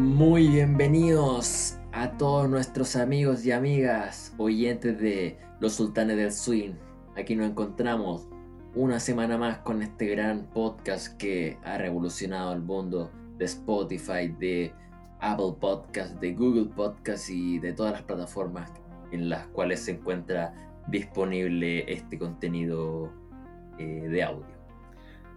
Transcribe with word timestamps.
Muy 0.00 0.48
bienvenidos 0.48 1.78
a 1.92 2.16
todos 2.16 2.48
nuestros 2.48 2.96
amigos 2.96 3.44
y 3.44 3.52
amigas 3.52 4.34
oyentes 4.38 4.98
de 4.98 5.38
Los 5.60 5.74
Sultanes 5.74 6.16
del 6.16 6.32
Swing. 6.32 6.72
Aquí 7.18 7.36
nos 7.36 7.50
encontramos 7.50 8.26
una 8.74 8.98
semana 8.98 9.36
más 9.36 9.58
con 9.58 9.82
este 9.82 10.06
gran 10.06 10.46
podcast 10.54 11.18
que 11.18 11.58
ha 11.64 11.76
revolucionado 11.76 12.54
el 12.54 12.62
mundo 12.62 13.10
de 13.36 13.44
Spotify, 13.44 14.34
de 14.38 14.72
Apple 15.20 15.56
Podcast, 15.60 16.18
de 16.18 16.32
Google 16.32 16.72
Podcast 16.74 17.28
y 17.28 17.58
de 17.58 17.74
todas 17.74 17.92
las 17.92 18.02
plataformas 18.02 18.72
en 19.12 19.28
las 19.28 19.48
cuales 19.48 19.80
se 19.80 19.90
encuentra 19.90 20.54
disponible 20.88 21.84
este 21.92 22.18
contenido 22.18 23.12
eh, 23.78 24.08
de 24.08 24.22
audio 24.22 24.59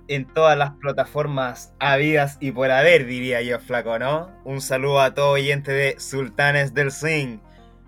en 0.07 0.25
todas 0.25 0.57
las 0.57 0.71
plataformas 0.71 1.73
habidas 1.79 2.37
y 2.39 2.51
por 2.51 2.71
haber, 2.71 3.05
diría 3.05 3.41
yo, 3.41 3.59
flaco, 3.59 3.97
¿no? 3.99 4.31
Un 4.43 4.61
saludo 4.61 5.01
a 5.01 5.13
todo 5.13 5.31
oyente 5.31 5.71
de 5.71 5.99
Sultanes 5.99 6.73
del 6.73 6.91
Swing. 6.91 7.39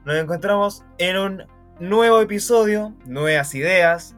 Nos 0.05 0.15
encontramos 0.15 0.83
en 0.97 1.17
un 1.17 1.43
nuevo 1.79 2.21
episodio, 2.21 2.93
nuevas 3.05 3.53
ideas, 3.55 4.15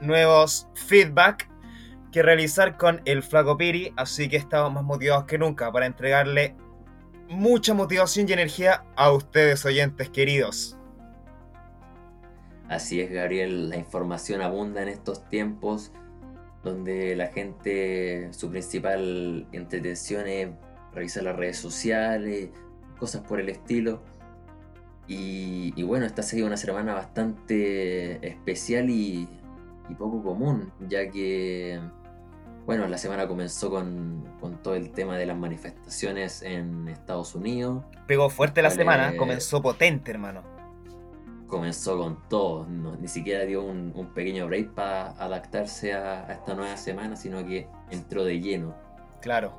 nuevos 0.00 0.68
feedback 0.74 1.48
que 2.12 2.22
realizar 2.22 2.76
con 2.76 3.00
el 3.04 3.22
flaco 3.22 3.56
Piri, 3.56 3.92
así 3.96 4.28
que 4.28 4.36
estamos 4.36 4.72
más 4.72 4.84
motivados 4.84 5.24
que 5.24 5.38
nunca 5.38 5.70
para 5.72 5.86
entregarle 5.86 6.56
mucha 7.28 7.74
motivación 7.74 8.28
y 8.28 8.32
energía 8.32 8.84
a 8.96 9.12
ustedes 9.12 9.64
oyentes 9.64 10.08
queridos. 10.10 10.76
Así 12.68 13.00
es, 13.00 13.10
Gabriel, 13.10 13.70
la 13.70 13.76
información 13.76 14.42
abunda 14.42 14.82
en 14.82 14.88
estos 14.88 15.26
tiempos 15.28 15.92
donde 16.62 17.14
la 17.16 17.28
gente, 17.28 18.32
su 18.32 18.50
principal 18.50 19.46
entretención 19.52 20.26
es 20.26 20.48
revisar 20.92 21.22
las 21.22 21.36
redes 21.36 21.58
sociales, 21.58 22.50
cosas 22.98 23.22
por 23.22 23.40
el 23.40 23.48
estilo. 23.48 24.02
Y, 25.06 25.82
bueno, 25.84 26.04
esta 26.04 26.20
ha 26.20 26.24
sido 26.24 26.46
una 26.46 26.58
semana 26.58 26.92
bastante 26.92 28.26
especial 28.26 28.90
y, 28.90 29.26
poco 29.96 30.22
común, 30.22 30.70
ya 30.86 31.10
que, 31.10 31.80
bueno, 32.66 32.86
la 32.88 32.98
semana 32.98 33.26
comenzó 33.26 33.70
con, 33.70 34.28
con, 34.38 34.62
todo 34.62 34.74
el 34.74 34.90
tema 34.90 35.16
de 35.16 35.24
las 35.24 35.38
manifestaciones 35.38 36.42
en 36.42 36.88
Estados 36.88 37.34
Unidos. 37.34 37.84
Pegó 38.06 38.28
fuerte 38.28 38.60
la 38.60 38.70
semana, 38.70 39.16
comenzó 39.16 39.62
potente, 39.62 40.10
hermano 40.10 40.57
comenzó 41.48 41.98
con 41.98 42.28
todo, 42.28 42.66
ni 42.68 43.08
siquiera 43.08 43.44
dio 43.44 43.64
un, 43.64 43.92
pequeño 44.14 44.46
break 44.46 44.74
para 44.74 45.10
adaptarse 45.12 45.94
a, 45.94 46.32
esta 46.32 46.54
nueva 46.54 46.76
semana, 46.76 47.16
sino 47.16 47.44
que 47.44 47.68
entró 47.90 48.24
de 48.24 48.40
lleno. 48.40 48.74
Claro. 49.20 49.52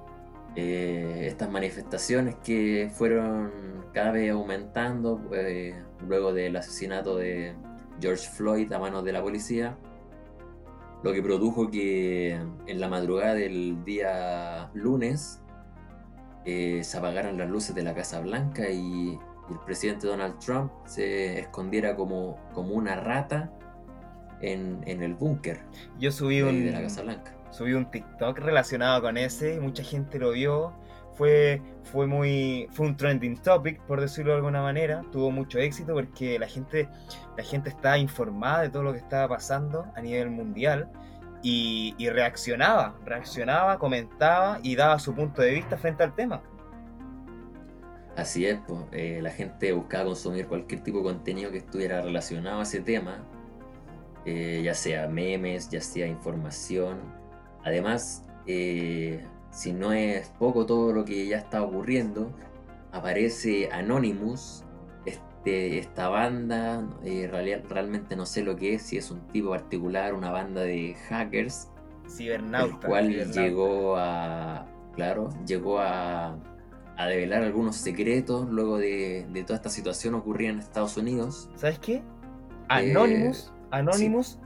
Eh, 0.56 1.26
estas 1.28 1.50
manifestaciones 1.50 2.36
que 2.44 2.90
fueron 2.94 3.52
cada 3.94 4.12
vez 4.12 4.32
aumentando 4.32 5.22
eh, 5.34 5.76
luego 6.08 6.34
del 6.34 6.56
asesinato 6.56 7.18
de 7.18 7.56
George 8.00 8.28
Floyd 8.30 8.72
a 8.72 8.80
manos 8.80 9.04
de 9.04 9.12
la 9.12 9.22
policía, 9.22 9.78
lo 11.04 11.14
que 11.14 11.22
produjo 11.22 11.70
que 11.70 12.32
en 12.68 12.80
la 12.80 12.88
madrugada 12.88 13.36
del 13.36 13.84
día 13.84 14.70
lunes 14.74 15.42
eh, 16.46 16.82
se 16.84 16.98
apagaran 16.98 17.38
las 17.38 17.50
luces 17.50 17.76
de 17.76 17.84
la 17.84 17.94
Casa 17.94 18.20
Blanca 18.22 18.70
y 18.70 19.18
el 19.52 19.60
presidente 19.60 20.08
Donald 20.08 20.38
Trump 20.40 20.72
se 20.86 21.40
escondiera 21.40 21.96
como, 21.96 22.38
como 22.54 22.74
una 22.74 22.96
rata 22.96 23.52
en, 24.42 24.84
el 24.86 25.14
búnker. 25.16 25.60
Yo 26.00 26.12
subí 26.12 26.42
un, 26.42 26.66
de 26.66 26.72
la 26.72 26.82
Casa 26.82 27.02
Blanca. 27.02 27.34
Subí 27.52 27.74
un 27.74 27.90
TikTok 27.90 28.38
relacionado 28.40 29.02
con 29.02 29.18
ese, 29.18 29.60
mucha 29.60 29.84
gente 29.84 30.20
lo 30.20 30.32
vio. 30.32 30.74
Fue, 31.14 31.62
fue 31.84 32.08
muy 32.08 32.70
fue 32.72 32.88
un 32.88 32.96
trending 32.96 33.42
topic 33.42 33.82
por 33.82 34.00
decirlo 34.00 34.32
de 34.32 34.38
alguna 34.38 34.62
manera 34.62 35.02
tuvo 35.12 35.32
mucho 35.32 35.60
éxito 35.60 35.94
porque 35.94 36.40
la 36.40 36.48
gente 36.48 36.88
la 37.36 37.44
gente 37.44 37.68
estaba 37.68 37.98
informada 37.98 38.62
de 38.62 38.70
todo 38.70 38.84
lo 38.84 38.94
que 38.94 39.00
estaba 39.00 39.28
pasando 39.28 39.86
a 39.98 40.02
nivel 40.02 40.30
mundial 40.30 40.90
y, 41.44 41.94
y 41.98 42.08
reaccionaba 42.08 42.96
reaccionaba 43.04 43.78
comentaba 43.80 44.60
y 44.64 44.78
daba 44.78 44.98
su 44.98 45.14
punto 45.14 45.42
de 45.42 45.56
vista 45.56 45.78
frente 45.78 46.04
al 46.04 46.16
tema 46.16 46.42
Así 48.20 48.46
es, 48.46 48.60
pues, 48.68 49.24
la 49.24 49.32
gente 49.32 49.72
buscaba 49.72 50.04
consumir 50.06 50.46
cualquier 50.46 50.84
tipo 50.84 50.98
de 50.98 51.06
contenido 51.06 51.52
que 51.52 51.60
estuviera 51.60 52.02
relacionado 52.02 52.60
a 52.60 52.64
ese 52.64 52.82
tema, 52.82 53.24
eh, 54.26 54.62
ya 54.62 54.74
sea 54.74 55.08
memes, 55.08 55.70
ya 55.70 55.80
sea 55.80 56.06
información. 56.06 57.00
Además, 57.64 58.26
eh, 58.46 59.24
si 59.52 59.72
no 59.72 59.94
es 59.94 60.28
poco 60.38 60.66
todo 60.66 60.92
lo 60.92 61.06
que 61.06 61.28
ya 61.28 61.38
está 61.38 61.64
ocurriendo, 61.64 62.30
aparece 62.92 63.70
Anonymous, 63.72 64.66
este, 65.06 65.80
esta 65.80 66.10
banda, 66.10 66.86
realmente 67.02 68.18
no 68.18 68.26
sé 68.26 68.44
lo 68.44 68.58
que 68.58 68.74
es, 68.74 68.82
si 68.82 68.98
es 68.98 69.12
un 69.12 69.26
tipo 69.28 69.52
particular, 69.52 70.14
una 70.14 70.30
banda 70.30 70.62
de 70.62 70.94
hackers, 71.08 71.70
cibernauta, 72.10 72.74
el 72.74 72.80
cual 72.82 73.32
llegó 73.32 73.96
a, 73.96 74.68
claro, 74.94 75.30
llegó 75.46 75.80
a 75.80 76.38
a 77.00 77.08
develar 77.08 77.44
algunos 77.44 77.78
secretos 77.78 78.50
luego 78.50 78.78
de, 78.78 79.26
toda 79.48 79.56
esta 79.56 79.70
situación 79.70 80.16
ocurrida 80.16 80.50
en 80.50 80.60
Estados 80.60 80.98
Unidos. 80.98 81.50
¿Sabes 81.56 81.80
qué? 81.80 82.04
Anonymous, 82.68 83.54
eh, 83.56 83.68
Anonymous 83.72 84.38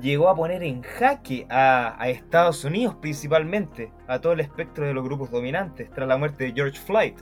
llegó 0.00 0.30
a 0.30 0.34
poner 0.34 0.62
en 0.62 0.80
jaque 0.80 1.46
a, 1.50 1.98
Estados 2.08 2.64
Unidos 2.64 2.96
principalmente, 3.02 3.92
a 4.08 4.22
todo 4.22 4.32
el 4.32 4.40
espectro 4.40 4.86
de 4.86 4.94
los 4.94 5.04
grupos 5.04 5.30
dominantes 5.30 5.90
tras 5.90 6.08
la 6.08 6.16
muerte 6.16 6.44
de 6.44 6.52
George 6.52 6.80
Floyd. 6.80 7.12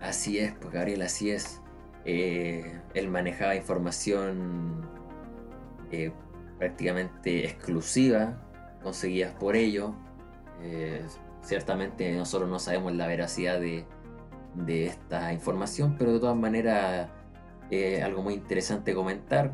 Así 0.00 0.40
es, 0.40 0.52
pues 0.54 0.72
Gabriel, 0.72 1.02
así 1.02 1.30
es. 1.30 1.62
Eh, 2.04 2.80
él 2.94 3.08
manejaba 3.08 3.54
información 3.54 4.84
eh, 5.92 6.10
prácticamente 6.58 7.44
exclusiva, 7.44 8.42
conseguidas 8.82 9.34
por 9.34 9.54
ello. 9.54 9.94
Ciertamente 11.46 12.12
nosotros 12.16 12.50
no 12.50 12.58
sabemos 12.58 12.92
la 12.96 13.06
veracidad 13.06 13.60
de, 13.60 13.86
esta 14.66 15.32
información, 15.32 15.94
pero 15.96 16.12
de 16.14 16.18
todas 16.18 16.36
maneras 16.36 17.08
es 17.70 18.02
algo 18.02 18.24
muy 18.24 18.34
interesante 18.34 18.94
comentar, 18.94 19.52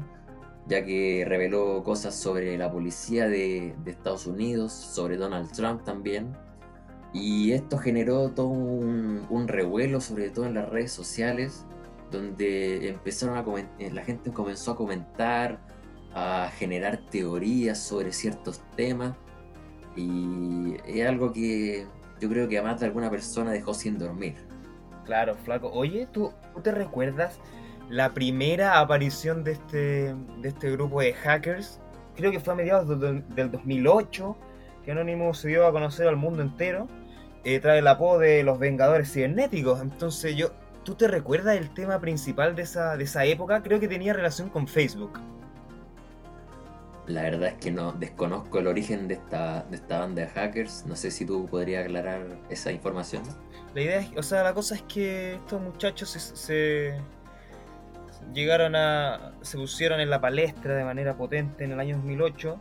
ya 0.67 0.87
que 0.87 1.27
reveló 1.29 1.85
cosas 1.85 2.15
sobre 2.15 2.57
la 2.57 2.73
policía 2.73 3.29
de, 3.29 3.75
Estados 3.85 4.27
Unidos, 4.27 4.73
sobre 4.73 5.19
Donald 5.19 5.53
Trump 5.53 5.85
también, 5.85 6.35
y 7.13 7.53
esto 7.53 7.77
generó 7.77 8.31
todo 8.31 8.47
un, 8.47 9.45
revuelo, 9.47 10.01
sobre 10.01 10.31
todo 10.31 10.47
en 10.47 10.55
las 10.55 10.71
redes 10.71 10.93
sociales, 10.93 11.67
donde 12.11 12.89
empezaron 12.89 13.37
a 13.37 13.45
eh, 13.79 13.91
la 13.93 14.03
gente 14.03 14.33
comenzó 14.33 14.71
a 14.71 14.77
comentar, 14.77 15.61
a 16.15 16.51
generar 16.57 17.03
teorías 17.11 17.79
sobre 17.79 18.13
ciertos 18.13 18.63
temas 18.77 19.15
y 19.97 20.77
es 20.87 21.09
algo 21.09 21.33
que 21.33 21.87
yo 22.21 22.29
creo 22.29 22.49
que 22.49 22.59
a 22.59 22.63
más 22.63 22.81
de 22.81 22.87
alguna 22.87 23.11
persona 23.11 23.51
dejó 23.51 23.75
sin 23.75 23.99
dormir. 23.99 24.37
Claro, 25.05 25.35
flaco. 25.35 25.71
Oye, 25.73 26.07
¿tú, 26.13 26.33
te 26.63 26.71
recuerdas 26.71 27.39
la 27.89 28.15
primera 28.15 28.79
aparición 28.79 29.43
de 29.45 29.53
este, 29.53 30.15
de 30.41 30.49
este 30.49 30.71
grupo 30.71 31.01
de 31.01 31.13
hackers? 31.15 31.81
Creo 32.15 32.31
que 32.31 32.41
fue 32.41 32.53
a 32.53 32.57
mediados 32.57 33.01
del 33.01 33.51
2008 33.51 34.37
que 34.85 34.93
Anonymous 34.93 35.39
se 35.39 35.49
dio 35.49 35.67
a 35.67 35.73
conocer 35.73 36.07
al 36.07 36.17
mundo 36.17 36.43
entero. 36.43 36.89
Eh, 37.45 37.59
trae 37.59 37.79
el 37.81 37.89
apodo 37.89 38.21
de 38.21 38.43
los 38.43 38.59
Vengadores 38.59 39.13
Cibernéticos. 39.13 39.81
Entonces 39.81 40.37
yo, 40.37 40.53
¿tú 40.85 40.95
te 40.95 41.09
recuerdas 41.09 41.57
el 41.57 41.73
tema 41.75 42.01
principal 42.01 42.55
de 42.55 42.63
esa, 42.63 42.97
de 42.97 43.05
esa 43.05 43.25
época? 43.25 43.63
Creo 43.63 43.81
que 43.81 43.89
tenía 43.89 44.13
relación 44.13 44.49
con 44.49 44.69
Facebook. 44.69 45.19
La 47.07 47.23
verdad 47.23 47.49
es 47.49 47.55
que 47.55 47.71
no 47.73 47.93
desconozco 47.93 48.61
el 48.61 48.69
origen 48.69 49.09
de 49.09 49.15
esta, 49.15 49.65
de 49.65 49.77
esta 49.77 50.01
banda 50.01 50.23
de 50.23 50.29
hackers. 50.29 50.87
No 50.87 50.95
sé 50.95 51.11
si 51.11 51.25
tú 51.25 51.47
podrías 51.47 51.85
aclarar 51.85 52.39
esa 52.49 52.71
información. 52.71 53.23
La 53.75 53.81
idea 53.81 54.01
es, 54.01 54.11
o 54.17 54.23
sea, 54.23 54.45
la 54.45 54.55
cosa 54.55 54.77
es 54.77 54.83
que 54.83 55.35
estos 55.35 55.61
muchachos 55.61 56.11
se, 56.11 56.95
llegaron 58.33 58.77
a, 58.77 59.33
se 59.41 59.57
pusieron 59.59 60.01
en 60.01 60.11
la 60.11 60.21
palestra 60.21 60.77
de 60.77 60.85
manera 60.85 61.17
potente 61.17 61.65
en 61.65 61.73
el 61.73 61.81
año 61.81 61.97
2008. 61.97 62.59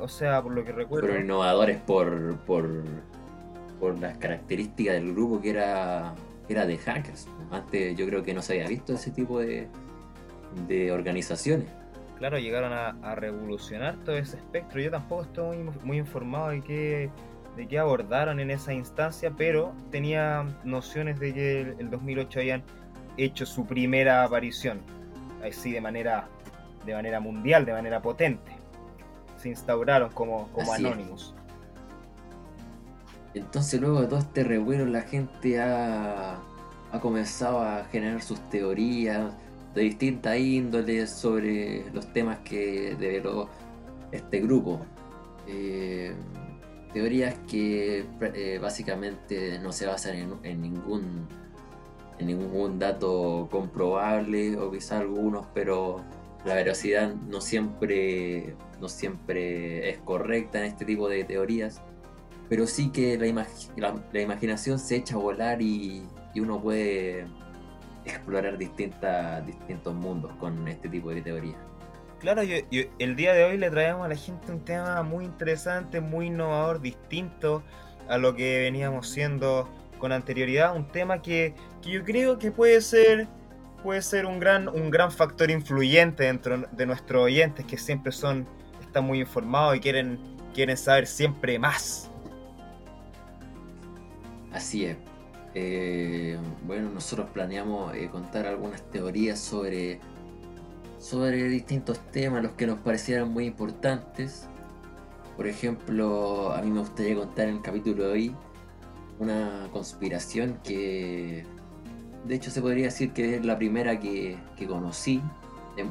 o 0.00 0.08
sea, 0.08 0.40
por 0.42 0.52
lo 0.52 0.64
que 0.64 0.70
recuerdo. 0.72 1.08
Pero 1.08 1.20
innovadores 1.20 1.78
por, 1.78 2.36
por, 2.40 2.68
por 3.80 3.98
las 3.98 4.16
características 4.18 4.94
del 4.94 5.12
grupo 5.12 5.40
que 5.40 5.50
era, 5.50 6.14
era 6.48 6.66
de 6.66 6.78
hackers. 6.78 7.26
Antes 7.50 7.96
yo 7.96 8.06
creo 8.06 8.22
que 8.22 8.32
no 8.32 8.42
se 8.42 8.52
había 8.52 8.68
visto 8.68 8.92
ese 8.92 9.10
tipo 9.10 9.40
de, 9.40 9.66
de 10.68 10.92
organizaciones 10.92 11.81
claro, 12.22 12.38
llegaron 12.38 12.72
a, 12.72 13.14
revolucionar 13.16 13.96
todo 14.04 14.16
ese 14.16 14.36
espectro. 14.36 14.80
Yo 14.80 14.92
tampoco 14.92 15.22
estoy 15.22 15.68
muy, 15.82 15.98
informado 15.98 16.50
de 16.50 16.60
qué, 16.60 17.10
de 17.56 17.66
qué 17.66 17.80
abordaron 17.80 18.38
en 18.38 18.52
esa 18.52 18.72
instancia, 18.72 19.32
pero 19.36 19.72
tenía 19.90 20.46
nociones 20.62 21.18
de 21.18 21.34
que 21.34 21.60
el, 21.80 21.90
2008 21.90 22.38
habían 22.38 22.62
hecho 23.16 23.44
su 23.44 23.66
primera 23.66 24.22
aparición, 24.22 24.82
así 25.44 25.72
de 25.72 25.80
manera, 25.80 26.28
de 26.86 26.94
manera 26.94 27.18
mundial, 27.18 27.64
de 27.64 27.72
manera 27.72 28.00
potente. 28.00 28.52
Se 29.38 29.48
instauraron 29.48 30.12
como, 30.12 30.46
como 30.52 30.72
Anonymous. 30.74 31.34
Entonces 33.34 33.80
luego 33.80 34.00
de 34.00 34.06
todo 34.06 34.20
este 34.20 34.44
revuelo 34.44 34.86
la 34.86 35.02
gente 35.02 35.60
ha, 35.60 36.36
ha 36.92 37.00
comenzado 37.00 37.62
a 37.62 37.82
generar 37.90 38.22
sus 38.22 38.38
teorías 38.48 39.32
de 39.74 39.82
distintas 39.82 40.38
índoles 40.38 41.10
sobre 41.10 41.90
los 41.92 42.12
temas 42.12 42.38
que 42.40 42.96
develó 42.98 43.48
este 44.10 44.40
grupo. 44.40 44.84
Eh, 45.46 46.14
teorías 46.92 47.34
que 47.48 48.04
eh, 48.20 48.58
básicamente 48.60 49.58
no 49.58 49.72
se 49.72 49.86
basan 49.86 50.38
en, 50.42 50.60
ningún 50.60 51.26
en 52.18 52.26
ningún 52.26 52.78
dato 52.78 53.48
comprobable 53.50 54.56
o 54.58 54.70
quizá 54.70 54.98
algunos, 54.98 55.46
pero 55.54 56.04
la 56.44 56.54
veracidad 56.54 57.14
no 57.14 57.40
siempre, 57.40 58.54
no 58.80 58.88
siempre 58.88 59.88
es 59.90 59.98
correcta 59.98 60.58
en 60.58 60.66
este 60.66 60.84
tipo 60.84 61.08
de 61.08 61.24
teorías, 61.24 61.80
pero 62.48 62.66
sí 62.66 62.90
que 62.90 63.16
la, 63.16 63.94
la, 64.12 64.20
imaginación 64.20 64.78
se 64.78 64.96
echa 64.96 65.14
a 65.14 65.18
volar 65.18 65.62
y 65.62 66.04
uno 66.36 66.60
puede 66.60 67.24
explorar 68.04 68.58
distintas, 68.58 69.46
distintos 69.46 69.94
mundos 69.94 70.32
con 70.38 70.66
este 70.68 70.88
tipo 70.88 71.10
de 71.10 71.22
teorías. 71.22 71.58
Claro, 72.18 72.42
yo, 72.42 72.56
el 72.98 73.16
día 73.16 73.32
de 73.32 73.44
hoy 73.44 73.58
le 73.58 73.68
traemos 73.70 74.04
a 74.04 74.08
la 74.08 74.16
gente 74.16 74.52
un 74.52 74.64
tema 74.64 75.02
muy 75.02 75.24
interesante, 75.24 76.00
muy 76.00 76.26
innovador, 76.26 76.80
distinto 76.80 77.62
a 78.08 78.18
lo 78.18 78.34
que 78.34 78.60
veníamos 78.60 79.08
siendo 79.08 79.68
con 79.98 80.12
anterioridad, 80.12 80.76
un 80.76 80.88
tema 80.88 81.22
que, 81.22 81.54
que 81.80 81.90
yo 81.90 82.04
creo 82.04 82.38
que 82.38 82.50
puede 82.50 82.80
ser 82.80 83.28
puede 83.82 84.02
ser 84.02 84.26
un 84.26 84.38
gran, 84.38 84.68
un 84.68 84.90
gran 84.90 85.10
factor 85.10 85.50
influyente 85.50 86.24
dentro 86.24 86.58
de 86.58 86.86
nuestros 86.86 87.24
oyentes 87.24 87.66
que 87.66 87.76
siempre 87.76 88.12
son, 88.12 88.46
están 88.80 89.04
muy 89.04 89.20
informados 89.20 89.76
y 89.76 89.80
quieren, 89.80 90.18
quieren 90.54 90.76
saber 90.76 91.06
siempre 91.06 91.58
más. 91.58 92.10
Así 94.52 94.84
es. 94.84 94.96
Eh, 95.54 96.38
bueno, 96.66 96.90
nosotros 96.90 97.28
planeamos 97.30 97.94
eh, 97.94 98.08
contar 98.10 98.46
algunas 98.46 98.82
teorías 98.90 99.38
sobre 99.38 100.00
sobre 101.02 101.48
distintos 101.48 101.98
temas, 102.12 102.44
los 102.44 102.52
que 102.52 102.64
nos 102.64 102.78
parecieran 102.78 103.28
muy 103.28 103.46
importantes. 103.46 104.46
Por 105.36 105.48
ejemplo, 105.48 106.52
a 106.52 106.62
mí 106.62 106.70
me 106.70 106.78
gustaría 106.78 107.16
contar 107.16 107.48
en 107.48 107.56
el 107.56 107.62
capítulo 107.62 108.04
de 108.04 108.12
hoy 108.12 108.36
una 109.18 109.68
conspiración 109.72 110.58
que 110.62 111.44
de 112.24 112.34
hecho 112.34 112.52
se 112.52 112.60
podría 112.60 112.84
decir 112.84 113.12
que 113.12 113.36
es 113.36 113.44
la 113.44 113.58
primera 113.58 113.98
que, 113.98 114.38
conocí, 114.68 115.20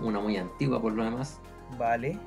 una 0.01 0.21
muy 0.21 0.37
antigua 0.37 0.81
por 0.81 0.93
lo 0.93 1.03
demás. 1.03 1.39
Vale. 1.77 2.17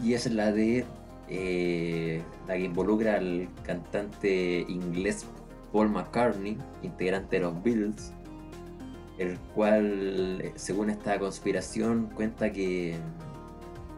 Y 0.00 0.14
es 0.14 0.30
la 0.30 0.52
de 0.52 0.84
eh, 1.28 2.22
la 2.46 2.54
que 2.54 2.62
involucra 2.62 3.16
al 3.16 3.48
cantante 3.64 4.64
inglés 4.68 5.26
Paul 5.72 5.90
McCartney, 5.90 6.58
integrante 6.82 7.36
de 7.36 7.42
los 7.42 7.62
Beatles, 7.62 8.12
el 9.18 9.38
cual, 9.54 10.40
eh, 10.42 10.52
según 10.56 10.90
esta 10.90 11.18
conspiración, 11.18 12.10
cuenta 12.14 12.52
que 12.52 12.96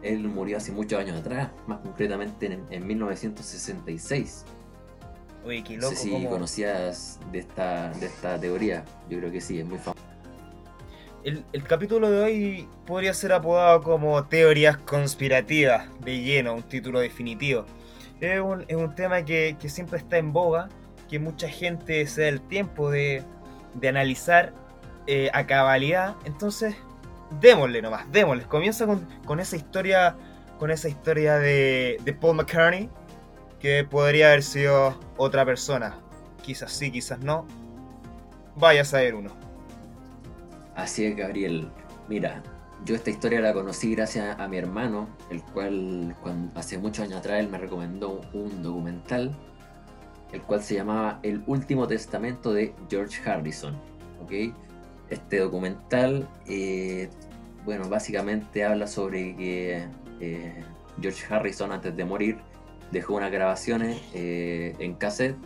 él 0.01 0.27
murió 0.27 0.57
hace 0.57 0.71
muchos 0.71 0.99
años 0.99 1.19
atrás, 1.19 1.49
más 1.67 1.79
concretamente 1.79 2.59
en, 2.69 2.87
1966. 2.87 4.45
Uy, 5.45 5.63
qué 5.63 5.75
loco. 5.75 5.91
No 5.91 5.97
sé 5.97 6.03
si 6.03 6.25
conocías 6.25 7.19
de 7.31 7.39
esta, 7.39 7.91
de 7.93 8.07
esta 8.07 8.39
teoría, 8.39 8.83
yo 9.09 9.19
creo 9.19 9.31
que 9.31 9.41
sí, 9.41 9.59
es 9.59 9.65
muy 9.65 9.77
famoso. 9.77 10.01
El, 11.23 11.63
capítulo 11.67 12.09
de 12.09 12.19
hoy 12.19 12.67
podría 12.87 13.13
ser 13.13 13.31
apodado 13.33 13.83
como 13.83 14.23
Teorías 14.25 14.77
conspirativas, 14.77 15.87
de 16.03 16.19
lleno, 16.19 16.55
un 16.55 16.63
título 16.63 16.99
definitivo. 16.99 17.65
Es 18.19 18.41
un, 18.41 18.65
es 18.67 18.75
un 18.75 18.95
tema 18.95 19.23
que, 19.23 19.55
que, 19.59 19.69
siempre 19.69 19.99
está 19.99 20.17
en 20.17 20.33
boga, 20.33 20.69
que 21.11 21.19
mucha 21.19 21.49
gente 21.49 22.07
se 22.07 22.21
da 22.21 22.27
el 22.29 22.39
tiempo 22.39 22.89
de, 22.89 23.21
de 23.73 23.89
analizar 23.89 24.53
eh, 25.07 25.29
a 25.33 25.45
cabalidad. 25.45 26.15
Entonces, 26.23 26.73
démosle 27.41 27.81
nomás, 27.81 28.09
démosle. 28.13 28.43
Comienza 28.45 28.87
con, 28.87 29.39
esa 29.41 29.57
historia. 29.57 30.15
Con 30.57 30.71
esa 30.71 30.87
historia 30.87 31.37
de, 31.37 32.15
Paul 32.21 32.37
McCartney. 32.37 32.89
Que 33.59 33.83
podría 33.83 34.27
haber 34.27 34.41
sido 34.41 34.97
otra 35.17 35.45
persona. 35.45 35.99
Quizás 36.43 36.71
sí, 36.71 36.91
quizás 36.91 37.19
no. 37.19 37.45
Vaya 38.55 38.81
a 38.81 38.85
saber 38.85 39.13
uno. 39.13 39.31
Así 40.75 41.05
es, 41.05 41.15
Gabriel. 41.17 41.69
Mira, 42.07 42.41
yo 42.85 42.95
esta 42.95 43.09
historia 43.09 43.41
la 43.41 43.53
conocí 43.53 43.93
gracias 43.93 44.39
a 44.39 44.47
mi 44.47 44.57
hermano, 44.57 45.09
el 45.29 45.43
cual 45.43 46.15
cuando, 46.23 46.57
hace 46.57 46.77
muchos 46.77 47.05
años 47.05 47.19
atrás 47.19 47.41
él 47.41 47.49
me 47.49 47.57
recomendó 47.57 48.21
un 48.33 48.63
documental, 48.63 49.35
el 50.31 50.41
cual 50.41 50.61
se 50.61 50.75
llamaba 50.75 51.19
El 51.23 51.43
Último 51.47 51.87
Testamento 51.87 52.53
de 52.53 52.73
George 52.89 53.21
Harrison. 53.29 53.75
¿ok? 54.23 54.53
Este 55.09 55.39
documental, 55.39 56.27
eh, 56.47 57.09
bueno, 57.65 57.89
básicamente 57.89 58.63
habla 58.63 58.87
sobre 58.87 59.35
que 59.35 59.87
eh, 60.19 60.63
George 61.01 61.33
Harrison 61.33 61.71
antes 61.71 61.95
de 61.95 62.05
morir 62.05 62.37
dejó 62.91 63.15
unas 63.15 63.31
grabaciones 63.31 64.01
eh, 64.13 64.75
en 64.79 64.93
cassette 64.95 65.37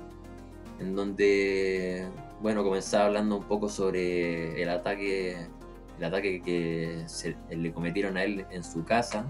en 0.79 0.95
donde, 0.95 2.07
bueno, 2.41 2.63
comenzaba 2.63 3.05
hablando 3.05 3.37
un 3.37 3.43
poco 3.43 3.69
sobre 3.69 4.61
el 4.61 4.69
ataque, 4.69 5.47
el 5.97 6.03
ataque 6.03 6.41
que 6.41 7.05
le 7.49 7.71
cometieron 7.71 8.17
a 8.17 8.23
él 8.23 8.45
en 8.51 8.63
su 8.63 8.83
casa, 8.83 9.25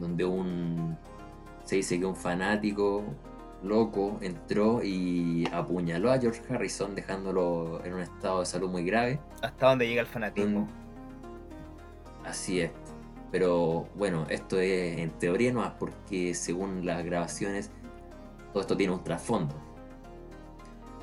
donde 0.00 0.24
un, 0.24 0.96
se 1.64 1.76
dice 1.76 1.98
que 1.98 2.06
un 2.06 2.16
fanático 2.16 3.04
loco 3.62 4.18
entró 4.20 4.82
y 4.82 5.46
apuñaló 5.52 6.10
a 6.12 6.18
George 6.18 6.42
Harrison 6.48 6.94
dejándolo 6.94 7.84
en 7.84 7.94
un 7.94 8.00
estado 8.00 8.40
de 8.40 8.46
salud 8.46 8.70
muy 8.70 8.84
grave. 8.84 9.18
¿Hasta 9.42 9.68
dónde 9.68 9.86
llega 9.88 10.00
el 10.00 10.06
fanatismo? 10.06 10.68
Así 12.24 12.60
es. 12.60 12.70
Pero 13.30 13.88
bueno, 13.96 14.26
esto 14.30 14.58
es 14.60 14.98
en 14.98 15.10
teoría 15.10 15.52
no 15.52 15.72
porque 15.78 16.34
según 16.34 16.86
las 16.86 17.04
grabaciones 17.04 17.70
todo 18.52 18.62
esto 18.62 18.76
tiene 18.76 18.94
un 18.94 19.04
trasfondo. 19.04 19.54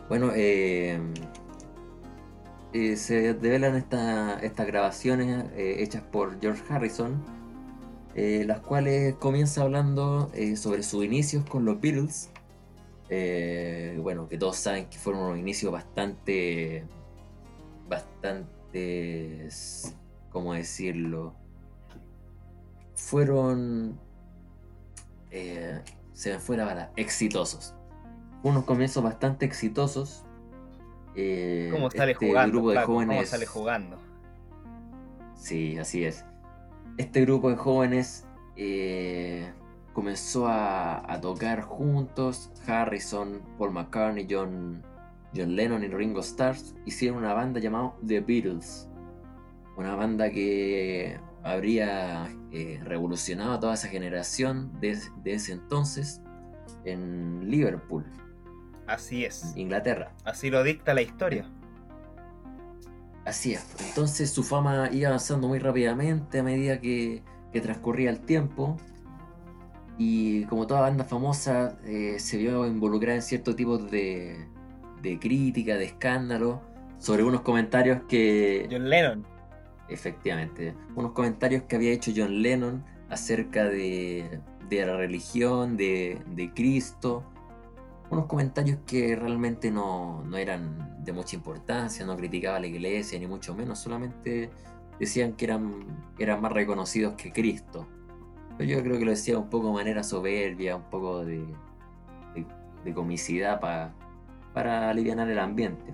Bueno, 0.10 0.32
eh, 0.36 1.00
eh, 2.74 2.96
se 2.98 3.34
develan 3.34 3.76
estas 3.76 4.68
grabaciones 4.68 5.46
eh, 5.56 5.76
hechas 5.80 6.02
por 6.02 6.40
George 6.42 6.64
Harrison, 6.70 7.24
las 8.16 8.60
cuales 8.60 9.16
comienza 9.16 9.62
hablando 9.62 10.32
sobre 10.56 10.84
sus 10.84 11.04
inicios 11.04 11.46
con 11.46 11.66
los 11.66 11.80
Beatles 11.82 12.33
eh, 13.16 14.00
bueno, 14.02 14.28
que 14.28 14.40
todos 14.40 14.56
saben 14.58 14.88
que 14.88 14.98
fueron 14.98 15.22
unos 15.22 15.38
inicios 15.38 15.72
bastante, 15.72 16.84
bastante, 17.88 19.50
¿cómo 20.32 20.56
decirlo? 20.56 21.36
Fueron, 22.96 24.00
eh, 25.30 25.80
se 26.14 26.34
me 26.34 26.40
fuera 26.40 26.66
para 26.66 26.92
exitosos. 26.96 27.76
Unos 28.42 28.66
comienzos 28.66 29.04
bastante 29.04 29.46
exitosos. 29.46 30.26
Eh, 31.16 31.70
¿Cómo 31.72 31.92
sale 31.92 32.14
este 32.14 32.28
jugando? 32.28 32.54
Grupo 32.54 32.72
de 32.72 32.82
jóvenes, 32.82 33.16
¿Cómo 33.16 33.28
sale 33.28 33.46
jugando? 33.46 33.98
Sí, 35.36 35.78
así 35.78 36.04
es. 36.04 36.26
Este 36.98 37.22
grupo 37.22 37.52
de 37.52 37.58
jóvenes 37.58 38.26
eh, 38.56 39.54
comenzó 39.94 40.48
a, 40.48 41.20
tocar 41.22 41.62
juntos. 41.62 42.52
Harrison, 42.68 43.42
Paul 43.58 43.72
McCartney, 43.72 44.28
John, 44.30 44.84
John 45.36 45.56
Lennon 45.56 45.84
y 45.84 45.88
Ringo 45.88 46.20
Starr 46.20 46.56
hicieron 46.86 47.20
una 47.20 47.34
banda 47.34 47.60
llamada 47.60 47.94
The 48.06 48.20
Beatles. 48.20 48.90
Una 49.78 49.96
banda 49.96 50.30
que 50.30 51.20
habría 51.44 52.28
eh, 52.52 52.80
revolucionado 52.84 53.54
a 53.54 53.60
toda 53.60 53.74
esa 53.74 53.88
generación 53.88 54.72
de, 54.80 55.00
ese 55.26 55.54
entonces 55.54 56.22
en 56.86 57.50
Liverpool. 57.50 58.06
Así 58.88 59.26
es. 59.26 59.54
Inglaterra. 59.56 60.14
Así 60.26 60.50
lo 60.50 60.64
dicta 60.64 60.94
la 60.94 61.02
historia. 61.02 61.50
Así 63.26 63.54
es. 63.54 63.66
Entonces 63.88 64.30
su 64.32 64.44
fama 64.44 64.90
iba 64.92 65.08
avanzando 65.08 65.48
muy 65.48 65.60
rápidamente 65.60 66.40
a 66.40 66.44
medida 66.44 66.80
que, 66.80 67.24
que 67.52 67.62
transcurría 67.62 68.10
el 68.10 68.20
tiempo. 68.20 68.78
Y 69.98 70.46
como 70.46 70.66
toda 70.66 70.82
banda 70.82 71.04
famosa, 71.04 71.78
eh, 71.86 72.16
se 72.20 72.38
vio 72.38 72.66
involucrada 72.66 73.16
en 73.16 73.22
cierto 73.22 73.56
tipo 73.56 73.78
de, 73.78 74.48
de 75.02 75.20
crítica, 75.20 75.76
de 75.76 75.86
escándalo, 75.86 76.62
sobre 76.98 77.24
unos 77.24 77.42
comentarios 77.42 78.02
que... 78.08 78.68
John 78.72 78.90
Lennon. 78.90 79.26
Efectivamente, 79.90 80.74
unos 80.96 81.12
comentarios 81.12 81.64
que 81.64 81.76
había 81.76 81.92
hecho 81.92 82.12
John 82.16 82.42
Lennon 82.42 82.84
acerca 83.10 83.66
de, 83.66 84.40
de 84.70 84.86
la 84.86 84.98
religión, 84.98 85.78
de, 85.78 86.22
de, 86.28 86.54
Cristo. 86.54 87.24
Unos 88.10 88.26
comentarios 88.26 88.80
que 88.86 89.16
realmente 89.16 89.72
no, 89.72 90.24
no 90.24 90.38
eran 90.38 91.04
de 91.04 91.14
mucha 91.14 91.36
importancia, 91.36 92.06
no 92.06 92.16
criticaba 92.16 92.58
a 92.58 92.60
la 92.60 92.68
iglesia, 92.68 93.20
ni 93.20 93.28
mucho 93.28 93.54
menos, 93.56 93.80
solamente 93.80 94.50
decían 95.00 95.34
que 95.34 95.46
eran, 95.46 95.86
eran 96.18 96.42
más 96.42 96.52
reconocidos 96.52 97.14
que 97.14 97.32
Cristo. 97.32 97.88
Yo 98.60 98.82
creo 98.84 99.00
que 99.00 99.06
lo 99.06 99.12
decía 99.12 99.38
un 99.38 99.50
poco 99.50 99.68
de 99.68 99.74
manera 99.74 100.04
soberbia, 100.04 100.76
un 100.76 100.90
poco 100.90 101.26
de, 101.26 101.44
de 102.84 102.94
comicidad 102.94 103.60
para 103.60 104.90
aliviar 104.90 105.20
el 105.28 105.40
ambiente. 105.40 105.94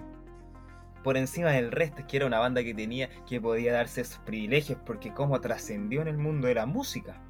Por 1.03 1.15
encima 1.15 1.51
del 1.51 1.71
resto, 1.71 2.01
es 2.01 2.05
que 2.05 2.17
era 2.17 2.25
una 2.25 2.39
banda 2.39 2.63
que 2.63 2.73
tenía, 2.73 3.09
que 3.25 3.39
podía 3.39 3.71
darse 3.71 4.01
esos 4.01 4.19
privilegios, 4.19 4.77
porque 4.85 5.13
como 5.13 5.39
trascendió 5.39 6.01
en 6.01 6.09
el 6.09 6.17
mundo 6.17 6.47
de 6.47 6.55
la 6.55 6.65
música. 6.65 7.21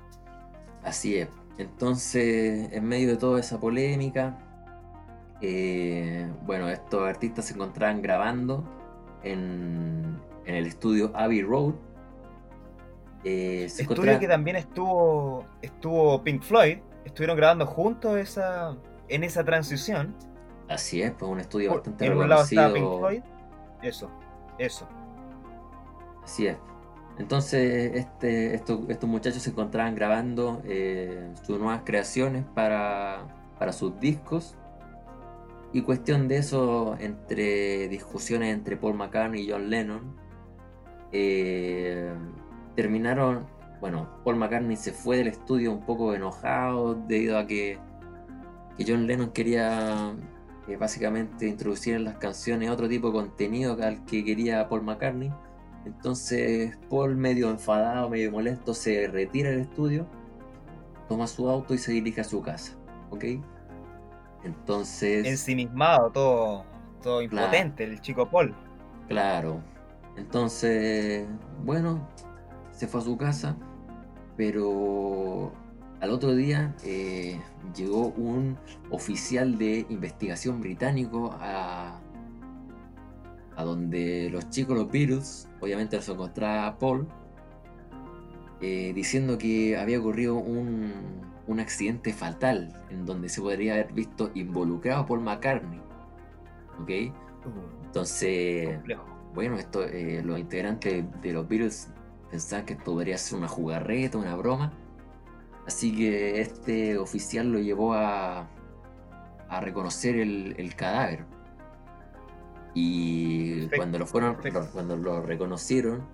Así 0.83 1.17
es. 1.17 1.29
Entonces, 1.57 2.71
en 2.71 2.85
medio 2.85 3.09
de 3.09 3.17
toda 3.17 3.39
esa 3.39 3.59
polémica, 3.59 4.37
eh, 5.41 6.27
bueno, 6.45 6.67
estos 6.69 7.07
artistas 7.07 7.45
se 7.45 7.53
encontraban 7.53 8.01
grabando 8.01 8.63
en, 9.23 10.17
el 10.45 10.65
estudio 10.65 11.11
Abbey 11.15 11.41
Road. 11.43 11.75
Eh, 13.23 13.65
estudio 13.65 14.19
que 14.19 14.27
también 14.27 14.55
estuvo, 14.55 15.45
estuvo 15.61 16.23
Pink 16.23 16.41
Floyd, 16.41 16.77
estuvieron 17.03 17.35
grabando 17.35 17.65
juntos 17.65 18.17
esa, 18.17 18.77
en 19.07 19.23
esa 19.23 19.43
transición. 19.43 20.15
Así 20.69 21.01
es, 21.01 21.11
pues 21.11 21.29
un 21.29 21.39
estudio 21.39 21.73
bastante 21.73 22.05
en 22.05 22.11
reconocido. 22.13 22.67
Un 22.67 22.73
Pink 22.73 22.97
Floyd. 22.99 23.21
Eso, 23.81 24.09
eso. 24.57 24.87
Así 26.23 26.47
es. 26.47 26.57
Entonces, 27.17 27.91
este, 27.95 28.55
estos 28.55 29.03
muchachos 29.03 29.43
se 29.43 29.49
encontraban 29.49 29.93
grabando 29.93 30.61
eh, 30.63 31.33
sus 31.43 31.59
nuevas 31.59 31.81
creaciones 31.83 32.45
para, 32.55 33.27
para 33.57 33.73
sus 33.73 33.99
discos. 33.99 34.55
Y 35.73 35.81
cuestión 35.81 36.27
de 36.29 36.37
eso, 36.37 36.95
entre 36.99 37.89
discusiones 37.89 38.53
entre 38.53 38.77
Paul 38.77 38.95
McCartney 38.95 39.41
y 39.41 39.51
John 39.51 39.69
Lennon, 39.69 40.15
eh, 41.11 42.11
terminaron, 42.81 43.45
bueno, 43.81 44.07
Paul 44.23 44.37
McCartney 44.37 44.77
se 44.77 44.93
fue 44.93 45.17
del 45.17 45.27
estudio 45.27 45.73
un 45.73 45.81
poco 45.85 46.13
enojado 46.13 46.95
debido 46.95 47.37
a 47.37 47.45
que, 47.45 47.77
John 48.87 49.05
Lennon 49.05 49.31
quería 49.31 50.13
eh, 50.69 50.77
básicamente 50.77 51.45
introducir 51.45 51.95
en 51.95 52.05
las 52.05 52.15
canciones 52.15 52.69
otro 52.69 52.87
tipo 52.87 53.07
de 53.07 53.13
contenido 53.13 53.77
al 53.83 54.05
que 54.05 54.23
quería 54.23 54.69
Paul 54.69 54.83
McCartney. 54.83 55.33
Entonces 55.85 56.77
Paul, 56.89 57.17
medio 57.17 57.49
enfadado, 57.49 58.09
medio 58.09 58.31
molesto, 58.31 58.73
se 58.73 59.07
retira 59.07 59.49
del 59.49 59.59
estudio, 59.59 60.07
toma 61.09 61.27
su 61.27 61.49
auto 61.49 61.73
y 61.73 61.77
se 61.77 61.91
dirige 61.91 62.21
a 62.21 62.23
su 62.23 62.41
casa. 62.41 62.77
¿Ok? 63.09 63.25
Entonces. 64.45 65.27
Ensimismado, 65.27 66.11
todo, 66.11 66.65
todo 67.03 67.21
impotente, 67.21 67.83
el 67.83 67.99
chico 67.99 68.29
Paul. 68.29 68.55
Claro. 69.09 69.61
Entonces, 70.15 71.27
bueno, 71.65 72.07
se 72.79 72.87
fue 72.87 73.01
a 73.01 73.03
su 73.03 73.17
casa, 73.17 73.57
pero 74.37 75.51
al 75.99 76.11
otro 76.11 76.33
día 76.33 76.73
eh, 76.85 77.37
llegó 77.75 78.07
un 78.07 78.57
oficial 78.89 79.57
de 79.57 79.85
investigación 79.89 80.61
británico 80.61 81.35
a, 81.41 81.99
a 83.57 83.63
donde 83.65 84.29
los 84.31 84.49
chicos, 84.49 84.77
los 84.77 84.89
Beatles, 84.89 85.49
obviamente 85.59 85.97
los 85.97 86.07
encontraba 86.07 86.79
Paul, 86.79 87.05
eh, 88.61 88.93
diciendo 88.95 89.37
que 89.37 89.75
había 89.75 89.99
ocurrido 89.99 90.35
un, 90.35 90.93
un 91.47 91.59
accidente 91.59 92.13
fatal 92.13 92.73
en 92.89 93.05
donde 93.05 93.27
se 93.27 93.41
podría 93.41 93.73
haber 93.73 93.91
visto 93.91 94.31
involucrado 94.35 95.05
Paul 95.05 95.19
McCartney. 95.19 95.81
¿Ok? 96.79 97.13
Uh, 97.45 97.85
Entonces, 97.87 98.79
bueno, 99.35 99.57
esto, 99.57 99.83
eh, 99.83 100.21
los 100.23 100.39
integrantes 100.39 101.03
de 101.21 101.33
los 101.33 101.45
Beatles 101.45 101.89
pensaban 102.29 102.65
que 102.65 102.73
esto 102.73 102.93
podría 102.93 103.17
ser 103.17 103.37
una 103.37 103.47
jugarreta, 103.47 104.17
una 104.17 104.35
broma. 104.35 104.73
Así 105.67 105.95
que 105.95 106.41
este 106.41 106.97
oficial 106.97 107.51
lo 107.51 107.59
llevó 107.59 107.93
a, 107.93 108.47
a 109.49 109.61
reconocer 109.61 110.15
el, 110.15 110.75
cadáver. 110.75 111.25
Y 112.73 113.67
cuando 113.75 113.99
lo 113.99 114.05
fueron, 114.05 114.37
cuando 114.73 114.95
lo 114.95 115.21
reconocieron, 115.21 116.07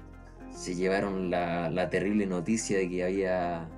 se 0.52 0.76
llevaron 0.76 1.30
la, 1.30 1.70
la 1.70 1.90
terrible 1.90 2.26
noticia 2.26 2.78
de 2.78 2.90
que 2.90 3.04
había 3.04 3.70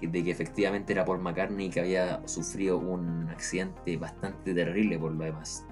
de 0.00 0.24
que 0.24 0.30
efectivamente 0.30 0.94
era 0.94 1.04
Paul 1.04 1.20
McCartney 1.20 1.66
y 1.66 1.70
que 1.70 1.80
había 1.80 2.26
sufrido 2.26 2.78
un 2.78 3.28
accidente 3.28 3.96
bastante 3.98 4.54
terrible 4.54 4.98
por 4.98 5.12
lo 5.12 5.24
demás. 5.24 5.66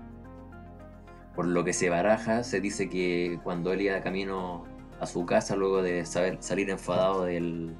Por 1.34 1.46
lo 1.46 1.64
que 1.64 1.72
se 1.72 1.88
baraja, 1.88 2.42
se 2.44 2.60
dice 2.60 2.90
que 2.90 3.40
cuando 3.42 3.72
él 3.72 3.82
iba 3.82 4.00
camino 4.02 4.64
a 5.00 5.06
su 5.06 5.24
casa 5.26 5.56
luego 5.56 5.82
de 5.82 6.04
saber, 6.06 6.38
salir 6.40 6.70
enfadado 6.70 7.24
del, 7.24 7.76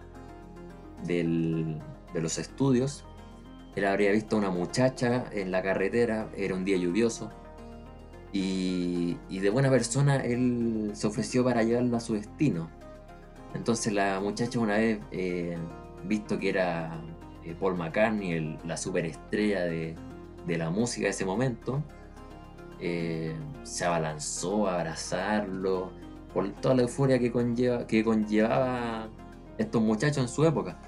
de 1.05 2.21
los 2.21 2.39
estudios, 2.39 3.05
él 3.77 3.87
habría 3.87 4.13
visto 4.13 4.37
a 4.37 4.39
una 4.41 4.51
muchacha 4.51 5.27
en 5.33 5.51
la 5.51 5.63
carretera, 5.63 6.29
era 6.37 6.55
un 6.55 6.65
día 6.65 6.77
lluvioso, 6.77 7.31
y, 8.33 9.17
de 9.29 9.51
buena 9.51 9.71
persona 9.71 10.17
él 10.17 10.91
se 10.95 11.07
ofreció 11.07 11.45
para 11.45 11.63
llevarla 11.63 11.99
a 11.99 12.01
su 12.01 12.15
destino. 12.15 12.71
Entonces 13.55 13.93
la 13.93 14.21
muchacha 14.21 14.59
una 14.59 14.77
vez 14.77 15.01
eh, 15.11 15.57
visto 16.05 16.39
que 16.39 16.51
era 16.51 17.01
eh, 17.45 17.55
Paul 17.59 17.77
McCartney, 17.77 18.59
la 18.65 18.77
superestrella 18.77 19.65
de, 19.65 19.95
de, 20.47 20.59
la 20.59 20.71
música 20.71 21.05
de 21.05 21.11
ese 21.11 21.25
momento, 21.25 21.83
eh, 22.81 23.35
se 23.63 23.85
abalanzó 23.85 24.69
a 24.69 24.75
abrazarlo 24.75 25.91
por 26.33 26.49
toda 26.53 26.75
la 26.75 26.83
euforia 26.83 27.19
que, 27.19 27.31
conlleva, 27.31 27.87
que 27.87 28.05
conllevaba 28.05 29.09
estos 29.57 29.83
muchachos 29.83 30.19
en 30.19 30.29
su 30.29 30.45
época. 30.45 30.79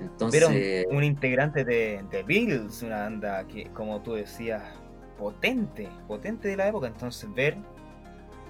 Entonces, 0.00 0.86
un, 0.90 1.04
integrante 1.04 1.64
de, 1.64 2.04
de 2.10 2.22
Beatles, 2.24 2.82
una 2.82 3.02
banda 3.02 3.46
que, 3.46 3.66
como 3.70 4.00
tú 4.02 4.14
decías, 4.14 4.62
potente, 5.16 5.88
potente 6.08 6.48
de 6.48 6.56
la 6.56 6.68
época. 6.68 6.88
Entonces, 6.88 7.32
ver 7.32 7.56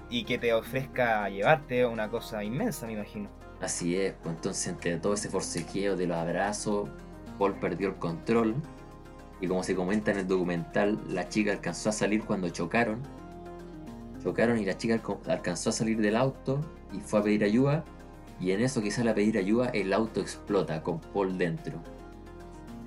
y 0.09 0.23
que 0.23 0.37
te 0.37 0.53
ofrezca 0.53 1.29
llevarte 1.29 1.85
una 1.85 2.09
cosa 2.09 2.43
inmensa, 2.43 2.85
me 2.87 2.93
imagino. 2.93 3.29
Así 3.61 3.95
es, 3.95 4.13
pues 4.21 4.35
entonces 4.35 4.67
entre 4.67 4.97
todo 4.97 5.13
ese 5.13 5.29
forcejeo 5.29 5.95
de 5.95 6.07
los 6.07 6.17
abrazos, 6.17 6.89
Paul 7.39 7.55
perdió 7.55 7.89
el 7.89 7.95
control 7.95 8.55
y 9.41 9.47
como 9.47 9.63
se 9.63 9.75
comenta 9.75 10.11
en 10.11 10.19
el 10.19 10.27
documental, 10.27 10.99
la 11.09 11.29
chica 11.29 11.51
alcanzó 11.51 11.89
a 11.89 11.91
salir 11.91 12.23
cuando 12.23 12.49
chocaron. 12.49 13.01
Chocaron 14.23 14.57
y 14.57 14.65
la 14.65 14.77
chica 14.77 15.01
alcanzó 15.27 15.69
a 15.69 15.73
salir 15.73 15.99
del 15.99 16.15
auto 16.15 16.61
y 16.93 16.99
fue 16.99 17.19
a 17.19 17.23
pedir 17.23 17.43
ayuda 17.43 17.83
y 18.39 18.51
en 18.51 18.61
eso 18.61 18.81
que 18.81 18.89
sale 18.89 19.09
a 19.09 19.15
pedir 19.15 19.37
ayuda 19.37 19.67
el 19.69 19.93
auto 19.93 20.21
explota 20.21 20.81
con 20.81 20.99
Paul 20.99 21.37
dentro. 21.37 21.79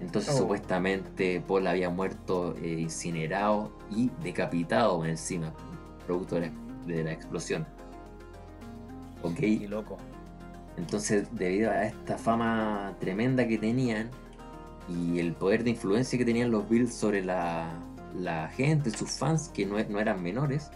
Entonces 0.00 0.34
oh. 0.34 0.38
supuestamente 0.38 1.42
Paul 1.46 1.66
había 1.66 1.90
muerto 1.90 2.54
eh, 2.62 2.80
incinerado 2.80 3.72
y 3.90 4.10
decapitado 4.22 5.04
encima, 5.04 5.52
producto 6.06 6.40
de 6.40 7.04
la, 7.04 7.12
explosión. 7.12 7.66
Ok. 9.22 9.36
Qué 9.36 9.66
loco. 9.68 9.98
Entonces, 10.76 11.28
debido 11.32 11.70
a 11.70 11.84
esta 11.84 12.18
fama 12.18 12.94
tremenda 13.00 13.48
que 13.48 13.58
tenían 13.58 14.10
y 14.88 15.18
el 15.18 15.32
poder 15.32 15.64
de 15.64 15.70
influencia 15.70 16.18
que 16.18 16.24
tenían 16.24 16.50
los 16.50 16.68
Bills 16.68 16.94
sobre 16.94 17.24
la, 17.24 17.70
gente, 18.54 18.90
sus 18.90 19.10
fans, 19.10 19.48
que 19.48 19.66
no, 19.66 19.78
eran 19.78 20.22
menores, 20.22 20.70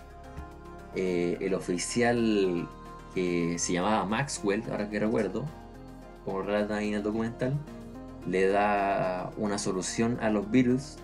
eh, 0.94 1.37
el 1.40 1.54
oficial 1.54 2.68
que 3.14 3.59
se 3.59 3.73
llamaba 3.73 4.04
Maxwell, 4.04 4.62
ahora 4.70 4.88
que 4.88 4.99
recuerdo, 4.99 5.44
como 6.25 6.42
relata 6.42 6.76
ahí 6.76 6.88
en 6.88 6.94
el 6.94 7.02
documental, 7.02 7.54
le 8.28 8.49
da 8.49 9.32
una 9.37 9.59
solución 9.59 10.18
a 10.20 10.30
los 10.30 10.50
Beatles 10.50 10.99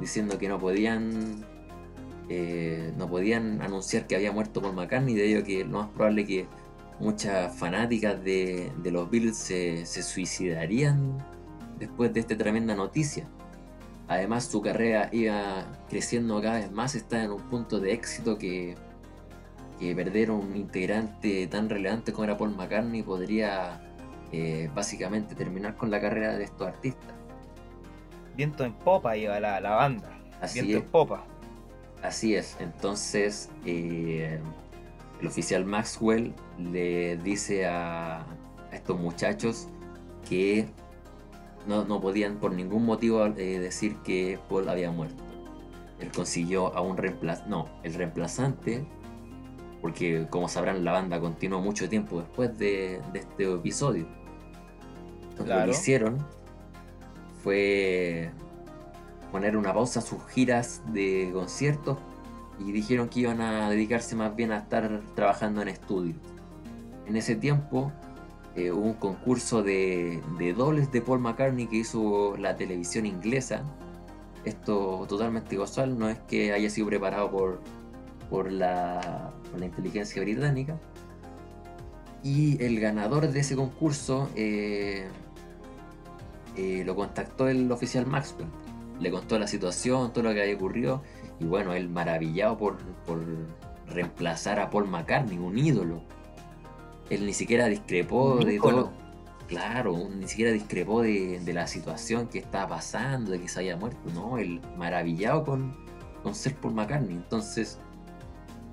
diciendo 0.00 0.38
que 0.38 0.48
no 0.48 0.58
podían 0.58 1.44
eh, 2.28 2.92
no 2.96 3.08
podían 3.08 3.60
anunciar 3.62 4.06
que 4.06 4.16
había 4.16 4.32
muerto 4.32 4.62
Paul 4.62 4.74
McCartney, 4.74 5.14
de 5.14 5.26
ello 5.26 5.44
que 5.44 5.64
lo 5.64 5.78
más 5.78 5.88
probable 5.88 6.24
que 6.24 6.46
muchas 6.98 7.54
fanáticas 7.56 8.22
de, 8.24 8.72
los 8.84 9.10
Beatles 9.10 9.36
se, 9.36 9.84
suicidarían 9.84 11.18
después 11.78 12.14
de 12.14 12.20
esta 12.20 12.36
tremenda 12.36 12.74
noticia. 12.74 13.28
Además 14.08 14.44
su 14.44 14.62
carrera 14.62 15.08
iba 15.12 15.66
creciendo 15.88 16.40
cada 16.40 16.60
vez 16.60 16.70
más, 16.70 16.94
está 16.94 17.22
en 17.24 17.32
un 17.32 17.42
punto 17.42 17.80
de 17.80 17.92
éxito 17.92 18.38
que, 18.38 18.76
que 19.78 19.94
perder 19.94 20.30
un 20.30 20.56
integrante 20.56 21.46
tan 21.46 21.68
relevante 21.68 22.12
como 22.12 22.24
era 22.24 22.36
Paul 22.36 22.56
McCartney 22.56 23.02
podría 23.02 23.80
eh, 24.32 24.70
básicamente 24.74 25.34
terminar 25.34 25.76
con 25.76 25.90
la 25.90 26.00
carrera 26.00 26.36
de 26.36 26.44
estos 26.44 26.66
artistas. 26.66 27.14
Viento 28.36 28.64
en 28.64 28.72
popa 28.72 29.16
iba 29.16 29.38
la, 29.40 29.60
la 29.60 29.70
banda. 29.70 30.18
Así 30.40 30.60
Viento 30.60 30.84
en 30.84 30.90
popa. 30.90 31.24
Así 32.02 32.34
es, 32.34 32.56
entonces 32.58 33.48
eh, 33.64 34.40
el 35.20 35.26
oficial 35.26 35.64
Maxwell 35.64 36.34
le 36.58 37.16
dice 37.18 37.66
a, 37.66 38.26
estos 38.72 38.98
muchachos 38.98 39.68
que 40.28 40.66
no, 41.66 42.00
podían 42.00 42.38
por 42.38 42.52
ningún 42.52 42.84
motivo 42.84 43.24
eh, 43.26 43.60
decir 43.60 43.96
que 43.98 44.40
Paul 44.48 44.68
había 44.68 44.90
muerto. 44.90 45.22
Él 46.00 46.10
consiguió 46.10 46.74
a 46.74 46.80
un 46.80 46.96
reemplazante, 46.96 47.48
no, 47.48 47.68
el 47.84 47.94
reemplazante, 47.94 48.84
porque 49.82 50.28
como 50.30 50.48
sabrán 50.48 50.84
la 50.84 50.92
banda 50.92 51.20
continuó 51.20 51.60
mucho 51.60 51.88
tiempo 51.88 52.20
después 52.20 52.56
de, 52.56 53.00
este 53.12 53.52
episodio. 53.52 54.06
Lo 55.36 55.44
que 55.44 55.70
hicieron 55.70 56.24
fue 57.42 58.30
poner 59.32 59.56
una 59.56 59.74
pausa 59.74 59.98
a 59.98 60.02
sus 60.02 60.24
giras 60.28 60.82
de 60.92 61.30
conciertos 61.34 61.98
y 62.60 62.70
dijeron 62.70 63.08
que 63.08 63.20
iban 63.20 63.40
a 63.40 63.68
dedicarse 63.70 64.14
más 64.14 64.36
bien 64.36 64.52
a 64.52 64.58
estar 64.58 65.00
trabajando 65.16 65.62
en 65.62 65.68
estudio. 65.68 66.14
En 67.06 67.16
ese 67.16 67.34
tiempo 67.34 67.90
eh, 68.54 68.70
hubo 68.70 68.84
un 68.84 68.94
concurso 68.94 69.64
de, 69.64 70.22
de, 70.38 70.52
dobles 70.52 70.92
de 70.92 71.00
Paul 71.00 71.18
McCartney 71.18 71.66
que 71.66 71.78
hizo 71.78 72.36
la 72.36 72.56
televisión 72.56 73.04
inglesa. 73.04 73.64
Esto 74.44 75.06
totalmente 75.08 75.56
casual, 75.56 75.98
no 75.98 76.08
es 76.08 76.18
que 76.20 76.52
haya 76.52 76.70
sido 76.70 76.86
preparado 76.86 77.30
por, 77.30 77.60
por, 78.28 78.52
la, 78.52 79.32
por 79.52 79.60
la 79.60 79.66
inteligencia 79.66 80.20
británica. 80.20 80.76
Y 82.24 82.60
el 82.62 82.80
ganador 82.80 83.28
de 83.28 83.40
ese 83.40 83.54
concurso 83.54 84.28
eh, 84.34 85.06
eh, 86.56 86.82
lo 86.84 86.96
contactó 86.96 87.46
el 87.46 87.70
oficial 87.70 88.06
Maxwell. 88.06 88.48
Le 88.98 89.10
contó 89.10 89.38
la 89.38 89.46
situación, 89.46 90.12
todo 90.12 90.24
lo 90.24 90.34
que 90.34 90.42
había 90.42 90.56
ocurrido. 90.56 91.02
Y 91.38 91.44
bueno, 91.44 91.74
él 91.74 91.88
maravillado 91.88 92.58
por, 92.58 92.78
por 93.06 93.24
reemplazar 93.88 94.58
a 94.58 94.70
Paul 94.70 94.88
McCartney, 94.88 95.38
un 95.38 95.56
ídolo 95.56 96.02
él 97.12 97.26
ni 97.26 97.32
siquiera 97.34 97.66
discrepó 97.66 98.36
de 98.36 98.58
todo. 98.58 98.90
Claro, 99.46 100.08
ni 100.08 100.26
siquiera 100.26 100.50
discrepó 100.50 101.02
de, 101.02 101.42
la 101.52 101.66
situación 101.66 102.28
que 102.28 102.38
estaba 102.38 102.76
pasando, 102.76 103.32
de 103.32 103.40
que 103.40 103.48
se 103.48 103.60
había 103.60 103.76
muerto. 103.76 103.98
No, 104.14 104.38
él 104.38 104.62
maravillado 104.78 105.44
con, 105.44 105.76
con 106.22 106.34
ser 106.34 106.54
Paul 106.56 106.74
McCartney. 106.74 107.14
Entonces, 107.16 107.78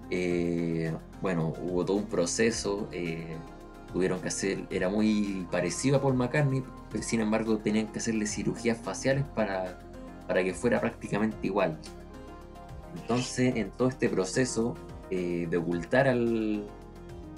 eh, 0.10 0.94
bueno, 1.22 1.54
hubo 1.62 1.86
todo 1.86 1.98
un 1.98 2.06
proceso. 2.06 2.88
Eh, 2.92 3.38
tuvieron 3.92 4.20
que 4.22 4.28
hacer, 4.28 4.66
era 4.70 4.90
muy 4.90 5.48
parecido 5.52 5.98
a 5.98 6.02
Paul 6.02 6.16
McCartney, 6.16 6.64
pero 6.92 7.04
sin 7.04 7.22
embargo 7.22 7.58
tenían 7.58 7.88
que 7.88 8.00
hacerle 8.00 8.28
cirugías 8.28 8.78
faciales 8.78 9.26
para, 9.36 9.80
para 10.28 10.44
que 10.44 10.54
fuera 10.54 10.80
prácticamente 10.80 11.38
igual. 11.48 11.78
Entonces, 12.96 13.56
en 13.56 13.72
todo 13.72 13.88
este 13.88 14.10
proceso 14.10 14.76
eh, 15.12 15.48
de 15.50 15.58
ocultar 15.58 16.06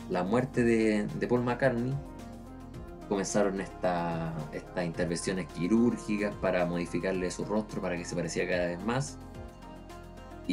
la 0.10 0.24
muerte 0.24 0.64
de, 0.64 1.28
Paul 1.28 1.44
McCartney, 1.44 1.94
comenzaron 3.08 3.60
estas 3.62 4.34
intervenciones 4.86 5.48
quirúrgicas 5.48 6.34
para 6.36 6.66
modificarle 6.66 7.30
su 7.32 7.44
rostro 7.46 7.82
para 7.82 7.98
que 7.98 8.06
se 8.06 8.16
pareciera 8.16 8.50
cada 8.50 8.68
vez 8.68 8.84
más. 8.84 9.18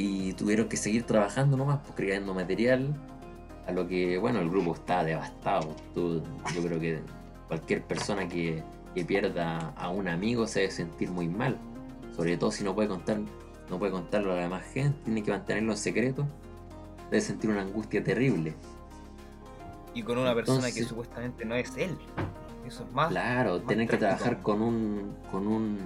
Y 0.00 0.33
tuvieron 0.35 0.69
que 0.69 0.76
seguir 0.76 1.02
trabajando 1.02 1.57
nomás, 1.57 1.81
pues, 1.81 1.95
creando 1.97 2.33
material. 2.33 2.95
A 3.67 3.73
lo 3.73 3.88
que, 3.88 4.17
bueno, 4.17 4.38
el 4.38 4.49
grupo 4.49 4.75
está 4.75 5.02
devastado. 5.02 5.75
yo 5.97 6.62
creo 6.62 6.78
que 6.78 7.00
cualquier 7.49 7.83
persona 7.83 8.28
que, 8.28 8.62
que 8.95 9.05
pierda 9.05 9.73
a 9.76 9.90
un 9.90 10.07
amigo 10.07 10.47
se 10.47 10.61
debe 10.61 10.71
sentir 10.71 11.11
muy 11.11 11.26
mal. 11.26 11.59
Sobre 12.14 12.37
todo 12.37 12.52
si 12.52 12.62
no 12.62 12.76
puede 12.76 12.87
contar, 12.87 13.19
no 13.69 13.78
puede 13.81 13.90
contarlo 13.90 14.35
a 14.35 14.37
la 14.37 14.43
demás 14.43 14.67
gente, 14.73 14.97
tiene 15.05 15.25
que 15.25 15.33
mantenerlo 15.33 15.73
en 15.73 15.78
secreto. 15.78 16.25
Debe 17.11 17.21
sentir 17.21 17.50
una 17.50 17.62
angustia 17.62 18.02
terrible. 18.05 18.55
Y 19.95 20.02
con 20.05 20.17
una 20.17 20.33
persona 20.33 20.71
que 20.71 20.85
supuestamente 20.85 21.45
no 21.45 21.57
es 21.57 21.76
él. 21.76 21.99
Eso 22.64 22.85
es 22.85 22.93
más. 22.93 23.09
Claro, 23.09 23.62
tienen 23.62 23.88
que 23.88 23.97
trabajar 23.97 24.43
con 24.43 24.62
un, 24.62 25.17
con 25.33 25.49
un 25.49 25.76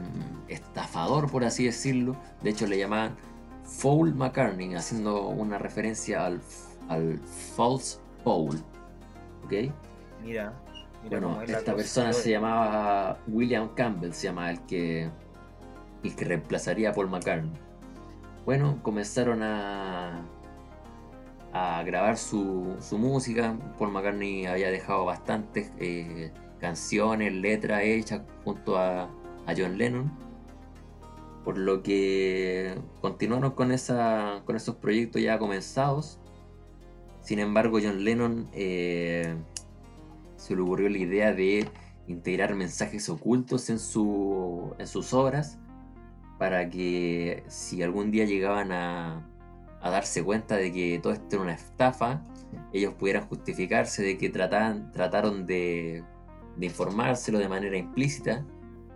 estafador, 0.49 1.31
por 1.31 1.45
así 1.45 1.65
decirlo. 1.65 2.15
De 2.43 2.51
hecho, 2.51 2.67
le 2.67 2.77
llamaban 2.77 3.17
Foul 3.65 4.15
McCartney, 4.15 4.75
haciendo 4.75 5.29
una 5.29 5.59
referencia 5.59 6.27
al, 6.27 6.41
al 6.89 7.19
false 7.57 7.99
Paul. 8.25 8.63
¿Ok? 9.45 9.53
Mira. 10.23 10.53
bueno, 11.09 11.43
esta 11.43 11.75
persona 11.75 12.13
se 12.13 12.31
llamaba 12.31 13.19
William 13.27 13.75
Campbell, 13.75 14.13
se 14.13 14.29
llama 14.29 14.51
el 14.51 14.61
que, 14.67 15.11
el 16.05 16.17
que 16.17 16.25
reemplazaría 16.25 16.91
a 16.91 16.93
Paul 16.93 17.09
McCartney. 17.09 17.53
Bueno, 18.45 18.79
comenzaron 18.83 19.43
a, 19.43 20.23
a 21.53 21.83
grabar 21.85 22.17
su, 22.17 22.77
música. 22.93 23.57
Paul 23.79 23.93
McCartney 23.93 24.47
había 24.47 24.71
dejado 24.71 25.05
bastantes 25.05 25.71
eh, 25.79 26.33
canciones, 26.61 27.33
letras 27.33 27.83
hechas 27.85 28.23
junto 28.45 28.79
a, 28.79 29.09
John 29.57 29.77
Lennon. 29.77 30.11
Por 31.45 31.59
lo 31.59 31.83
que 31.83 32.75
continuaron 33.01 33.53
con, 33.53 33.73
esa, 33.73 34.43
con 34.45 34.57
esos 34.57 34.77
proyectos 34.77 35.23
ya 35.23 35.39
comenzados. 35.39 36.19
Sin 37.21 37.39
embargo, 37.39 37.79
John 37.83 38.05
Lennon 38.05 38.49
eh, 38.53 39.35
se 40.37 40.55
le 40.55 40.63
ocurrió 40.63 40.89
la 40.89 40.99
idea 40.99 41.33
de 41.33 41.69
integrar 42.09 42.55
mensajes 42.55 43.09
ocultos 43.09 43.71
en, 43.71 43.79
su, 43.79 44.75
en 44.79 44.87
sus 44.87 45.13
obras 45.15 45.59
para 46.39 46.69
que 46.69 47.45
si 47.49 47.83
algún 47.83 48.11
día 48.11 48.25
llegaban 48.25 48.73
a, 48.73 49.29
darse 49.81 50.23
cuenta 50.23 50.57
de 50.57 50.73
que 50.73 51.01
todo 51.03 51.13
esto 51.13 51.37
era 51.37 51.43
una 51.43 51.55
estafa, 51.55 52.25
ellos 52.73 52.95
pudieran 52.95 53.27
justificarse 53.27 54.03
de 54.03 54.19
que 54.19 54.29
trataron 54.29 55.47
de 55.47 56.05
informárselo 56.61 57.39
de 57.39 57.49
manera 57.49 57.77
implícita, 57.77 58.45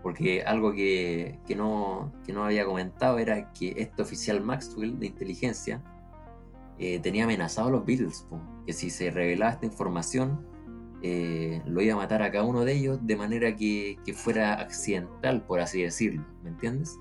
porque 0.06 0.44
algo 0.44 0.72
que, 0.72 1.36
no, 1.56 2.12
no 2.28 2.44
había 2.44 2.64
comentado 2.64 3.18
era 3.18 3.52
que 3.52 3.74
este 3.76 4.02
oficial 4.02 4.40
Maxwell 4.40 5.00
de 5.00 5.08
inteligencia 5.08 5.82
eh, 6.78 7.00
tenía 7.00 7.24
amenazado 7.24 7.66
a 7.66 7.70
los 7.72 7.84
Beatles, 7.84 8.24
que 8.64 8.72
si 8.72 8.88
se 8.88 9.10
revelaba 9.10 9.50
esta 9.50 9.66
información, 9.66 10.46
eh, 11.02 11.60
lo 11.66 11.80
iba 11.80 11.94
a 11.94 11.96
matar 11.96 12.22
a 12.22 12.30
cada 12.30 12.44
uno 12.44 12.64
de 12.64 12.74
ellos 12.74 13.00
de 13.02 13.16
manera 13.16 13.56
que, 13.56 13.98
que 14.04 14.14
fuera 14.14 14.54
accidental, 14.60 15.44
por 15.44 15.58
así 15.58 15.82
decirlo, 15.82 16.24
¿me 16.44 16.50
entiendes? 16.50 16.96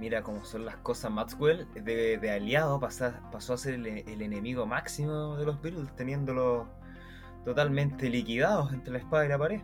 mira 0.00 0.24
cómo 0.24 0.44
son 0.44 0.64
las 0.64 0.78
cosas, 0.78 1.12
Maxwell 1.12 1.68
de, 1.74 2.28
aliado 2.28 2.80
pasó, 2.80 3.12
pasó 3.30 3.54
a 3.54 3.56
ser 3.56 3.74
el, 3.74 4.20
enemigo 4.20 4.66
máximo 4.66 5.36
de 5.36 5.46
los 5.46 5.62
Beatles, 5.62 5.94
teniéndolos 5.94 6.66
totalmente 7.44 8.10
liquidados 8.10 8.72
entre 8.72 8.94
la 8.94 8.98
espada 8.98 9.26
y 9.26 9.28
la 9.28 9.38
pared. 9.38 9.60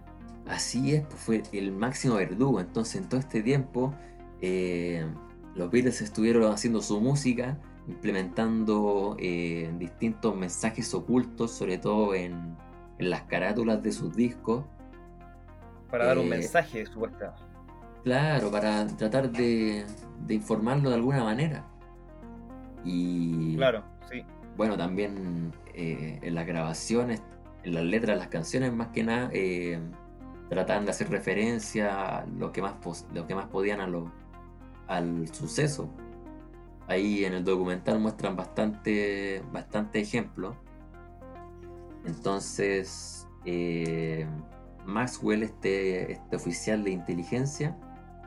Así 0.49 0.95
es, 0.95 1.03
pues 1.07 1.21
fue 1.21 1.43
el 1.53 1.73
máximo 1.73 2.17
verdugo. 2.17 2.61
Entonces, 2.61 2.97
en 2.97 3.09
todo 3.09 3.21
este 3.21 3.43
tiempo, 3.43 3.95
eh, 4.41 5.07
los 5.55 5.71
Beatles 5.71 6.01
estuvieron 6.01 6.51
haciendo 6.51 6.81
su 6.81 7.01
música, 7.01 7.59
implementando 7.87 9.17
eh, 9.19 9.71
distintos 9.79 10.37
mensajes 10.37 10.93
ocultos, 10.95 11.53
sobre 11.53 11.79
todo 11.79 12.15
en, 12.15 12.57
las 12.99 13.23
carátulas 13.23 13.83
de 13.83 13.93
sus 13.93 14.17
discos. 14.17 14.65
Para 15.91 16.07
dar 16.07 16.19
un 16.19 16.27
eh, 16.27 16.31
mensaje, 16.31 16.85
supuestamente. 16.87 17.43
Claro, 18.03 18.51
para 18.51 18.87
tratar 18.87 19.31
de, 19.31 19.85
informarlo 20.29 20.89
de 20.89 20.97
alguna 20.97 21.25
manera. 21.25 21.65
Y. 22.85 23.57
Claro, 23.57 23.85
sí. 24.11 24.25
Bueno, 24.57 24.77
también 24.77 25.53
eh, 25.75 26.19
en 26.23 26.35
las 26.35 26.47
grabaciones, 26.47 27.23
en 27.63 27.75
las 27.75 27.85
letras 27.85 28.17
de 28.17 28.19
las 28.19 28.29
canciones, 28.29 28.73
más 28.73 28.89
que 28.89 29.05
nada, 29.05 29.31
eh, 29.33 29.79
trataban 30.49 30.85
de 30.85 30.91
hacer 30.91 31.11
referencia 31.11 32.19
a 32.19 32.27
lo 32.27 32.53
que 32.53 32.63
más, 32.63 32.75
lo 33.13 33.27
que 33.27 33.35
más 33.35 33.47
podían 33.47 33.81
a 33.81 33.87
lo, 33.87 34.11
al 34.87 35.29
suceso. 35.33 35.89
Ahí 36.87 37.25
en 37.25 37.35
el 37.35 37.45
documental 37.45 38.01
muestran 38.01 38.35
bastante, 38.35 39.43
bastante 39.53 40.01
ejemplos. 40.01 40.57
Entonces, 42.07 43.29
eh, 43.45 44.27
Maxwell, 44.87 45.43
este, 45.43 46.13
este 46.13 46.37
oficial 46.37 46.83
de 46.85 46.91
inteligencia, 46.93 47.77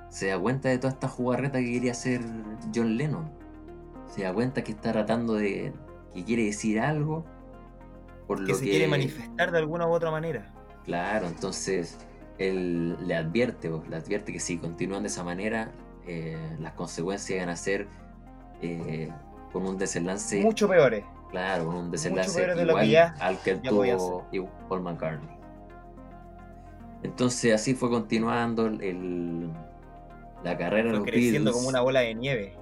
se 0.09 0.27
da 0.27 0.37
cuenta 0.37 0.69
de 0.69 0.77
toda 0.77 0.93
esta 0.93 1.07
jugarreta 1.07 1.57
que 1.57 1.71
quería 1.71 1.93
hacer 1.93 2.21
John 2.73 2.97
Lennon. 2.97 3.31
Se 4.07 4.23
da 4.23 4.33
cuenta 4.33 4.63
que 4.63 4.73
está 4.73 4.91
tratando 4.91 5.33
de. 5.35 5.73
que 6.13 6.23
quiere 6.23 6.43
decir 6.43 6.79
algo. 6.79 7.25
Por 8.27 8.45
que 8.45 8.53
se 8.53 8.65
quiere 8.65 8.87
manifestar 8.87 9.51
de 9.51 9.57
alguna 9.57 9.87
u 9.87 9.91
otra 9.91 10.11
manera. 10.11 10.53
Claro, 10.83 11.27
entonces 11.27 11.97
él 12.37 12.97
le 13.05 13.15
advierte, 13.15 13.69
le 13.89 13.95
advierte 13.95 14.33
que 14.33 14.39
si 14.39 14.57
continúan 14.57 15.03
de 15.03 15.09
esa 15.09 15.23
manera, 15.23 15.71
eh, 16.07 16.37
las 16.59 16.73
consecuencias 16.73 17.39
van 17.39 17.49
a 17.49 17.55
ser 17.55 17.87
eh, 18.61 19.09
con 19.51 19.65
un 19.65 19.77
desenlace. 19.77 20.41
Mucho 20.41 20.67
peores. 20.67 21.03
Claro, 21.29 21.65
con 21.65 21.75
un 21.75 21.91
desenlace 21.91 22.41
igual 22.41 23.13
al 23.19 23.39
que 23.41 23.55
tuvo 23.55 24.27
Paul 24.67 24.81
McCartney. 24.81 25.41
Entonces 27.03 27.53
así 27.53 27.73
fue 27.73 27.89
continuando 27.89 28.67
el, 28.67 29.49
la 30.43 30.57
carrera 30.57 30.91
Fue 30.91 31.03
creciendo 31.03 31.51
como 31.51 31.69
una 31.69 31.81
bola 31.81 32.01
de 32.01 32.13
nieve. 32.13 32.57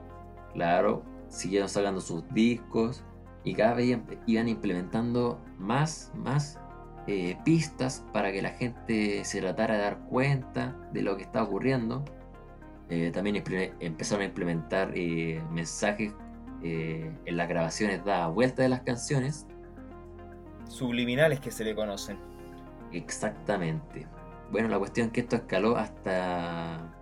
Claro, 0.54 1.04
siguieron 1.28 1.68
sacando 1.68 2.00
sus 2.00 2.28
discos 2.34 3.04
y 3.44 3.54
cada 3.54 3.74
vez 3.74 4.00
iban 4.26 4.48
implementando 4.48 5.40
más, 5.58 6.12
más 6.16 6.60
eh, 7.08 7.38
pistas 7.44 8.06
para 8.14 8.32
que 8.32 8.42
la 8.42 8.50
gente 8.50 9.24
se 9.26 9.42
tratara 9.42 9.76
de 9.76 9.82
dar 9.82 10.00
cuenta 10.10 10.76
de 10.94 11.02
lo 11.02 11.18
que 11.18 11.24
está 11.24 11.44
ocurriendo. 11.44 12.04
Eh, 12.90 13.12
también 13.14 13.44
empezaron 13.80 14.24
a 14.24 14.26
implementar 14.26 14.92
eh, 14.96 15.42
mensajes 15.52 16.14
en 16.62 17.38
las 17.38 17.48
grabaciones 17.48 18.04
da 18.04 18.28
vuelta 18.28 18.64
de 18.64 18.70
las 18.70 18.82
canciones. 18.82 19.48
Subliminales 20.68 21.40
que 21.40 21.52
se 21.52 21.64
le 21.64 21.74
conocen. 21.74 22.18
Exactamente. 22.92 24.06
Bueno, 24.52 24.68
la 24.68 24.78
cuestión 24.78 25.08
es 25.08 25.14
que 25.14 25.22
esto 25.22 25.38
escaló 25.38 25.78
hasta 25.78 26.94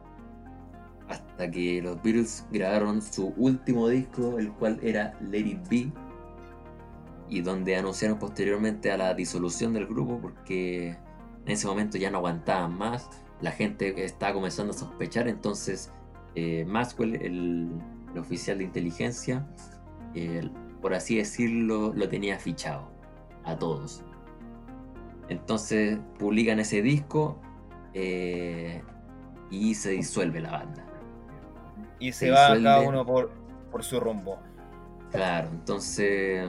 hasta 1.10 1.49
que 1.49 1.81
los 1.81 2.01
Beatles 2.01 2.45
grabaron 2.51 3.01
su 3.01 3.33
último 3.38 3.88
disco, 3.88 4.38
el 4.39 4.51
cual 4.53 4.79
era 4.81 5.17
Let 5.21 5.39
It 5.39 5.69
Be, 5.69 5.91
y 7.29 7.41
donde 7.41 7.75
anunciaron 7.75 8.19
posteriormente 8.19 8.91
a 8.91 8.97
la 8.97 9.13
disolución 9.13 9.73
del 9.73 9.85
grupo 9.85 10.19
porque 10.21 10.89
en 10.89 11.51
ese 11.51 11.67
momento 11.67 11.97
ya 11.97 12.09
no 12.11 12.17
aguantaban 12.17 12.77
más, 12.77 13.09
la 13.41 13.51
gente 13.51 14.03
estaba 14.03 14.33
comenzando 14.33 14.73
a 14.73 14.75
sospechar, 14.75 15.27
entonces 15.27 15.91
eh, 16.35 16.65
Maxwell, 16.65 17.15
el, 17.15 17.69
oficial 18.17 18.57
de 18.57 18.63
inteligencia, 18.63 19.45
por 20.81 20.95
así 20.95 21.17
decirlo, 21.17 21.93
lo 21.95 22.09
tenía 22.09 22.39
fichado 22.39 22.89
a 23.43 23.55
todos. 23.57 24.03
Entonces 25.29 25.99
publican 26.17 26.59
ese 26.59 26.81
disco 26.81 27.39
eh, 27.93 28.81
y 29.49 29.75
se 29.75 29.91
disuelve 29.91 30.39
la 30.41 30.51
banda. 30.51 30.85
Y 31.99 32.11
se, 32.11 32.31
va 32.31 32.55
cada 32.61 32.81
uno 32.81 33.05
por, 33.05 33.31
por 33.71 33.83
su 33.83 33.99
rumbo. 33.99 34.39
Claro, 35.11 35.49
entonces, 35.49 36.47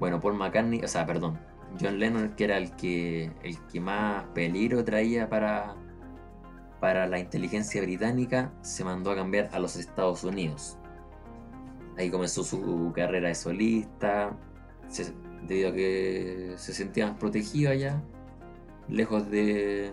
bueno, 0.00 0.18
Paul 0.18 0.34
McCartney, 0.34 0.82
o 0.82 0.88
sea, 0.88 1.06
perdón, 1.06 1.38
John 1.78 1.98
Lennon, 1.98 2.30
que 2.30 2.44
era 2.44 2.56
el 2.56 2.74
que, 2.74 3.30
el 3.42 3.58
que 3.66 3.80
más 3.80 4.24
peligro 4.34 4.82
traía 4.82 5.28
para, 5.28 5.76
para 6.80 7.06
la 7.06 7.18
inteligencia 7.18 7.82
británica, 7.82 8.50
se 8.62 8.82
mandó 8.82 9.10
a 9.10 9.16
cambiar 9.16 9.50
a 9.52 9.58
los 9.58 9.76
Estados 9.76 10.24
Unidos. 10.24 10.78
Ahí 11.98 12.10
comenzó 12.10 12.42
su 12.42 12.92
carrera 12.94 13.28
de 13.28 13.34
solista, 13.34 14.34
debido 15.46 15.68
a 15.68 15.72
que 15.74 16.54
se 16.56 16.72
sentía 16.72 17.08
más 17.08 17.18
protegido 17.18 17.70
allá, 17.70 18.02
lejos 18.88 19.30
de, 19.30 19.92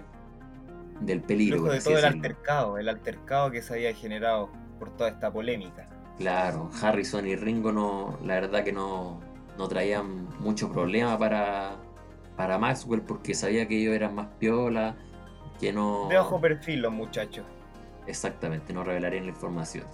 del 1.01 1.21
peligro. 1.21 1.57
Lejos 1.57 1.73
de 1.73 1.81
todo 1.81 1.97
el 1.99 2.05
altercado, 2.05 2.77
el 2.77 2.87
altercado 2.87 3.51
que 3.51 3.61
se 3.61 3.73
había 3.73 3.93
generado 3.93 4.49
por 4.79 4.95
toda 4.95 5.09
esta 5.09 5.31
polémica. 5.33 5.89
Claro, 6.17 6.71
Harrison 6.81 7.27
y 7.27 7.35
Ringo 7.35 7.73
no, 7.73 8.17
la 8.23 8.35
verdad 8.35 8.63
que 8.63 8.71
no, 8.71 9.19
no 9.57 9.67
traían 9.67 10.27
mucho 10.39 10.71
problema 10.71 11.17
para, 11.17 11.77
para 12.35 12.57
Maxwell 12.57 13.01
porque 13.01 13.33
sabía 13.33 13.67
que 13.67 13.79
ellos 13.79 13.95
eran 13.95 14.15
más 14.15 14.27
piola, 14.39 14.95
que 15.59 15.73
no... 15.73 16.07
De 16.09 16.17
ojo 16.17 16.39
perfil 16.39 16.81
los 16.81 16.93
muchachos. 16.93 17.45
Exactamente, 18.05 18.73
no 18.73 18.83
revelarían 18.83 19.25
la 19.25 19.31
información. 19.31 19.85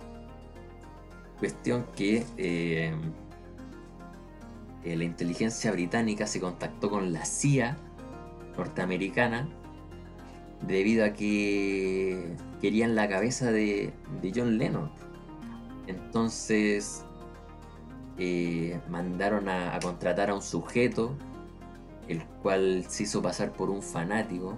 Cuestión 1.40 1.86
que 1.96 2.26
eh, 2.38 2.94
eh, 4.84 4.96
la 4.96 5.04
inteligencia 5.04 5.72
británica 5.72 6.28
se 6.28 6.40
contactó 6.40 6.90
con 6.90 7.14
la 7.14 7.26
CIA 7.26 7.78
norteamericana 8.58 9.48
debido 10.62 11.06
a 11.06 11.14
que 11.14 12.36
querían 12.62 12.96
la 12.96 13.08
cabeza 13.10 13.52
de, 13.52 13.94
John 14.34 14.58
Lennon. 14.58 14.92
Entonces 15.88 17.06
eh, 18.18 18.80
mandaron 18.90 19.50
a, 19.50 19.80
contratar 19.82 20.30
a 20.30 20.36
un 20.36 20.42
sujeto, 20.42 21.16
el 22.08 22.24
cual 22.42 22.86
se 22.88 23.04
hizo 23.04 23.22
pasar 23.22 23.52
por 23.52 23.70
un 23.70 23.82
fanático, 23.82 24.56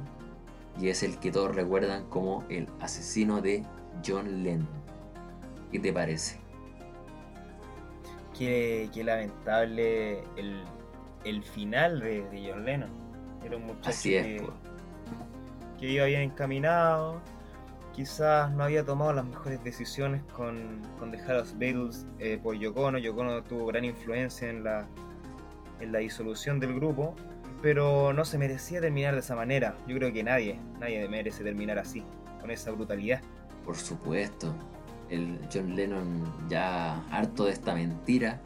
y 0.80 0.89
es 0.89 1.04
el 1.04 1.18
que 1.20 1.32
todos 1.32 1.56
recuerdan 1.56 2.06
como 2.10 2.44
el 2.50 2.68
asesino 2.80 3.41
de 3.41 3.63
John 4.06 4.44
Lennon. 4.44 4.68
¿Qué 5.72 5.80
te 5.80 5.94
parece? 5.94 6.38
Qué, 8.38 8.89
lamentable 9.04 10.20
el, 11.24 11.44
final 11.44 12.00
de, 12.02 12.50
John 12.50 12.65
Lennon. 12.65 12.89
Era 13.46 13.58
un 13.58 13.68
muchacho 13.68 13.89
Así 13.89 14.15
es, 14.15 14.41
que 15.80 15.91
iba 15.91 16.06
bien 16.06 16.22
encaminado, 16.22 17.22
quizás 17.95 18.51
no 18.51 18.63
había 18.63 18.84
tomado 18.84 19.13
las 19.13 19.25
mejores 19.25 19.63
decisiones 19.63 20.21
con, 20.34 20.81
dejar 21.12 21.36
a 21.36 21.39
los 21.39 21.58
Beatles 21.58 22.05
eh, 22.19 22.38
por 22.41 22.55
Yoko 22.55 22.81
Ono. 22.81 22.97
Yoko 22.97 23.41
tuvo 23.43 23.67
gran 23.67 23.86
influencia 23.86 24.49
en 24.49 24.63
la, 24.63 24.86
en 25.79 25.91
la 25.91 25.99
disolución 25.99 26.60
del 26.60 26.75
grupo, 26.75 27.15
pero 27.62 28.12
no 28.12 28.25
se 28.25 28.38
merecía 28.38 28.81
terminar 28.81 29.13
de 29.13 29.21
esa 29.21 29.36
manera. 29.36 29.77
Yo 29.88 29.95
creo 29.95 30.12
que 30.12 30.23
nadie, 30.23 30.60
nadie 30.79 31.08
merece 31.08 31.43
terminar 31.43 31.79
así, 31.79 32.03
con 32.41 32.51
esa 32.51 32.71
brutalidad. 32.71 33.21
Por 33.63 33.77
supuesto, 33.77 34.53
el 35.10 35.39
John 35.51 35.75
Lennon 35.75 36.49
ya 36.49 37.01
harto 37.10 37.45
de 37.45 37.51
esta 37.53 37.73
mentira 37.73 38.41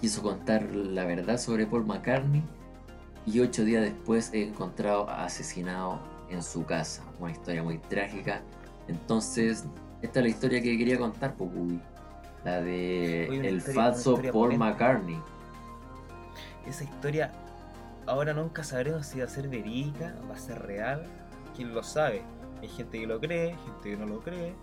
quiso 0.00 0.22
contar 0.22 0.62
la 0.74 1.04
verdad 1.04 1.36
sobre 1.36 1.66
Paul 1.66 1.84
McCartney 1.84 2.42
y 3.26 3.40
ocho 3.40 3.64
días 3.64 3.82
después 3.82 4.32
he 4.32 4.42
encontrado 4.44 5.08
asesinado 5.10 6.00
en 6.30 6.42
su 6.42 6.64
casa. 6.64 7.04
Una 7.18 7.32
historia 7.32 7.62
muy 7.62 7.78
trágica. 7.78 8.42
Entonces, 8.90 9.64
esta 10.02 10.18
es 10.18 10.24
la 10.24 10.28
historia 10.28 10.60
que 10.60 10.76
quería 10.76 10.98
contar, 10.98 11.34
Pucubi. 11.34 11.80
La 12.44 12.60
de 12.60 13.26
el 13.26 13.60
falso 13.60 14.20
Paul 14.32 14.56
McCartney. 14.58 15.18
Esa 16.66 16.84
historia, 16.84 17.30
ahora 18.06 18.32
nunca 18.32 18.64
sabremos 18.64 19.06
si 19.06 19.20
va 19.20 19.26
a 19.26 19.28
ser 19.28 19.48
verídica, 19.48 20.14
va 20.28 20.34
a 20.34 20.38
ser 20.38 20.60
real. 20.62 21.04
¿Quién 21.54 21.74
lo 21.74 21.82
sabe? 21.82 22.22
Hay 22.60 22.68
gente 22.68 22.98
que 22.98 23.06
lo 23.06 23.20
cree, 23.20 23.50
gente 23.50 23.90
que 23.90 23.96
no 23.96 24.06
lo 24.06 24.20
cree. 24.20 24.54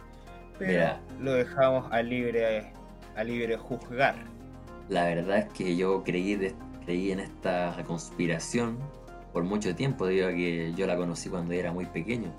Pero 0.59 0.97
lo 1.19 1.33
dejamos 1.33 1.91
a 1.91 2.01
libre, 2.01 2.73
a 3.15 3.23
libre 3.23 3.57
juzgar. 3.57 4.15
La 4.89 5.05
verdad 5.05 5.37
es 5.37 5.53
que 5.53 5.75
yo 5.75 6.03
creí, 6.03 6.53
creí 6.83 7.11
en 7.11 7.19
esta 7.19 7.75
conspiración 7.85 8.77
por 9.31 9.43
mucho 9.43 9.75
tiempo, 9.75 10.07
debido 10.07 10.29
a 10.29 10.31
que 10.31 10.73
yo 10.73 10.87
la 10.87 10.97
conocí 10.97 11.29
cuando 11.29 11.53
era 11.53 11.71
muy 11.71 11.85
pequeño. 11.85 12.33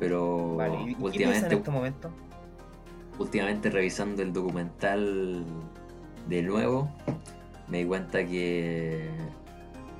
Pero 0.00 0.56
últimamente, 0.98 1.46
en 1.46 1.52
este 1.52 1.70
momento? 1.70 2.10
últimamente 3.18 3.70
revisando 3.70 4.22
el 4.22 4.32
documental 4.32 5.44
de 6.26 6.42
nuevo, 6.42 6.90
me 7.68 7.78
di 7.78 7.84
cuenta 7.84 8.26
que 8.26 9.08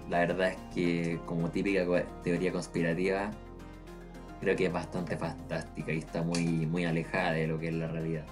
la 0.09 0.21
verdad 0.21 0.49
es 0.49 0.59
que 0.75 1.21
como 1.27 1.51
típica 1.51 1.85
teoría 2.25 2.51
conspirativa, 2.51 3.31
creo 4.41 4.57
que 4.57 4.67
es 4.67 4.73
bastante 4.73 5.17
fantástica 5.17 5.93
y 5.93 5.99
está 5.99 6.23
muy, 6.23 6.67
muy 6.67 6.87
alejada 6.87 7.33
de 7.33 7.47
lo 7.47 7.61
que 7.61 7.69
es 7.69 7.75
la 7.75 7.87
realidad. 7.87 8.25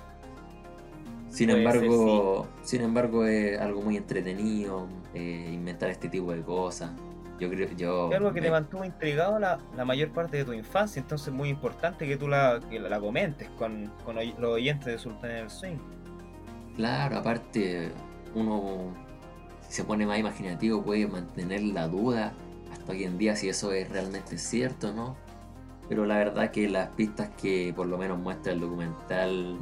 Sin 1.29 1.51
embargo, 1.51 2.49
sin 2.63 2.81
embargo 2.81 3.27
es 3.27 3.61
algo 3.61 3.83
muy 3.83 3.99
entretenido 3.99 4.89
eh, 5.13 5.51
inventar 5.53 5.91
este 5.91 6.09
tipo 6.09 6.33
de 6.33 6.41
cosas. 6.41 6.91
Yo 7.39 7.49
creo, 7.49 7.69
yo 7.77 8.11
es 8.11 8.17
algo 8.17 8.33
que 8.33 8.41
te 8.41 8.51
mantuvo 8.51 8.85
intrigado 8.85 9.39
la, 9.39 9.59
mayor 9.85 10.11
parte 10.11 10.39
de 10.39 10.45
tu 10.45 10.53
infancia, 10.53 11.01
entonces 11.01 11.29
es 11.29 11.35
muy 11.35 11.49
importante 11.49 12.07
que 12.07 12.17
tú 12.17 12.27
la, 12.27 12.61
la 12.71 13.01
comentes 13.01 13.49
con, 13.51 13.93
los 14.07 14.51
oyentes 14.51 14.87
de 14.87 14.99
Sultan 14.99 15.31
del 15.31 15.51
Swing. 15.51 15.79
Claro, 16.75 17.19
aparte 17.19 17.93
uno 18.35 18.93
si 19.61 19.73
se 19.75 19.85
pone 19.85 20.07
más 20.07 20.19
imaginativo 20.19 20.83
puede 20.83 21.07
mantener 21.07 21.63
la 21.63 21.89
duda 21.89 22.33
hasta 22.73 22.93
hoy 22.93 23.05
en 23.05 23.19
día 23.19 23.37
si 23.37 23.49
eso 23.49 23.73
es 23.73 23.89
realmente 23.89 24.39
cierto, 24.39 24.93
¿no? 24.93 25.17
Pero 25.89 26.05
la 26.05 26.19
verdad 26.19 26.51
que 26.51 26.69
las 26.69 26.89
pistas 26.91 27.31
que 27.41 27.73
por 27.75 27.87
lo 27.87 27.99
menos 27.99 28.19
muestra 28.19 28.53
el 28.53 28.61
documental 28.61 29.59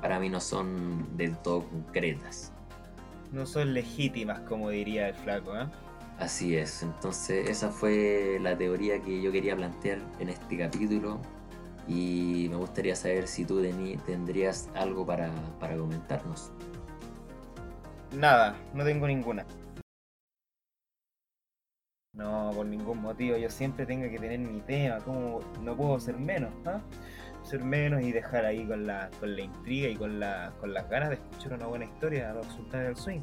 para 0.00 0.18
mí 0.18 0.28
no 0.28 0.40
son 0.40 1.16
del 1.16 1.36
todo 1.38 1.64
concretas. 1.68 2.52
No 3.32 3.46
son 3.46 3.74
legítimas, 3.74 4.40
como 4.40 4.70
diría 4.70 5.08
el 5.08 5.14
flaco, 5.14 5.56
¿eh? 5.56 5.66
Así 6.20 6.54
es, 6.54 6.82
entonces 6.82 7.48
esa 7.48 7.70
fue 7.70 8.38
la 8.42 8.56
teoría 8.56 9.00
que 9.00 9.22
yo 9.22 9.32
quería 9.32 9.56
plantear 9.56 10.00
en 10.18 10.28
este 10.28 10.58
capítulo 10.58 11.18
y 11.88 12.46
me 12.50 12.56
gustaría 12.56 12.94
saber 12.94 13.26
si 13.26 13.46
tú 13.46 13.62
tendrías 14.04 14.68
algo 14.74 15.06
para, 15.06 15.30
comentarnos. 15.58 16.52
Nada, 18.14 18.54
no 18.74 18.84
tengo 18.84 19.06
ninguna. 19.06 19.46
No, 22.12 22.50
por 22.54 22.66
ningún 22.66 23.00
motivo, 23.00 23.38
yo 23.38 23.48
siempre 23.48 23.86
tengo 23.86 24.02
que 24.10 24.18
tener 24.18 24.40
mi 24.40 24.60
tema, 24.60 24.98
como 24.98 25.40
no 25.62 25.74
puedo 25.74 25.98
ser 25.98 26.18
menos, 26.18 26.52
¿ah? 26.66 26.82
Ser 27.44 27.64
menos 27.64 28.02
y 28.02 28.12
dejar 28.12 28.44
ahí 28.44 28.66
con 28.66 28.86
la, 28.86 29.08
con 29.20 29.34
la 29.34 29.40
intriga 29.40 29.88
y 29.88 29.96
con, 29.96 30.20
la, 30.20 30.52
con 30.60 30.74
las 30.74 30.86
ganas 30.90 31.08
de 31.08 31.14
escuchar 31.14 31.54
una 31.54 31.66
buena 31.66 31.86
historia 31.86 32.30
a 32.30 32.34
los 32.34 32.46
sultanes 32.48 32.88
del 32.88 32.96
swing. 32.96 33.22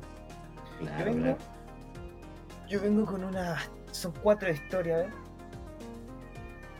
Claro, 0.79 0.97
yo 0.97 1.05
vengo 1.13 1.37
con 3.05 3.23
una. 3.23 3.57
Son 3.91 4.13
cuatro 4.21 4.49
historias, 4.49 5.07
¿eh? 5.07 5.09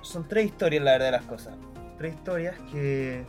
Son 0.02 0.28
tres 0.28 0.46
historias, 0.46 0.84
la 0.84 0.92
verdad 0.92 1.06
de 1.08 1.12
las 1.12 1.24
cosas. 1.24 1.56
Tres 1.98 2.14
historias 2.14 2.56
que, 2.72 3.26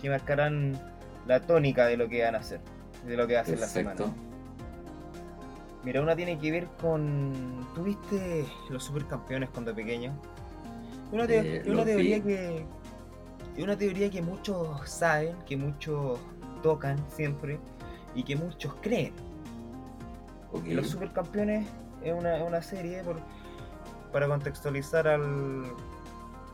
que 0.00 0.10
marcarán 0.10 0.78
la 1.26 1.40
tónica 1.40 1.86
de 1.86 1.96
lo 1.96 2.08
que 2.08 2.22
van 2.22 2.34
a 2.34 2.38
hacer, 2.38 2.60
de 3.06 3.16
lo 3.16 3.26
que 3.26 3.34
va 3.34 3.40
a 3.40 3.42
hacer 3.42 3.58
la 3.58 3.66
semana. 3.66 4.04
Mira, 5.84 6.02
una 6.02 6.14
tiene 6.14 6.38
que 6.38 6.50
ver 6.50 6.66
con. 6.80 7.66
¿Tuviste 7.74 8.44
los 8.68 8.84
supercampeones 8.84 9.48
cuando 9.50 9.74
pequeño? 9.74 10.12
Una, 11.12 11.24
eh, 11.24 11.62
una 11.66 11.84
teoría 11.84 12.22
que. 12.22 12.66
Una 13.58 13.76
teoría 13.76 14.10
que 14.10 14.22
muchos 14.22 14.88
saben, 14.88 15.36
que 15.46 15.56
muchos 15.56 16.18
tocan 16.62 16.98
siempre 17.10 17.58
y 18.14 18.22
que 18.22 18.36
muchos 18.36 18.74
creen. 18.80 19.12
Okay. 20.52 20.74
Los 20.74 20.88
supercampeones 20.88 21.66
es 22.02 22.14
una, 22.14 22.62
serie 22.62 23.02
para 24.12 24.26
contextualizar 24.26 25.08
al, 25.08 25.64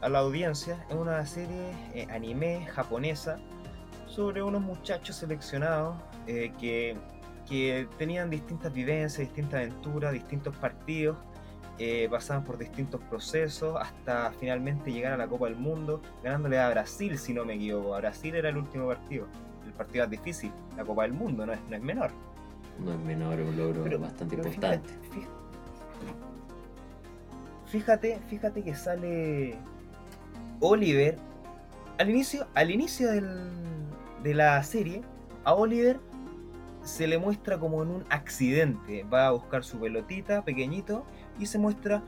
a 0.00 0.08
la 0.08 0.18
audiencia 0.20 0.84
es 0.88 0.94
una 0.94 1.24
serie 1.26 1.72
eh, 1.94 2.06
anime 2.10 2.66
japonesa 2.66 3.38
sobre 4.06 4.42
unos 4.42 4.62
muchachos 4.62 5.16
seleccionados 5.16 5.96
eh, 6.26 6.52
que, 6.58 6.96
que 7.48 7.88
tenían 7.98 8.30
distintas 8.30 8.72
vivencias, 8.72 9.28
distintas 9.28 9.60
aventuras, 9.60 10.12
distintos 10.12 10.56
partidos 10.56 11.16
eh, 11.78 12.08
pasaban 12.10 12.42
por 12.42 12.56
distintos 12.56 13.02
procesos 13.02 13.76
hasta 13.78 14.32
finalmente 14.40 14.90
llegar 14.90 15.12
a 15.12 15.16
la 15.18 15.26
Copa 15.26 15.44
del 15.44 15.56
Mundo, 15.56 16.00
ganándole 16.24 16.58
a 16.58 16.70
Brasil, 16.70 17.18
si 17.18 17.34
no 17.34 17.44
me 17.44 17.54
equivoco. 17.54 17.94
A 17.94 17.98
Brasil 17.98 18.34
era 18.34 18.48
el 18.48 18.56
último 18.56 18.86
partido. 18.86 19.26
El 19.66 19.72
partido 19.72 20.04
es 20.04 20.10
difícil, 20.10 20.52
la 20.74 20.84
Copa 20.84 21.02
del 21.02 21.12
Mundo 21.12 21.44
no 21.44 21.52
es, 21.52 21.60
no 21.68 21.76
es 21.76 21.82
menor. 21.82 22.10
No 22.78 22.92
es 22.92 22.98
menor, 23.00 23.38
es 23.38 23.46
un 23.46 23.56
logro 23.58 23.98
bastante 23.98 24.36
importante. 24.36 24.88
Fíjate, 24.88 25.08
fíjate, 25.10 25.35
que 28.62 28.74
sale 28.74 29.56
Oliver. 30.60 31.16
Al 31.98 32.10
inicio, 32.10 32.46
al 32.54 32.70
inicio 32.70 33.08
de 33.10 34.34
la 34.34 34.62
serie, 34.62 35.02
a 35.44 35.54
Oliver 35.54 35.98
se 36.82 37.06
le 37.06 37.18
muestra 37.18 37.58
como 37.58 37.82
en 37.82 37.90
un 37.90 38.04
accidente. 38.10 39.04
Va 39.04 39.28
a 39.28 39.30
buscar 39.30 39.64
su 39.64 39.78
pelotita 39.78 40.44
pequeñito 40.44 41.04
y 41.38 41.46
se 41.46 41.58
muestra. 41.58 42.02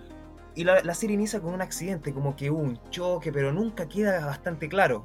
Y 0.54 0.64
la, 0.64 0.94
serie 0.94 1.14
inicia 1.14 1.40
con 1.40 1.54
un 1.54 1.62
accidente, 1.62 2.12
como 2.12 2.34
que 2.34 2.50
hubo 2.50 2.58
un 2.58 2.80
choque, 2.90 3.32
pero 3.32 3.52
nunca 3.52 3.88
queda 3.88 4.26
bastante 4.26 4.68
claro. 4.68 5.04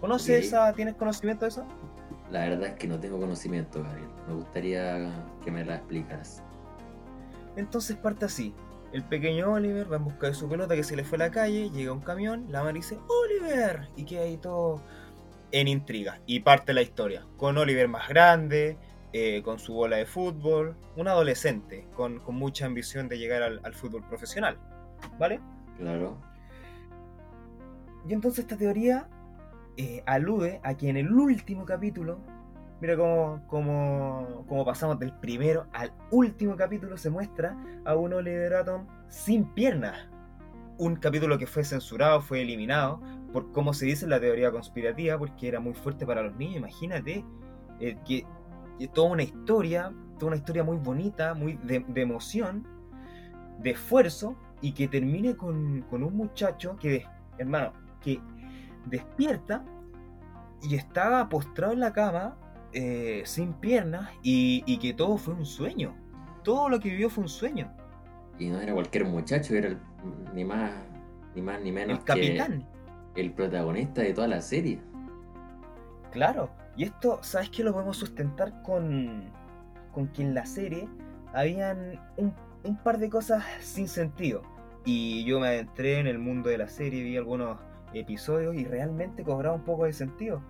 ¿Conoces 0.00 0.46
esa? 0.46 0.72
¿Tienes 0.72 0.94
conocimiento 0.94 1.44
de 1.44 1.50
eso? 1.50 1.66
La 2.30 2.40
verdad 2.40 2.68
es 2.68 2.74
que 2.74 2.86
no 2.86 2.98
tengo 2.98 3.18
conocimiento, 3.18 3.82
Gabriel. 3.82 4.08
Me 4.26 4.34
gustaría 4.34 5.12
que 5.44 5.50
me 5.50 5.64
la 5.64 5.76
explicaras. 5.76 6.42
Entonces 7.58 7.96
parte 7.96 8.24
así. 8.24 8.54
El 8.92 9.02
pequeño 9.02 9.52
Oliver 9.52 9.92
va 9.92 9.96
en 9.96 10.04
busca 10.04 10.28
de 10.28 10.34
su 10.34 10.48
pelota 10.48 10.76
que 10.76 10.84
se 10.84 10.96
le 10.96 11.04
fue 11.04 11.16
a 11.16 11.26
la 11.26 11.30
calle, 11.30 11.70
llega 11.70 11.92
un 11.92 12.00
camión, 12.00 12.46
la 12.50 12.62
madre 12.62 12.74
dice 12.74 12.98
¡Oliver! 13.08 13.88
Y 13.96 14.04
queda 14.04 14.22
ahí 14.22 14.38
todo 14.38 14.82
en 15.50 15.68
intriga. 15.68 16.20
Y 16.24 16.40
parte 16.40 16.72
la 16.72 16.82
historia. 16.82 17.26
Con 17.36 17.58
Oliver 17.58 17.88
más 17.88 18.08
grande, 18.08 18.78
eh, 19.12 19.42
con 19.42 19.58
su 19.58 19.74
bola 19.74 19.96
de 19.96 20.06
fútbol, 20.06 20.76
un 20.96 21.08
adolescente 21.08 21.86
con, 21.94 22.22
mucha 22.28 22.64
ambición 22.64 23.08
de 23.08 23.18
llegar 23.18 23.42
al, 23.42 23.74
fútbol 23.74 24.06
profesional, 24.06 24.56
¿vale? 25.18 25.40
Claro. 25.78 26.16
Y 28.08 28.12
entonces 28.12 28.40
esta 28.40 28.56
teoría 28.56 29.08
eh, 29.76 30.02
alude 30.06 30.60
a 30.62 30.76
que 30.76 30.88
en 30.88 30.96
el 30.96 31.12
último 31.12 31.64
capítulo, 31.64 32.20
mira 32.80 32.96
cómo, 32.96 33.42
cómo, 33.48 34.64
pasamos 34.64 34.98
del 34.98 35.12
primero 35.12 35.66
al 35.72 35.92
último 36.10 36.56
capítulo, 36.56 36.96
se 36.96 37.10
muestra 37.10 37.56
a 37.84 37.94
un 37.96 38.12
Oliver 38.12 38.54
Atom 38.54 38.86
sin 39.08 39.44
piernas. 39.54 40.08
Un 40.78 40.96
capítulo 40.96 41.38
que 41.38 41.46
fue 41.46 41.64
censurado, 41.64 42.20
fue 42.20 42.42
eliminado, 42.42 43.00
por 43.32 43.50
cómo 43.52 43.74
se 43.74 43.86
dice 43.86 44.06
la 44.06 44.20
teoría 44.20 44.50
conspirativa, 44.52 45.18
porque 45.18 45.48
era 45.48 45.60
muy 45.60 45.74
fuerte 45.74 46.06
para 46.06 46.22
los 46.22 46.36
niños. 46.36 46.58
Imagínate 46.58 47.24
eh, 47.80 47.96
que 48.06 48.24
toda 48.86 49.10
una 49.10 49.22
historia, 49.22 49.92
toda 50.18 50.28
una 50.28 50.36
historia 50.36 50.62
muy 50.62 50.76
bonita, 50.76 51.34
muy 51.34 51.58
de, 51.64 51.84
emoción, 51.96 52.66
de 53.58 53.70
esfuerzo, 53.70 54.36
y 54.60 54.72
que 54.72 54.88
termine 54.88 55.36
con, 55.36 55.84
un 55.90 56.16
muchacho 56.16 56.76
que, 56.76 57.04
hermano, 57.38 57.72
que 58.00 58.20
despierta 58.86 59.64
y 60.62 60.74
estaba 60.74 61.28
postrado 61.28 61.72
en 61.72 61.80
la 61.80 61.92
cama, 61.92 62.36
eh, 62.72 63.22
sin 63.24 63.54
piernas, 63.54 64.10
y, 64.22 64.78
que 64.78 64.94
todo 64.94 65.16
fue 65.16 65.34
un 65.34 65.46
sueño. 65.46 65.94
Todo 66.44 66.68
lo 66.68 66.80
que 66.80 66.90
vivió 66.90 67.10
fue 67.10 67.24
un 67.24 67.28
sueño. 67.28 67.72
Y 68.38 68.48
no 68.48 68.60
era 68.60 68.72
cualquier 68.72 69.04
muchacho, 69.04 69.54
era 69.54 69.76
ni 70.34 70.44
más 70.44 70.70
ni 71.34 71.42
más 71.42 71.60
ni 71.60 71.72
menos 71.72 71.98
el 71.98 72.04
capitán. 72.04 72.66
el 73.14 73.32
protagonista 73.32 74.02
de 74.02 74.12
toda 74.12 74.28
la 74.28 74.40
serie. 74.40 74.80
Claro, 76.10 76.50
y 76.76 76.84
esto, 76.84 77.18
¿sabes 77.22 77.50
qué? 77.50 77.64
Lo 77.64 77.72
podemos 77.72 77.96
sustentar 77.96 78.62
con, 78.62 79.24
con 79.92 80.08
que 80.08 80.22
en 80.22 80.34
la 80.34 80.46
serie 80.46 80.88
habían 81.32 82.00
un, 82.16 82.32
par 82.82 82.98
de 82.98 83.10
cosas 83.10 83.44
sin 83.60 83.88
sentido. 83.88 84.42
Y 84.84 85.24
yo 85.24 85.40
me 85.40 85.48
adentré 85.48 85.98
en 85.98 86.06
el 86.06 86.18
mundo 86.18 86.48
de 86.48 86.58
la 86.58 86.68
serie, 86.68 87.02
vi 87.02 87.16
algunos 87.16 87.58
episodios 87.92 88.54
y 88.54 88.64
realmente 88.64 89.24
cobraba 89.24 89.56
un 89.56 89.64
poco 89.64 89.84
de 89.84 89.92
sentido. 89.92 90.42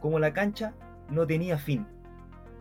Como 0.00 0.18
la 0.18 0.32
cancha 0.32 0.74
no 1.10 1.26
tenía 1.26 1.58
fin. 1.58 1.86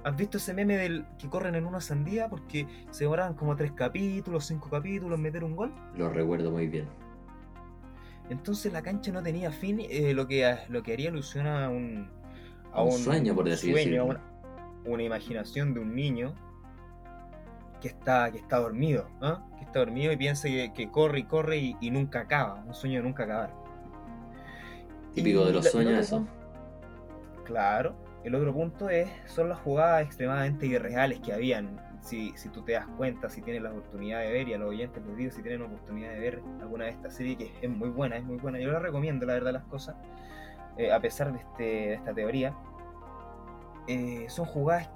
¿Has 0.04 0.16
visto 0.16 0.38
ese 0.38 0.54
meme 0.54 0.78
del 0.78 1.06
que 1.18 1.28
corren 1.30 1.56
en 1.56 1.66
una 1.66 1.82
sandía 1.82 2.30
porque 2.30 2.68
se 2.92 3.06
demoraban 3.06 3.34
como 3.34 3.56
tres 3.56 3.72
capítulos, 3.72 4.46
cinco 4.46 4.70
capítulos 4.70 5.18
meter 5.18 5.44
un 5.44 5.56
gol? 5.56 5.74
Lo 5.98 6.10
recuerdo 6.10 6.52
muy 6.52 6.68
bien. 6.68 6.86
Entonces 8.30 8.72
la 8.72 8.82
cancha 8.82 9.12
no 9.12 9.24
tenía 9.24 9.52
fin, 9.52 9.80
eh, 9.82 10.14
lo, 10.14 10.28
que, 10.28 10.58
lo 10.70 10.84
que 10.84 10.94
haría 10.94 11.10
alusión 11.10 11.48
a 11.48 11.70
un, 11.70 12.08
a 12.72 12.84
un, 12.84 12.92
sueño, 12.92 13.34
por 13.34 13.50
decirlo. 13.50 14.20
Una, 14.86 15.04
imaginación 15.04 15.74
de 15.74 15.80
un 15.80 15.96
niño 15.96 16.36
que 17.82 17.88
está, 17.88 18.32
que 18.32 18.38
está 18.38 18.58
dormido, 18.58 19.08
¿ah? 19.22 19.44
que 19.58 19.64
está 19.66 19.80
dormido 19.80 20.12
y 20.12 20.18
piensa 20.18 20.48
que, 20.48 20.90
corre 20.92 21.20
y 21.20 21.24
corre 21.24 21.58
y, 21.58 21.92
nunca 21.92 22.22
acaba, 22.22 22.64
un 22.68 22.76
sueño 22.76 23.00
de 23.00 23.04
nunca 23.04 23.24
acabar. 23.24 23.54
Típico 25.14 25.46
de 25.46 25.54
los 25.54 25.66
sueños 25.66 26.00
eso. 26.00 26.28
claro, 27.44 27.96
el 28.26 28.34
otro 28.34 28.52
punto 28.54 28.90
es, 28.90 29.08
son 29.28 29.50
las 29.50 29.60
jugadas 29.60 30.04
extremadamente 30.04 30.66
irreales 30.66 31.20
que 31.20 31.32
habían. 31.32 31.80
Si, 32.02 32.34
si 32.36 32.50
tú 32.50 32.64
te 32.64 32.74
das 32.74 32.88
cuenta, 32.98 33.30
si 33.30 33.42
tienes 33.42 33.62
la 33.62 33.70
oportunidad 33.70 34.22
de 34.22 34.32
ver, 34.32 34.48
y 34.48 34.54
a 34.54 34.58
los 34.58 34.70
oyentes 34.70 35.04
les 35.06 35.16
digo, 35.16 35.32
si 35.32 35.44
tienen 35.44 35.62
la 35.62 35.68
oportunidad 35.68 36.12
de 36.12 36.20
ver 36.20 36.42
alguna 36.60 36.86
de 36.86 36.92
estas 36.92 37.16
series, 37.16 37.38
que 37.38 37.52
es 37.62 37.70
muy 37.70 37.90
buena, 37.90 38.18
es 38.18 38.24
muy 38.24 38.38
buena, 38.38 38.60
yo 38.60 38.72
la 38.72 38.80
recomiendo, 38.80 39.26
la 39.28 39.34
verdad, 39.34 39.54
las 39.54 39.64
cosas. 39.66 39.96
Eh, 40.78 40.92
a 40.92 41.00
pesar 41.00 41.32
de, 41.32 41.40
este, 41.40 41.64
de 41.64 41.94
esta 41.94 42.14
teoría, 42.14 42.54
eh, 43.88 44.26
son 44.30 44.46
jugadas 44.46 44.90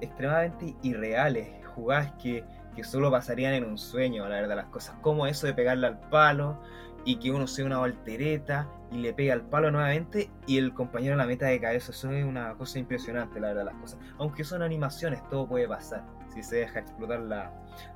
extremadamente, 0.00 0.76
irreales, 0.82 1.48
jugadas 1.74 2.12
que, 2.22 2.44
solo 2.82 3.10
pasarían 3.10 3.54
en 3.54 3.64
un 3.64 3.76
sueño, 3.76 4.28
la 4.28 4.36
verdad, 4.36 4.54
las 4.56 4.66
cosas, 4.66 4.94
como 5.00 5.26
eso 5.26 5.46
de 5.46 5.54
pegarle 5.54 5.88
al 5.88 5.98
palo 5.98 6.60
y 7.08 7.16
que 7.16 7.30
uno 7.30 7.46
sea 7.46 7.64
una 7.64 7.78
voltereta 7.78 8.68
y 8.92 8.98
le 8.98 9.14
pega 9.14 9.32
al 9.32 9.40
palo 9.40 9.70
nuevamente 9.70 10.28
y 10.46 10.58
el 10.58 10.74
compañero 10.74 11.16
la 11.16 11.24
meta 11.24 11.46
de 11.46 11.58
cabeza, 11.58 11.90
eso 11.90 12.12
es 12.12 12.22
una 12.22 12.52
cosa 12.52 12.78
impresionante, 12.78 13.40
la 13.40 13.48
verdad, 13.48 13.64
las 13.64 13.76
cosas. 13.76 13.98
Aunque 14.18 14.44
son 14.44 14.60
animaciones, 14.60 15.26
todo 15.30 15.48
puede 15.48 15.66
pasar 15.66 16.04
si 16.28 16.42
se 16.42 16.56
deja 16.56 16.80
explotar 16.80 17.20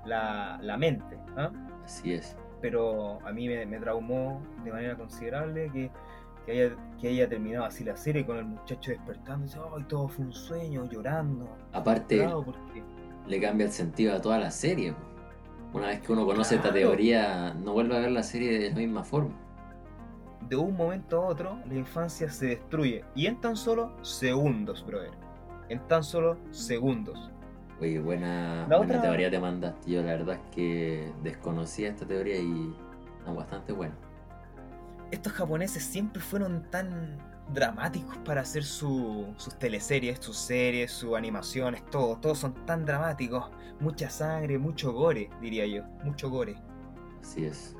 la, 0.06 0.76
mente. 0.78 1.18
¿ah? 1.36 1.50
Así 1.84 2.14
es. 2.14 2.38
Pero 2.62 3.18
a 3.26 3.32
mí 3.32 3.48
me, 3.48 3.66
me 3.66 3.78
traumó 3.80 4.40
de 4.64 4.72
manera 4.72 4.96
considerable 4.96 5.70
que 5.70 5.90
que 6.46 6.52
haya, 6.52 6.76
que 6.98 7.08
haya 7.08 7.28
terminado 7.28 7.66
así 7.66 7.84
la 7.84 7.96
serie 7.96 8.24
con 8.24 8.38
el 8.38 8.46
muchacho 8.46 8.92
despertando 8.92 9.44
y 9.44 9.48
dice, 9.48 9.60
¡ay, 9.76 9.84
todo 9.88 10.08
fue 10.08 10.24
un 10.24 10.32
sueño! 10.32 10.88
llorando. 10.90 11.54
Aparte, 11.72 12.26
le 13.28 13.40
cambia 13.40 13.66
el 13.66 13.72
sentido 13.72 14.16
a 14.16 14.20
toda 14.22 14.38
la 14.38 14.50
serie. 14.50 14.94
Una 15.72 15.88
vez 15.88 16.00
que 16.00 16.12
uno 16.12 16.26
conoce 16.26 16.56
esta 16.56 16.72
teoría, 16.72 17.54
no 17.54 17.72
vuelve 17.72 17.96
a 17.96 18.00
ver 18.00 18.10
la 18.10 18.22
serie 18.22 18.58
de 18.58 18.70
la 18.70 18.76
misma 18.76 19.04
forma. 19.04 19.34
De 20.48 20.56
un 20.56 20.76
momento 20.76 21.22
a 21.22 21.26
otro, 21.26 21.58
la 21.66 21.74
infancia 21.74 22.30
se 22.30 22.46
destruye. 22.46 23.04
Y 23.14 23.26
en 23.26 23.40
tan 23.40 23.56
solo 23.56 23.96
segundos, 24.02 24.84
brother. 24.84 25.12
En 25.68 25.80
tan 25.88 26.04
solo 26.04 26.36
segundos. 26.50 27.30
Oye, 27.80 27.98
buena, 27.98 28.66
buena 28.68 29.00
teoría 29.00 29.30
te 29.30 29.38
mandaste. 29.38 29.90
Yo 29.90 30.02
la 30.02 30.12
verdad 30.12 30.36
es 30.36 30.54
que 30.54 31.12
desconocía 31.22 31.88
esta 31.88 32.06
teoría 32.06 32.36
y 32.36 32.74
es 33.26 33.34
bastante 33.34 33.72
buena 33.72 33.96
estos 35.12 35.34
japoneses 35.34 35.84
siempre 35.84 36.20
fueron 36.20 36.62
tan 36.70 37.18
dramáticos 37.52 38.16
para 38.24 38.40
hacer 38.40 38.64
sus 38.64 39.36
teleseries, 39.58 40.18
sus 40.18 40.38
series, 40.38 40.90
sus 40.90 41.14
animaciones, 41.14 41.84
todo, 41.90 42.16
todos 42.16 42.38
son 42.38 42.54
tan 42.64 42.86
dramáticos, 42.86 43.50
mucha 43.82 44.08
sangre, 44.08 44.58
mucho 44.58 44.92
gore, 44.92 45.28
diría 45.40 45.66
yo, 45.66 45.82
mucho 46.04 46.30
gore. 46.30 46.56
Así 47.20 47.44
es. 47.44 47.76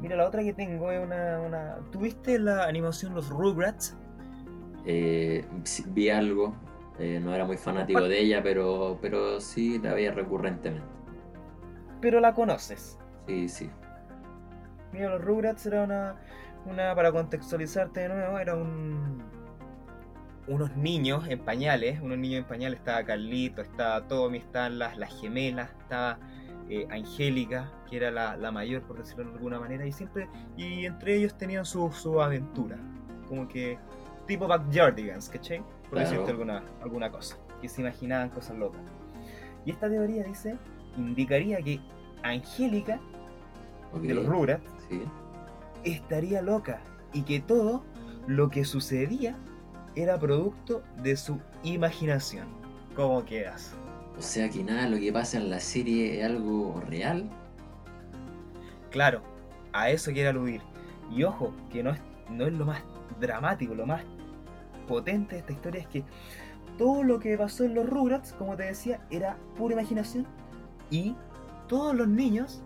Mira, 0.00 0.16
la 0.16 0.26
otra 0.26 0.42
que 0.42 0.52
tengo 0.52 0.90
es 0.90 1.04
una... 1.04 1.78
¿Tuviste 1.92 2.38
la 2.38 2.64
animación 2.64 3.14
Los 3.14 3.28
Rugrats? 3.28 3.96
Eh, 4.84 5.44
vi 5.88 6.10
algo, 6.10 6.56
eh, 6.98 7.20
no 7.22 7.32
era 7.34 7.44
muy 7.44 7.56
fanático 7.56 8.02
de 8.02 8.20
ella, 8.20 8.42
pero, 8.42 8.98
pero 9.00 9.40
sí 9.40 9.78
la 9.78 9.94
veía 9.94 10.12
recurrentemente. 10.12 10.86
Pero 12.00 12.18
la 12.18 12.34
conoces. 12.34 12.98
Sí, 13.28 13.48
sí. 13.48 13.70
Mira, 14.92 15.10
los 15.10 15.24
Rugrats 15.24 15.64
era 15.66 15.84
una, 15.84 16.16
una, 16.66 16.94
para 16.96 17.12
contextualizarte 17.12 18.00
de 18.00 18.08
nuevo, 18.08 18.38
era 18.38 18.56
un, 18.56 19.22
unos 20.48 20.76
niños 20.76 21.26
en 21.28 21.38
pañales, 21.38 22.00
unos 22.00 22.18
niños 22.18 22.40
en 22.40 22.44
pañales, 22.44 22.78
estaba 22.80 23.04
Carlito, 23.04 23.62
estaba 23.62 24.06
Tommy, 24.08 24.38
estaban 24.38 24.78
las, 24.78 24.96
las 24.96 25.20
gemelas, 25.20 25.70
estaba 25.80 26.18
eh, 26.68 26.86
Angélica, 26.90 27.70
que 27.88 27.96
era 27.96 28.10
la, 28.10 28.50
mayor, 28.50 28.82
por 28.82 28.98
decirlo 28.98 29.24
de 29.24 29.32
alguna 29.32 29.60
manera, 29.60 29.86
y 29.86 29.92
siempre, 29.92 30.28
y 30.56 30.86
entre 30.86 31.16
ellos 31.16 31.36
tenían 31.36 31.64
su, 31.64 31.90
su 31.92 32.20
aventura, 32.20 32.78
como 33.28 33.46
que 33.48 33.78
tipo 34.26 34.46
Backyardigans, 34.46 35.28
¿cachai? 35.28 35.62
Por 35.88 35.98
decirte 35.98 36.30
alguna, 36.30 36.62
alguna 36.82 37.10
cosa, 37.10 37.36
que 37.60 37.68
se 37.68 37.82
imaginaban 37.82 38.30
cosas 38.30 38.56
locas. 38.56 38.80
Y 39.64 39.70
esta 39.70 39.88
teoría 39.88 40.24
dice, 40.24 40.56
indicaría 40.96 41.58
que 41.58 41.80
Angélica, 42.22 43.00
de 44.00 44.14
los 44.14 44.26
Rugrats, 44.26 44.64
estaría 45.84 46.40
loca 46.42 46.80
y 47.12 47.22
que 47.22 47.40
todo 47.40 47.84
lo 48.26 48.48
que 48.48 48.64
sucedía 48.64 49.36
era 49.94 50.18
producto 50.18 50.82
de 51.02 51.16
su 51.16 51.38
imaginación. 51.62 52.48
¿Cómo 52.96 53.24
quedas? 53.24 53.72
O 54.18 54.22
sea 54.22 54.48
que 54.48 54.62
nada, 54.62 54.88
lo 54.88 54.98
que 54.98 55.12
pasa 55.12 55.38
en 55.38 55.50
la 55.50 55.60
serie 55.60 56.18
es 56.18 56.26
algo 56.26 56.80
real. 56.88 57.28
Claro, 58.90 59.22
a 59.72 59.90
eso 59.90 60.12
quiere 60.12 60.28
aludir. 60.28 60.60
Y 61.10 61.24
ojo, 61.24 61.52
que 61.70 61.82
no 61.82 61.90
es, 61.90 62.00
no 62.30 62.46
es 62.46 62.52
lo 62.52 62.66
más 62.66 62.82
dramático, 63.20 63.74
lo 63.74 63.86
más 63.86 64.02
potente 64.86 65.34
de 65.34 65.40
esta 65.40 65.52
historia 65.52 65.80
es 65.80 65.86
que 65.88 66.04
todo 66.78 67.02
lo 67.02 67.18
que 67.18 67.36
pasó 67.36 67.64
en 67.64 67.74
los 67.74 67.88
Rugrats, 67.88 68.32
como 68.32 68.56
te 68.56 68.64
decía, 68.64 69.00
era 69.10 69.36
pura 69.56 69.74
imaginación 69.74 70.26
y 70.90 71.14
todos 71.68 71.94
los 71.94 72.08
niños 72.08 72.62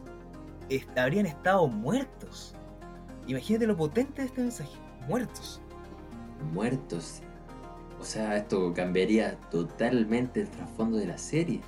habrían 0.97 1.27
estado 1.27 1.67
muertos. 1.69 2.55
Imagínate 3.27 3.67
lo 3.67 3.77
potente 3.77 4.23
de 4.23 4.29
este 4.29 4.41
mensaje, 4.41 4.77
muertos. 5.09 5.61
Muertos. 6.53 7.23
O 8.01 8.05
sea, 8.05 8.37
esto 8.37 8.73
cambiaría 8.75 9.37
totalmente 9.51 10.43
el 10.43 10.49
trasfondo 10.49 10.99
de 10.99 11.07
la 11.07 11.19
serie. 11.19 11.61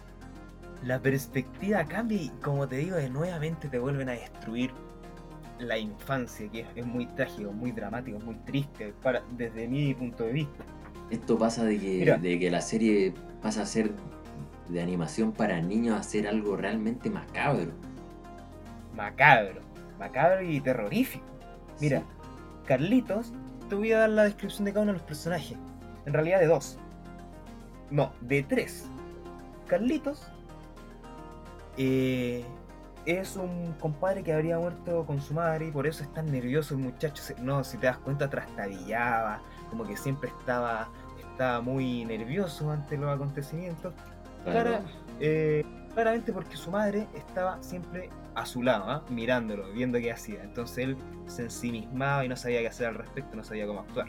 La 0.85 1.00
perspectiva 1.00 1.85
cambia 1.85 2.22
y 2.22 2.28
como 2.42 2.68
te 2.68 2.76
digo, 2.76 2.96
de 2.96 3.11
nuevamente 3.11 3.68
te 3.68 3.78
vuelven 3.78 4.09
a 4.09 4.12
destruir 4.12 4.70
la 5.59 5.76
infancia, 5.76 6.48
que 6.50 6.66
es, 6.76 6.87
muy 6.87 7.07
trágico, 7.07 7.52
muy 7.52 7.72
dramático, 7.72 8.18
muy 8.20 8.37
triste 8.37 8.94
para, 9.02 9.22
desde 9.37 9.66
mi 9.66 9.92
punto 9.94 10.24
de 10.24 10.33
vista. 10.33 10.64
Esto 11.11 11.38
pasa 11.38 11.64
de 11.64 11.78
que, 11.78 12.18
de 12.20 12.38
que 12.38 12.50
la 12.50 12.61
serie 12.61 13.14
pasa 13.42 13.62
a 13.62 13.66
ser 13.66 13.92
de 14.68 14.83
animación 14.83 15.33
para 15.33 15.61
niños 15.61 15.98
a 15.98 16.02
ser 16.02 16.28
algo 16.28 16.57
realmente 16.57 17.11
macabro. 17.11 17.72
Macabro, 18.94 19.62
macabro 19.98 20.42
y 20.42 20.61
terrorífico. 20.61 21.24
Mira, 21.81 22.02
Carlitos, 22.66 23.33
te 23.68 23.74
voy 23.74 23.92
a 23.92 24.00
dar 24.00 24.11
la 24.11 24.24
descripción 24.24 24.64
de 24.64 24.72
cada 24.72 24.83
uno 24.83 24.92
de 24.92 24.98
los 24.98 25.07
personajes. 25.07 25.57
En 26.07 26.12
realidad 26.12 26.40
de 26.40 26.46
dos. 26.46 26.78
No, 27.90 28.12
de 28.20 28.42
tres. 28.42 28.87
Carlitos 29.66 30.26
eh, 31.76 32.44
es 33.07 33.37
un 33.37 33.72
compadre 33.81 34.22
que 34.22 34.33
habría 34.33 34.59
muerto 34.59 35.07
con 35.07 35.20
su 35.20 35.35
madre 35.35 35.68
y 35.68 35.70
por 35.70 35.87
eso 35.87 36.02
es 36.02 36.12
tan 36.12 36.26
nervioso 36.26 36.74
el 36.74 36.81
muchacho. 36.81 37.22
No, 37.40 37.62
si 37.64 37.78
te 37.78 37.87
das 37.87 37.98
cuenta, 37.98 38.28
trastabillaba, 38.28 39.40
como 39.70 39.87
que 39.87 39.96
siempre 39.96 40.31
estaba, 40.40 40.88
estaba 41.18 41.61
muy 41.61 42.04
nervioso 42.04 42.70
ante 42.70 42.96
los 42.96 43.14
acontecimientos. 43.14 43.94
Eh, 45.20 45.64
claramente 45.94 46.33
porque 46.33 46.57
su 46.57 46.70
madre 46.70 47.07
estaba 47.14 47.62
siempre 47.62 48.11
a 48.38 48.46
su 48.46 48.62
lado, 48.62 48.85
¿ah? 48.88 49.05
mirándolo, 49.11 49.70
viendo 49.72 49.98
qué 49.98 50.12
hacía. 50.12 50.42
Entonces 50.42 50.79
él 50.79 50.96
se 51.27 51.42
ensimismaba 51.42 52.24
y 52.24 52.29
no 52.29 52.37
sabía 52.37 52.61
qué 52.61 52.68
hacer 52.68 52.87
al 52.87 52.94
respecto, 52.94 53.37
no 53.37 53.44
sabía 53.44 53.66
cómo 53.66 53.81
actuar. 53.81 54.09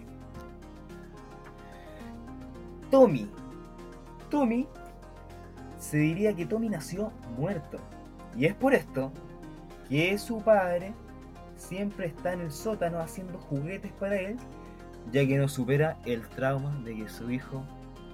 Tommy. 2.91 3.29
Tommy, 4.29 4.67
se 5.77 5.97
diría 5.97 6.35
que 6.35 6.45
Tommy 6.45 6.69
nació 6.69 7.11
muerto. 7.37 7.79
Y 8.35 8.45
es 8.45 8.53
por 8.53 8.73
esto 8.73 9.11
que 9.87 10.17
su 10.19 10.41
padre 10.41 10.93
siempre 11.55 12.07
está 12.07 12.33
en 12.33 12.41
el 12.41 12.51
sótano 12.51 12.99
haciendo 12.99 13.39
juguetes 13.39 13.91
para 13.93 14.15
él, 14.15 14.37
ya 15.11 15.25
que 15.25 15.37
no 15.37 15.47
supera 15.47 15.97
el 16.05 16.27
trauma 16.29 16.79
de 16.83 16.95
que 16.95 17.09
su 17.09 17.31
hijo 17.31 17.63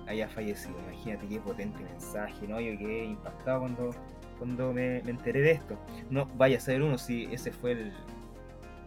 haya 0.08 0.30
fallecido. 0.30 0.75
Imagínate 0.88 1.28
qué 1.28 1.39
potente 1.39 1.84
mensaje, 1.84 2.47
¿no? 2.47 2.62
Yo 2.62 2.78
quedé 2.78 3.06
impactado 3.06 3.60
cuando, 3.62 3.91
cuando 4.37 4.73
me, 4.73 4.97
enteré 4.99 5.41
de 5.41 5.51
esto. 5.51 5.77
No 6.09 6.27
vaya 6.37 6.57
a 6.57 6.61
ser 6.61 6.81
uno 6.81 6.97
si 6.97 7.25
ese 7.31 7.51
fue 7.51 7.71
el, 7.73 7.93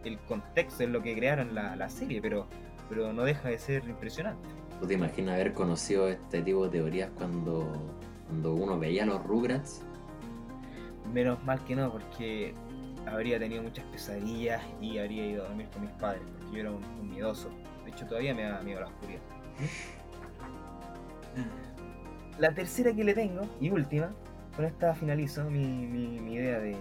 el 0.04 0.18
contexto 0.20 0.82
en 0.82 0.92
lo 0.92 1.02
que 1.02 1.14
crearon 1.14 1.54
la, 1.54 1.76
la 1.76 1.88
serie, 1.88 2.20
pero, 2.20 2.46
pero 2.88 3.12
no 3.12 3.24
deja 3.24 3.48
de 3.48 3.58
ser 3.58 3.84
impresionante. 3.88 4.48
¿Tú 4.80 4.87
te 4.87 4.94
imaginas 4.94 5.34
haber 5.34 5.52
conocido 5.54 6.08
este 6.08 6.40
tipo 6.42 6.64
de 6.64 6.70
teorías 6.78 7.11
cuando, 7.16 7.66
cuando 8.26 8.54
uno 8.54 8.78
veía 8.78 9.04
los 9.04 9.22
Rugrats? 9.24 9.82
Menos 11.12 11.42
mal 11.44 11.58
que 11.64 11.74
no, 11.74 11.90
porque 11.90 12.54
habría 13.06 13.38
tenido 13.38 13.62
muchas 13.62 13.84
pesadillas 13.87 14.62
y 14.80 14.98
habría 14.98 15.26
ido 15.26 15.44
a 15.44 15.48
dormir 15.48 15.68
con 15.72 15.82
mis 15.82 15.90
padres, 15.92 16.22
porque 16.30 16.54
yo 16.54 16.61
era 16.61 16.70
un, 16.70 17.11
miedoso. 17.11 17.50
De 17.84 17.90
hecho, 17.90 18.06
todavía 18.06 18.34
me 18.34 18.42
da 18.42 18.61
miedo 18.62 18.80
la 18.80 18.87
oscuridad. 18.87 19.20
La 22.38 22.52
tercera 22.52 22.92
que 22.92 23.02
le 23.02 23.14
tengo, 23.14 23.42
y 23.61 23.68
última, 23.68 24.14
con 24.59 24.66
esta 24.66 24.92
finalizo 24.92 25.49
mi, 25.49 25.87
mi, 25.87 26.35
idea 26.35 26.59
de, 26.59 26.77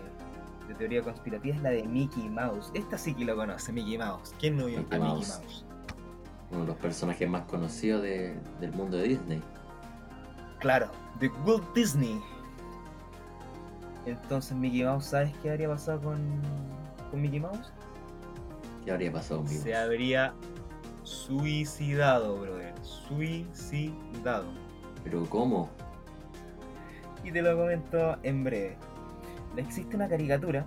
de, 0.67 0.73
teoría 0.79 1.03
conspirativa, 1.03 1.55
es 1.55 1.61
la 1.61 1.69
de 1.69 1.83
Mickey 1.83 2.27
Mouse. 2.27 2.71
Esta 2.73 2.97
sí 2.97 3.13
que 3.13 3.23
lo 3.23 3.35
conoce, 3.35 3.71
Mickey 3.71 3.99
Mouse. 3.99 4.33
¿Quién 4.39 4.57
no 4.57 4.65
vio 4.65 4.79
a 4.79 4.81
Mickey 4.81 4.99
Mouse? 4.99 5.63
uno 6.49 6.61
de 6.61 6.65
los 6.65 6.77
personajes 6.77 7.29
más 7.29 7.43
conocidos 7.43 8.01
del 8.01 8.71
mundo 8.73 8.97
de 8.97 9.09
Disney. 9.09 9.43
Claro, 10.57 10.89
de 11.19 11.27
Walt 11.45 11.71
Disney. 11.75 12.19
Entonces, 14.07 14.57
Mickey 14.57 14.83
Mouse, 14.83 15.05
¿sabes 15.05 15.31
qué 15.43 15.51
habría 15.51 15.69
pasado 15.69 16.01
con, 16.01 16.17
con 17.11 17.21
Mickey 17.21 17.39
Mouse? 17.39 17.71
¿Qué 18.85 18.91
habría 18.91 19.11
pasado 19.11 19.41
con 19.41 19.49
Se 19.49 19.75
habría 19.75 20.33
suicidado, 21.03 22.39
brother. 22.39 22.73
Suicidado. 22.81 24.47
¿Pero 25.03 25.25
cómo? 25.29 25.69
Y 27.27 27.31
te 27.31 27.41
lo 27.41 27.57
comento 27.57 28.17
en 28.23 28.45
breve. 28.45 28.77
Existe 29.57 29.97
una 29.97 30.07
caricatura 30.07 30.65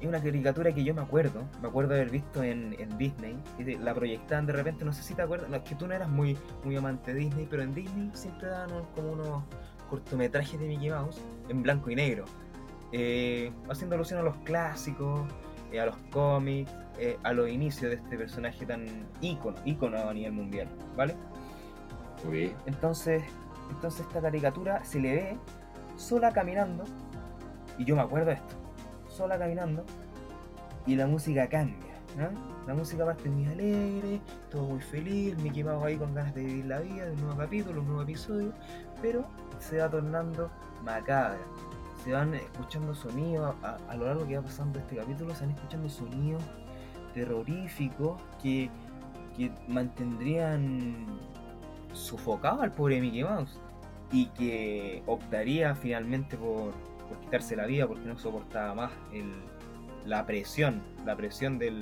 es 0.00 0.06
una 0.06 0.22
caricatura 0.22 0.72
que 0.72 0.84
yo 0.84 0.94
me 0.94 1.02
acuerdo, 1.02 1.42
me 1.60 1.66
acuerdo 1.66 1.94
de 1.94 2.02
haber 2.02 2.10
visto 2.12 2.42
en, 2.44 2.76
Disney, 2.98 3.36
y 3.58 3.64
la 3.78 3.92
proyectaban 3.94 4.46
de 4.46 4.52
repente, 4.52 4.84
no 4.84 4.92
sé 4.92 5.02
si 5.02 5.14
te 5.14 5.22
acuerdas, 5.22 5.50
no, 5.50 5.56
es 5.56 5.62
que 5.62 5.74
tú 5.74 5.88
no 5.88 5.94
eras 5.94 6.08
muy, 6.08 6.38
muy 6.64 6.76
amante 6.76 7.12
de 7.12 7.20
Disney, 7.20 7.48
pero 7.50 7.64
en 7.64 7.74
Disney 7.74 8.08
siempre 8.14 8.48
daban 8.48 8.84
como 8.94 9.12
unos 9.12 9.42
cortometrajes 9.90 10.60
de 10.60 10.68
Mickey 10.68 10.90
Mouse 10.90 11.20
en 11.48 11.64
blanco 11.64 11.90
y 11.90 11.96
negro, 11.96 12.26
eh, 12.92 13.50
haciendo 13.68 13.96
alusión 13.96 14.20
a 14.20 14.22
los 14.22 14.36
clásicos, 14.44 15.28
eh, 15.72 15.80
a 15.80 15.86
los 15.86 15.96
cómics, 16.12 16.70
eh, 16.98 17.18
a 17.24 17.32
los 17.32 17.48
inicios 17.48 17.90
de 17.90 17.96
este 17.96 18.16
personaje 18.16 18.64
tan 18.66 18.86
ícono, 19.20 19.56
ícono 19.64 19.98
a 19.98 20.14
nivel 20.14 20.32
mundial, 20.32 20.68
¿vale? 20.96 21.16
Entonces, 22.66 23.22
entonces 23.70 24.00
esta 24.00 24.20
caricatura 24.20 24.84
se 24.84 25.00
le 25.00 25.14
ve 25.14 25.38
sola 25.96 26.32
caminando, 26.32 26.84
y 27.78 27.84
yo 27.84 27.96
me 27.96 28.02
acuerdo 28.02 28.26
de 28.26 28.34
esto 28.34 28.56
sola 29.18 29.36
caminando 29.36 29.84
y 30.86 30.94
la 30.94 31.06
música 31.06 31.48
cambia. 31.48 31.88
La 32.66 32.74
música 32.74 33.04
parte 33.04 33.28
muy 33.28 33.46
alegre, 33.46 34.20
todo 34.50 34.64
muy 34.64 34.80
feliz, 34.80 35.36
Mickey 35.38 35.62
Mouse 35.62 35.84
ahí 35.84 35.96
con 35.96 36.14
ganas 36.14 36.34
de 36.34 36.44
vivir 36.44 36.66
la 36.66 36.80
vida, 36.80 37.06
de 37.06 37.12
un 37.12 37.20
nuevo 37.20 37.36
capítulo, 37.36 37.80
un 37.80 37.86
nuevo 37.86 38.02
episodio, 38.02 38.52
pero 39.00 39.24
se 39.58 39.78
va 39.78 39.88
tornando 39.88 40.50
macabra. 40.84 41.38
Se 42.04 42.12
van 42.12 42.34
escuchando 42.34 42.94
sonidos 42.94 43.54
a, 43.62 43.96
lo 43.96 44.06
largo 44.06 44.26
que 44.26 44.36
va 44.36 44.42
pasando 44.42 44.78
este 44.78 44.96
capítulo, 44.96 45.34
se 45.34 45.46
van 45.46 45.54
escuchando 45.54 45.88
sonidos 45.88 46.42
terroríficos 47.14 48.20
que, 48.42 48.70
que 49.36 49.52
mantendrían 49.68 51.06
sofocado 51.98 52.62
al 52.62 52.72
pobre 52.72 53.00
Mickey 53.00 53.24
Mouse 53.24 53.58
y 54.12 54.26
que 54.26 55.02
optaría 55.06 55.74
finalmente 55.74 56.36
por, 56.36 56.72
por 57.08 57.18
quitarse 57.20 57.56
la 57.56 57.66
vida 57.66 57.86
porque 57.86 58.04
no 58.04 58.18
soportaba 58.18 58.74
más 58.74 58.92
la 60.06 60.26
presión, 60.26 60.82
la 61.04 61.16
presión 61.16 61.58
de 61.58 61.72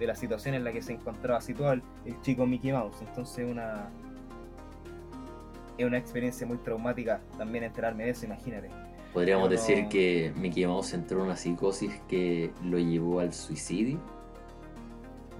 la 0.00 0.14
situación 0.16 0.54
en 0.54 0.64
la 0.64 0.72
que 0.72 0.82
se 0.82 0.92
encontraba 0.92 1.40
situado 1.40 1.74
el, 1.74 1.82
chico 2.22 2.46
Mickey 2.46 2.72
Mouse. 2.72 2.96
Entonces 3.00 3.48
una 3.48 3.88
es 5.78 5.86
una 5.86 5.98
experiencia 5.98 6.46
muy 6.46 6.58
traumática 6.58 7.20
también 7.38 7.64
enterarme 7.64 8.04
de 8.04 8.10
eso, 8.10 8.26
imagínate. 8.26 8.68
Podríamos 9.12 9.50
decir 9.50 9.88
que 9.88 10.32
Mickey 10.36 10.66
Mouse 10.66 10.94
entró 10.94 11.18
en 11.18 11.26
una 11.26 11.36
psicosis 11.36 11.92
que 12.08 12.50
lo 12.64 12.78
llevó 12.78 13.20
al 13.20 13.32
suicidio. 13.32 14.00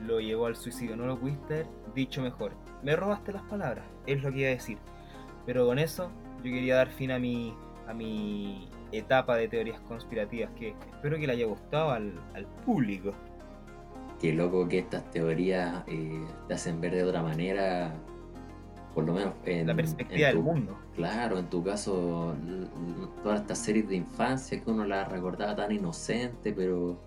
Lo 0.06 0.20
llevó 0.20 0.46
al 0.46 0.56
suicidio, 0.56 0.96
no 0.96 1.06
lo 1.06 1.18
pudiste 1.18 1.66
dicho 1.94 2.22
mejor. 2.22 2.52
Me 2.82 2.96
robaste 2.96 3.32
las 3.32 3.42
palabras, 3.42 3.84
es 4.06 4.22
lo 4.22 4.32
que 4.32 4.40
iba 4.40 4.48
a 4.48 4.52
decir. 4.52 4.78
Pero 5.46 5.66
con 5.66 5.78
eso 5.78 6.10
yo 6.38 6.50
quería 6.50 6.76
dar 6.76 6.88
fin 6.88 7.10
a 7.12 7.18
mi, 7.18 7.54
a 7.86 7.94
mi 7.94 8.68
etapa 8.92 9.36
de 9.36 9.48
teorías 9.48 9.80
conspirativas 9.80 10.50
que 10.58 10.74
espero 10.92 11.18
que 11.18 11.26
le 11.26 11.32
haya 11.32 11.46
gustado 11.46 11.90
al, 11.90 12.12
público. 12.64 13.12
Qué 14.20 14.32
loco 14.32 14.68
que 14.68 14.78
estas 14.78 15.10
teorías 15.10 15.82
eh, 15.88 16.24
te 16.46 16.54
hacen 16.54 16.80
ver 16.80 16.94
de 16.94 17.02
otra 17.02 17.22
manera, 17.22 17.92
por 18.94 19.04
lo 19.04 19.14
menos 19.14 19.34
en 19.44 19.66
la 19.66 19.74
perspectiva 19.74 20.28
del 20.28 20.38
mundo. 20.38 20.78
Claro, 20.94 21.38
en 21.38 21.46
tu 21.46 21.64
caso, 21.64 22.34
todas 23.22 23.40
estas 23.40 23.58
series 23.58 23.88
de 23.88 23.96
infancia 23.96 24.60
que 24.60 24.70
uno 24.70 24.84
las 24.84 25.10
recordaba 25.10 25.56
tan 25.56 25.72
inocente, 25.72 26.52
pero, 26.52 27.00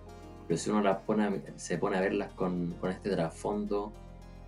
pero 0.47 0.57
si 0.57 0.69
uno 0.69 0.81
las 0.81 0.97
pone, 0.99 1.41
se 1.55 1.77
pone 1.77 1.97
a 1.97 2.01
verlas 2.01 2.31
con, 2.33 2.71
con 2.79 2.91
este 2.91 3.09
trasfondo, 3.09 3.91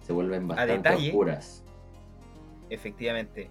se 0.06 0.14
vuelven 0.14 0.48
bastante 0.48 0.90
oscuras. 0.90 1.64
Efectivamente. 2.70 3.50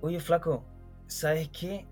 Oye, 0.00 0.20
flaco, 0.20 0.64
¿sabes 1.06 1.48
qué? 1.48 1.86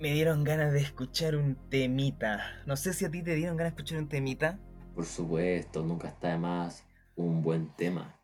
me 0.00 0.12
dieron 0.12 0.44
ganas 0.44 0.72
de 0.72 0.80
escuchar 0.80 1.36
un 1.36 1.56
temita. 1.70 2.62
No 2.66 2.76
sé 2.76 2.92
si 2.92 3.04
a 3.04 3.10
ti 3.10 3.22
te 3.22 3.34
dieron 3.34 3.56
ganas 3.56 3.72
de 3.72 3.76
escuchar 3.76 3.98
un 3.98 4.08
temita. 4.08 4.58
Por 4.94 5.04
supuesto, 5.04 5.82
nunca 5.82 6.08
está 6.08 6.28
de 6.28 6.38
más 6.38 6.86
un 7.16 7.42
buen 7.42 7.74
tema. 7.74 8.20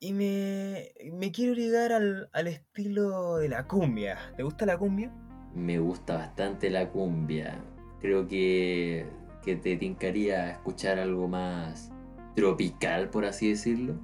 Y 0.00 0.12
me, 0.12 0.92
me 1.12 1.30
quiero 1.30 1.54
ligar 1.54 1.92
al, 1.92 2.28
al 2.32 2.48
estilo 2.48 3.36
de 3.36 3.48
la 3.48 3.68
cumbia. 3.68 4.18
¿Te 4.36 4.42
gusta 4.42 4.66
la 4.66 4.76
cumbia? 4.76 5.12
Me 5.54 5.78
gusta 5.78 6.16
bastante 6.16 6.70
la 6.70 6.88
cumbia. 6.90 7.62
Creo 8.00 8.26
que, 8.26 9.06
que 9.44 9.56
te 9.56 9.76
tincaría 9.76 10.50
escuchar 10.50 10.98
algo 10.98 11.28
más 11.28 11.90
tropical, 12.34 13.10
por 13.10 13.24
así 13.24 13.50
decirlo. 13.50 13.94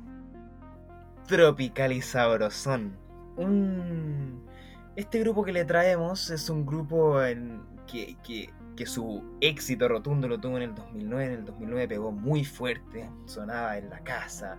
Tropical 1.26 1.93
y 1.93 2.03
sabrosón. 2.03 2.97
Un... 3.36 4.45
Este 4.97 5.20
grupo 5.20 5.45
que 5.45 5.53
le 5.53 5.64
traemos 5.64 6.30
es 6.30 6.51
un 6.51 6.66
grupo 6.66 7.22
en 7.22 7.62
que, 7.86 8.16
que, 8.24 8.51
que 8.76 8.86
su 8.86 9.22
éxito 9.41 9.89
rotundo 9.89 10.26
lo 10.26 10.39
tuvo 10.39 10.57
en 10.57 10.64
el 10.64 10.74
2009. 10.74 11.24
En 11.24 11.32
el 11.32 11.45
2009 11.45 11.89
pegó 11.89 12.12
muy 12.12 12.45
fuerte. 12.45 13.09
Sonaba 13.26 13.78
en 13.78 13.91
la 13.91 14.01
casa, 14.01 14.59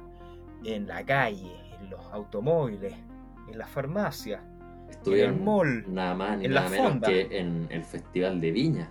en 0.64 0.88
la 0.88 1.06
calle, 1.06 1.56
en 1.80 1.90
los 1.90 2.06
automóviles, 2.14 2.94
en 3.50 3.58
la 3.58 3.68
farmacia, 3.68 4.42
Estuvieron 4.90 5.34
en 5.34 5.40
el 5.40 5.46
mall, 5.46 5.86
nada 5.88 6.16
más 6.16 6.38
ni 6.38 6.46
en 6.46 6.54
la 6.54 6.62
nada 6.62 6.72
menos 6.72 6.92
fonda. 6.92 7.08
que 7.08 7.40
en 7.40 7.68
el 7.70 7.84
Festival 7.84 8.42
de 8.42 8.52
Viña. 8.52 8.90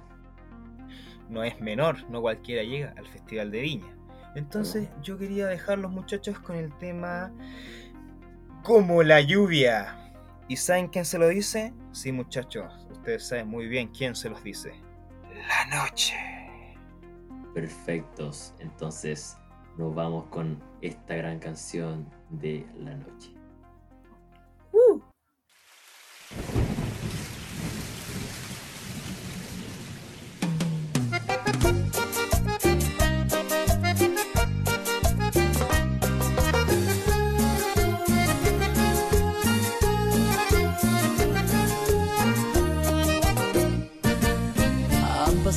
No 1.29 1.45
es 1.45 1.61
menor, 1.61 2.09
no 2.11 2.20
cualquiera 2.20 2.62
llega 2.62 2.95
al 2.97 3.07
Festival 3.07 3.51
de 3.51 3.61
Viña. 3.61 3.97
Entonces 4.35 4.89
yo 5.03 5.18
quería 5.18 5.47
dejar 5.47 5.79
los 5.79 5.91
muchachos 5.91 6.39
con 6.39 6.57
el 6.57 6.72
tema 6.79 7.33
como 8.62 9.03
la 9.03 9.20
lluvia. 9.20 10.12
¿Y 10.49 10.57
saben 10.57 10.89
quién 10.89 11.05
se 11.05 11.18
lo 11.18 11.29
dice? 11.29 11.74
Sí 11.93 12.12
muchachos, 12.12 12.87
ustedes 12.91 13.26
saben 13.26 13.49
muy 13.49 13.66
bien 13.66 13.89
quién 13.89 14.14
se 14.14 14.31
los 14.31 14.43
dice. 14.43 14.72
La 15.49 15.85
noche. 15.85 16.14
Perfectos. 17.55 18.55
Entonces 18.61 19.37
nos 19.76 19.95
vamos 19.95 20.26
con 20.26 20.62
esta 20.81 21.16
gran 21.16 21.39
canción 21.39 22.09
de 22.31 22.66
la 22.79 22.95
noche. 22.95 23.38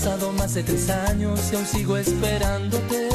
Pasado 0.01 0.31
más 0.31 0.55
de 0.55 0.63
tres 0.63 0.89
años 0.89 1.39
y 1.51 1.55
aún 1.55 1.65
sigo 1.67 1.95
esperándote. 1.95 3.07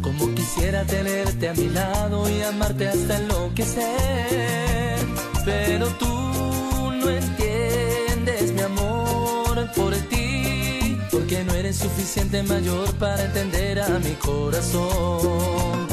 Como 0.00 0.34
quisiera 0.34 0.84
tenerte 0.84 1.50
a 1.50 1.52
mi 1.52 1.68
lado 1.68 2.26
y 2.30 2.40
amarte 2.42 2.88
hasta 2.88 3.18
enloquecer. 3.18 4.96
Pero 5.44 5.88
tú 5.98 6.06
no 6.06 7.10
entiendes 7.10 8.52
mi 8.52 8.62
amor 8.62 9.70
por 9.76 9.94
ti. 10.08 10.98
Porque 11.10 11.44
no 11.44 11.52
eres 11.52 11.76
suficiente 11.76 12.42
mayor 12.42 12.90
para 12.94 13.22
entender 13.24 13.80
a 13.82 13.98
mi 13.98 14.14
corazón. 14.14 15.86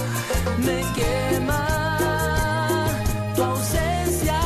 Me 0.59 0.81
quema 0.95 2.87
tu 3.35 3.43
ausencia 3.43 4.39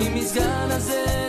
y 0.00 0.08
mis 0.08 0.34
ganas 0.34 0.88
de 0.88 1.23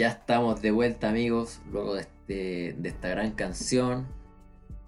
Ya 0.00 0.08
estamos 0.08 0.62
de 0.62 0.70
vuelta 0.70 1.10
amigos, 1.10 1.60
luego 1.70 1.96
de, 1.96 2.00
este, 2.00 2.74
de 2.78 2.88
esta 2.88 3.10
gran 3.10 3.32
canción. 3.32 4.06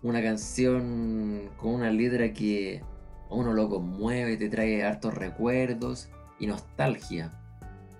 Una 0.00 0.22
canción 0.22 1.50
con 1.58 1.74
una 1.74 1.90
letra 1.90 2.32
que 2.32 2.82
a 3.28 3.34
uno 3.34 3.52
lo 3.52 3.68
conmueve, 3.68 4.38
te 4.38 4.48
trae 4.48 4.82
hartos 4.82 5.12
recuerdos 5.12 6.08
y 6.38 6.46
nostalgia. 6.46 7.30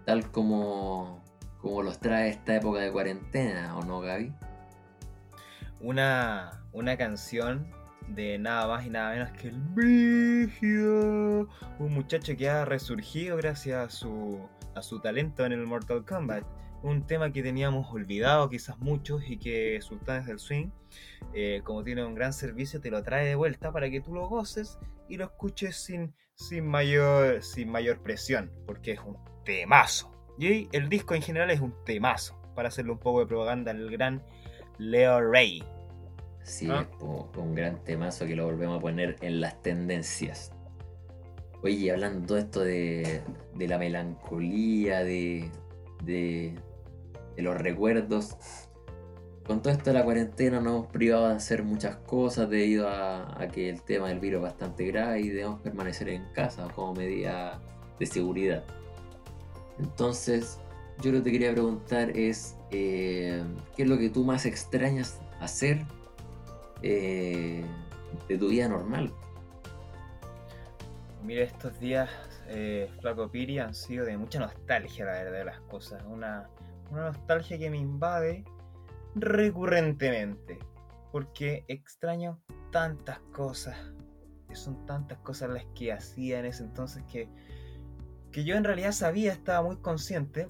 Tal 0.06 0.30
como, 0.30 1.22
como 1.58 1.82
los 1.82 1.98
trae 1.98 2.30
esta 2.30 2.56
época 2.56 2.80
de 2.80 2.90
cuarentena, 2.90 3.76
¿o 3.76 3.84
no 3.84 4.00
Gaby? 4.00 4.32
Una, 5.82 6.62
una 6.72 6.96
canción 6.96 7.66
de 8.08 8.38
nada 8.38 8.66
más 8.68 8.86
y 8.86 8.88
nada 8.88 9.10
menos 9.10 9.32
que 9.32 9.48
el 9.48 9.60
Brígido. 9.60 11.46
Un 11.78 11.92
muchacho 11.92 12.34
que 12.38 12.48
ha 12.48 12.64
resurgido 12.64 13.36
gracias 13.36 13.76
a 13.86 13.90
su, 13.90 14.40
a 14.74 14.80
su 14.80 14.98
talento 15.00 15.44
en 15.44 15.52
el 15.52 15.66
Mortal 15.66 16.06
Kombat. 16.06 16.46
Un 16.82 17.06
tema 17.06 17.32
que 17.32 17.42
teníamos 17.42 17.92
olvidado 17.92 18.48
quizás 18.50 18.78
muchos 18.78 19.22
y 19.28 19.38
que 19.38 19.78
Sultanes 19.80 20.26
del 20.26 20.38
Swing, 20.40 20.68
eh, 21.32 21.60
como 21.64 21.84
tiene 21.84 22.04
un 22.04 22.14
gran 22.14 22.32
servicio, 22.32 22.80
te 22.80 22.90
lo 22.90 23.02
trae 23.02 23.26
de 23.26 23.34
vuelta 23.36 23.70
para 23.72 23.88
que 23.88 24.00
tú 24.00 24.12
lo 24.14 24.28
goces 24.28 24.78
y 25.08 25.16
lo 25.16 25.24
escuches 25.26 25.76
sin, 25.76 26.12
sin, 26.34 26.66
mayor, 26.66 27.42
sin 27.42 27.70
mayor 27.70 28.00
presión, 28.00 28.50
porque 28.66 28.92
es 28.92 29.00
un 29.00 29.16
temazo. 29.44 30.10
Y 30.38 30.68
el 30.72 30.88
disco 30.88 31.14
en 31.14 31.22
general 31.22 31.50
es 31.50 31.60
un 31.60 31.74
temazo, 31.84 32.40
para 32.56 32.68
hacerle 32.68 32.92
un 32.92 32.98
poco 32.98 33.20
de 33.20 33.26
propaganda 33.26 33.70
al 33.70 33.88
gran 33.90 34.22
Leo 34.78 35.20
Rey. 35.20 35.62
Sí, 36.42 36.68
Ah. 36.68 36.80
es 36.90 36.96
como 36.98 37.30
un 37.36 37.54
gran 37.54 37.84
temazo 37.84 38.26
que 38.26 38.34
lo 38.34 38.46
volvemos 38.46 38.78
a 38.78 38.80
poner 38.80 39.16
en 39.20 39.40
las 39.40 39.62
tendencias. 39.62 40.50
Oye, 41.62 41.92
hablando 41.92 42.34
de 42.34 42.40
esto 42.40 42.60
de, 42.60 43.22
de 43.54 43.68
la 43.68 43.78
melancolía, 43.78 45.04
de, 45.04 45.48
de, 46.02 46.56
de 47.36 47.42
los 47.42 47.56
recuerdos, 47.56 48.36
con 49.46 49.60
todo 49.60 49.72
esto 49.72 49.90
de 49.90 49.98
la 49.98 50.04
cuarentena 50.04 50.60
nos 50.60 50.72
hemos 50.72 50.86
privado 50.86 51.28
de 51.28 51.34
hacer 51.34 51.64
muchas 51.64 51.96
cosas 51.96 52.48
debido 52.48 52.88
a, 52.88 53.36
que 53.52 53.68
el 53.68 53.82
tema 53.82 54.08
del 54.08 54.20
virus 54.20 54.38
es 54.38 54.42
bastante 54.42 54.86
grave 54.86 55.20
y 55.20 55.28
debemos 55.30 55.60
permanecer 55.60 56.08
en 56.10 56.24
casa 56.32 56.68
como 56.74 56.94
medida 56.94 57.60
de 57.98 58.06
seguridad. 58.06 58.64
Entonces, 59.80 60.60
yo 61.00 61.10
lo 61.10 61.18
que 61.18 61.24
te 61.24 61.32
quería 61.32 61.52
preguntar 61.52 62.16
es, 62.16 62.56
eh, 62.70 63.42
¿qué 63.76 63.82
es 63.82 63.88
lo 63.88 63.98
que 63.98 64.10
tú 64.10 64.24
más 64.24 64.46
extrañas 64.46 65.20
hacer 65.40 65.84
eh, 66.82 67.64
de 68.28 68.38
tu 68.38 68.48
vida 68.48 68.68
normal? 68.68 69.12
Mira, 71.24 71.42
estos 71.42 71.78
días, 71.80 72.10
eh, 72.48 72.88
Flaco 73.00 73.28
Piri, 73.28 73.58
han 73.58 73.74
sido 73.74 74.04
de 74.04 74.16
mucha 74.16 74.38
nostalgia, 74.38 75.04
la 75.04 75.12
verdad, 75.12 75.38
de 75.38 75.44
las 75.44 75.60
cosas. 75.62 76.02
Una, 76.08 76.48
una 76.92 77.06
nostalgia 77.06 77.58
que 77.58 77.70
me 77.70 77.78
invade 77.78 78.44
recurrentemente. 79.14 80.58
Porque 81.10 81.64
extraño 81.68 82.40
tantas 82.70 83.18
cosas. 83.34 83.76
Son 84.54 84.86
tantas 84.86 85.18
cosas 85.18 85.50
las 85.50 85.64
que 85.74 85.92
hacía 85.92 86.38
en 86.38 86.46
ese 86.46 86.62
entonces 86.62 87.02
que, 87.10 87.28
que 88.30 88.44
yo 88.44 88.54
en 88.56 88.64
realidad 88.64 88.92
sabía, 88.92 89.32
estaba 89.32 89.62
muy 89.62 89.76
consciente. 89.78 90.48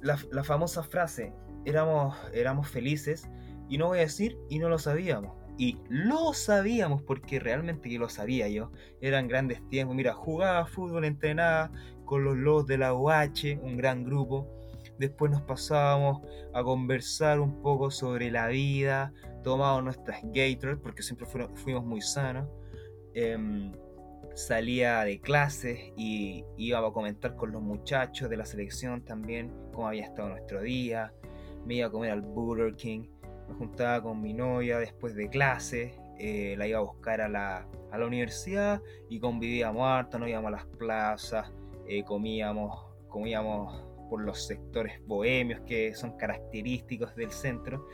La, 0.00 0.18
la 0.30 0.44
famosa 0.44 0.82
frase, 0.82 1.32
éramos, 1.64 2.16
éramos 2.32 2.68
felices, 2.68 3.28
y 3.68 3.78
no 3.78 3.88
voy 3.88 3.98
a 3.98 4.02
decir, 4.02 4.38
y 4.48 4.58
no 4.58 4.68
lo 4.68 4.78
sabíamos. 4.78 5.36
Y 5.58 5.78
lo 5.88 6.34
sabíamos 6.34 7.02
porque 7.02 7.40
realmente 7.40 7.88
lo 7.98 8.08
sabía 8.08 8.48
yo 8.48 8.70
eran 9.00 9.26
grandes 9.26 9.66
tiempos. 9.68 9.96
Mira, 9.96 10.12
jugaba 10.12 10.66
fútbol, 10.66 11.04
entrenaba 11.04 11.70
con 12.04 12.24
los 12.24 12.36
lobos 12.36 12.66
de 12.66 12.78
la 12.78 12.94
UH, 12.94 13.58
un 13.62 13.76
gran 13.76 14.04
grupo. 14.04 14.46
Después 14.98 15.30
nos 15.30 15.42
pasábamos 15.42 16.20
a 16.54 16.62
conversar 16.62 17.40
un 17.40 17.60
poco 17.60 17.90
sobre 17.90 18.30
la 18.30 18.48
vida, 18.48 19.12
tomábamos 19.42 19.84
nuestras 19.84 20.22
Gatorade 20.22 20.76
porque 20.76 21.02
siempre 21.02 21.26
fuimos 21.54 21.84
muy 21.84 22.00
sanos. 22.00 22.48
Em, 23.14 23.72
salía 24.34 25.02
de 25.04 25.18
clases 25.20 25.78
y 25.96 26.44
iba 26.58 26.78
a 26.78 26.92
comentar 26.92 27.36
con 27.36 27.52
los 27.52 27.62
muchachos 27.62 28.28
de 28.28 28.36
la 28.36 28.44
selección 28.44 29.02
también 29.02 29.50
cómo 29.72 29.88
había 29.88 30.04
estado 30.04 30.28
nuestro 30.28 30.60
día. 30.60 31.12
Me 31.64 31.76
iba 31.76 31.86
a 31.86 31.90
comer 31.90 32.10
al 32.10 32.20
Burger 32.20 32.74
King, 32.74 33.08
me 33.48 33.54
juntaba 33.54 34.02
con 34.02 34.20
mi 34.20 34.34
novia 34.34 34.78
después 34.78 35.14
de 35.14 35.28
clases, 35.28 35.92
eh, 36.18 36.54
la 36.58 36.66
iba 36.68 36.78
a 36.78 36.82
buscar 36.82 37.20
a 37.20 37.28
la, 37.28 37.66
a 37.90 37.98
la 37.98 38.06
universidad 38.06 38.82
y 39.08 39.18
convivíamos 39.20 39.86
harto, 39.86 40.18
nos 40.18 40.28
íbamos 40.28 40.48
a 40.48 40.52
las 40.52 40.66
plazas, 40.66 41.50
eh, 41.88 42.04
comíamos, 42.04 42.86
comíamos 43.08 43.85
por 44.08 44.22
los 44.22 44.46
sectores 44.46 45.00
bohemios 45.06 45.60
que 45.66 45.94
son 45.94 46.16
característicos 46.16 47.14
del 47.16 47.30
centro 47.30 47.86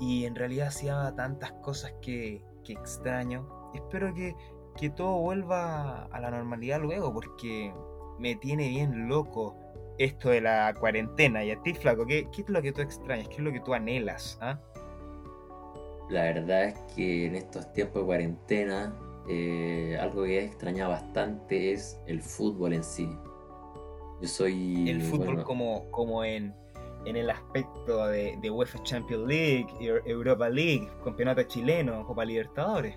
y 0.00 0.24
en 0.24 0.34
realidad 0.34 0.68
hacía 0.68 1.12
tantas 1.16 1.52
cosas 1.62 1.92
que, 2.00 2.42
que 2.64 2.72
extraño. 2.74 3.48
Espero 3.74 4.14
que, 4.14 4.34
que 4.76 4.90
todo 4.90 5.18
vuelva 5.18 6.04
a 6.06 6.20
la 6.20 6.30
normalidad 6.30 6.80
luego 6.80 7.12
porque 7.12 7.72
me 8.18 8.36
tiene 8.36 8.68
bien 8.68 9.08
loco 9.08 9.56
esto 9.98 10.30
de 10.30 10.40
la 10.40 10.74
cuarentena. 10.78 11.44
Y 11.44 11.50
a 11.50 11.62
ti, 11.62 11.74
Flaco, 11.74 12.06
¿qué, 12.06 12.28
qué 12.32 12.42
es 12.42 12.48
lo 12.48 12.62
que 12.62 12.72
tú 12.72 12.80
extrañas? 12.80 13.28
¿Qué 13.28 13.36
es 13.36 13.40
lo 13.40 13.52
que 13.52 13.60
tú 13.60 13.74
anhelas? 13.74 14.38
ah? 14.40 14.58
La 16.08 16.22
verdad 16.22 16.64
es 16.64 16.78
que 16.94 17.26
en 17.26 17.34
estos 17.34 17.70
tiempos 17.72 18.02
de 18.02 18.06
cuarentena, 18.06 18.96
eh, 19.28 19.98
algo 20.00 20.24
que 20.24 20.38
he 20.38 20.44
extrañado 20.44 20.90
bastante 20.90 21.72
es 21.72 22.00
el 22.06 22.22
fútbol 22.22 22.72
en 22.72 22.84
sí. 22.84 23.10
Yo 24.20 24.28
soy. 24.28 24.88
El 24.88 25.02
fútbol 25.02 25.26
bueno, 25.26 25.44
como, 25.44 25.90
como 25.90 26.24
en, 26.24 26.54
en 27.04 27.16
el 27.16 27.30
aspecto 27.30 28.06
de, 28.06 28.36
de 28.40 28.50
UEFA 28.50 28.82
Champions 28.82 29.26
League, 29.26 29.66
Eu- 29.80 30.02
Europa 30.06 30.48
League, 30.48 30.88
Campeonato 31.04 31.42
Chileno, 31.44 32.04
Copa 32.06 32.24
Libertadores. 32.24 32.96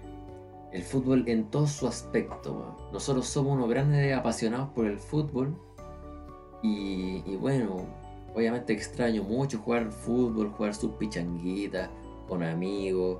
El 0.72 0.84
fútbol 0.84 1.26
en 1.28 1.50
todo 1.52 1.68
su 1.68 1.88
aspecto. 1.88 2.78
Nosotros 2.94 3.28
somos 3.28 3.56
unos 3.58 3.70
grandes 3.70 4.16
apasionados 4.16 4.70
por 4.70 4.86
el 4.86 4.98
fútbol. 4.98 5.56
Y, 6.64 7.24
y 7.26 7.36
bueno, 7.36 7.86
obviamente 8.34 8.72
extraño 8.74 9.24
mucho 9.24 9.60
jugar 9.60 9.92
fútbol, 9.92 10.50
jugar 10.52 10.74
sus 10.74 10.92
pichanguitas 10.94 11.90
con 12.28 12.42
amigos. 12.44 13.20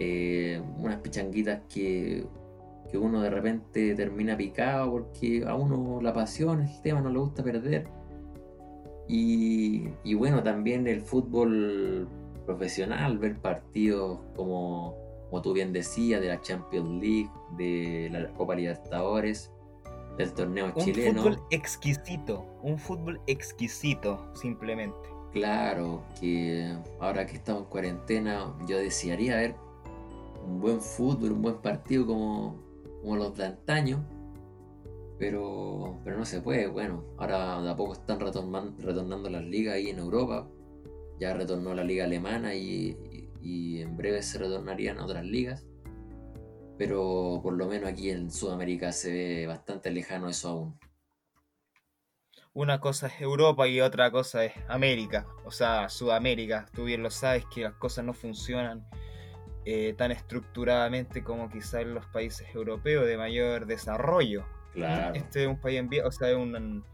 eh, 0.00 0.62
unas 0.78 0.98
pichanguitas 1.00 1.62
que, 1.68 2.24
que 2.90 2.98
uno 2.98 3.20
de 3.20 3.30
repente 3.30 3.94
termina 3.94 4.36
picado 4.36 4.90
porque 4.90 5.44
a 5.46 5.54
uno 5.54 6.00
la 6.00 6.12
pasión, 6.12 6.62
el 6.62 6.82
tema 6.82 7.00
no 7.00 7.10
le 7.10 7.18
gusta 7.18 7.42
perder. 7.42 7.88
Y, 9.06 9.88
y 10.04 10.14
bueno, 10.14 10.42
también 10.42 10.86
el 10.86 11.00
fútbol 11.00 12.08
profesional, 12.44 13.18
ver 13.18 13.38
partidos 13.38 14.20
como, 14.34 14.94
como 15.28 15.42
tú 15.42 15.52
bien 15.52 15.72
decías, 15.72 16.20
de 16.20 16.28
la 16.28 16.40
Champions 16.40 16.90
League, 17.02 17.30
de 17.56 18.08
la 18.10 18.28
Copa 18.34 18.54
Libertadores, 18.54 19.52
del 20.16 20.32
torneo 20.32 20.72
Un 20.74 20.82
chileno. 20.82 21.22
fútbol 21.22 21.40
exquisito, 21.50 22.44
un 22.62 22.78
fútbol 22.78 23.20
exquisito, 23.26 24.30
simplemente. 24.34 24.96
Claro, 25.32 26.02
que 26.20 26.74
ahora 27.00 27.26
que 27.26 27.36
estamos 27.36 27.62
en 27.62 27.68
cuarentena, 27.68 28.54
yo 28.66 28.78
desearía 28.78 29.36
ver 29.36 29.54
un 30.46 30.60
buen 30.60 30.80
fútbol, 30.80 31.32
un 31.32 31.42
buen 31.42 31.58
partido 31.58 32.06
como, 32.06 32.56
como 33.00 33.16
los 33.16 33.36
de 33.36 33.46
antaño, 33.46 34.06
pero, 35.18 36.00
pero 36.04 36.16
no 36.18 36.24
se 36.24 36.40
puede. 36.40 36.66
Bueno, 36.68 37.04
ahora 37.18 37.60
de 37.62 37.70
a 37.70 37.76
poco 37.76 37.92
están 37.94 38.20
retornan- 38.20 38.76
retornando 38.78 39.28
las 39.30 39.42
ligas 39.44 39.74
ahí 39.74 39.88
en 39.90 39.98
Europa, 39.98 40.48
ya 41.20 41.34
retornó 41.34 41.74
la 41.74 41.84
liga 41.84 42.04
alemana 42.04 42.54
y, 42.54 42.96
y- 43.10 43.28
y 43.40 43.80
en 43.82 43.96
breve 43.96 44.22
se 44.22 44.38
retornarían 44.38 44.98
otras 44.98 45.24
ligas, 45.24 45.66
pero 46.76 47.40
por 47.42 47.54
lo 47.54 47.66
menos 47.66 47.88
aquí 47.90 48.10
en 48.10 48.30
Sudamérica 48.30 48.92
se 48.92 49.10
ve 49.12 49.46
bastante 49.46 49.90
lejano 49.90 50.28
eso 50.28 50.48
aún. 50.48 50.78
Una 52.54 52.80
cosa 52.80 53.06
es 53.08 53.20
Europa 53.20 53.68
y 53.68 53.80
otra 53.80 54.10
cosa 54.10 54.44
es 54.44 54.52
América, 54.68 55.26
o 55.44 55.50
sea, 55.50 55.88
Sudamérica. 55.88 56.66
Tú 56.74 56.84
bien 56.84 57.02
lo 57.02 57.10
sabes 57.10 57.44
que 57.52 57.62
las 57.62 57.74
cosas 57.74 58.04
no 58.04 58.12
funcionan 58.14 58.84
eh, 59.70 59.92
tan 59.98 60.10
estructuradamente 60.12 61.22
como 61.22 61.50
quizás 61.50 61.82
en 61.82 61.92
los 61.92 62.06
países 62.06 62.46
europeos 62.54 63.04
de 63.06 63.18
mayor 63.18 63.66
desarrollo. 63.66 64.46
Claro. 64.72 65.14
Este 65.14 65.42
es 65.42 65.48
un 65.48 65.60
país 65.60 65.78
en 65.78 65.88
vías, 65.90 66.06
o 66.06 66.10
sea, 66.10 66.30
es 66.30 66.36
un, 66.36 66.54
un 66.56 66.84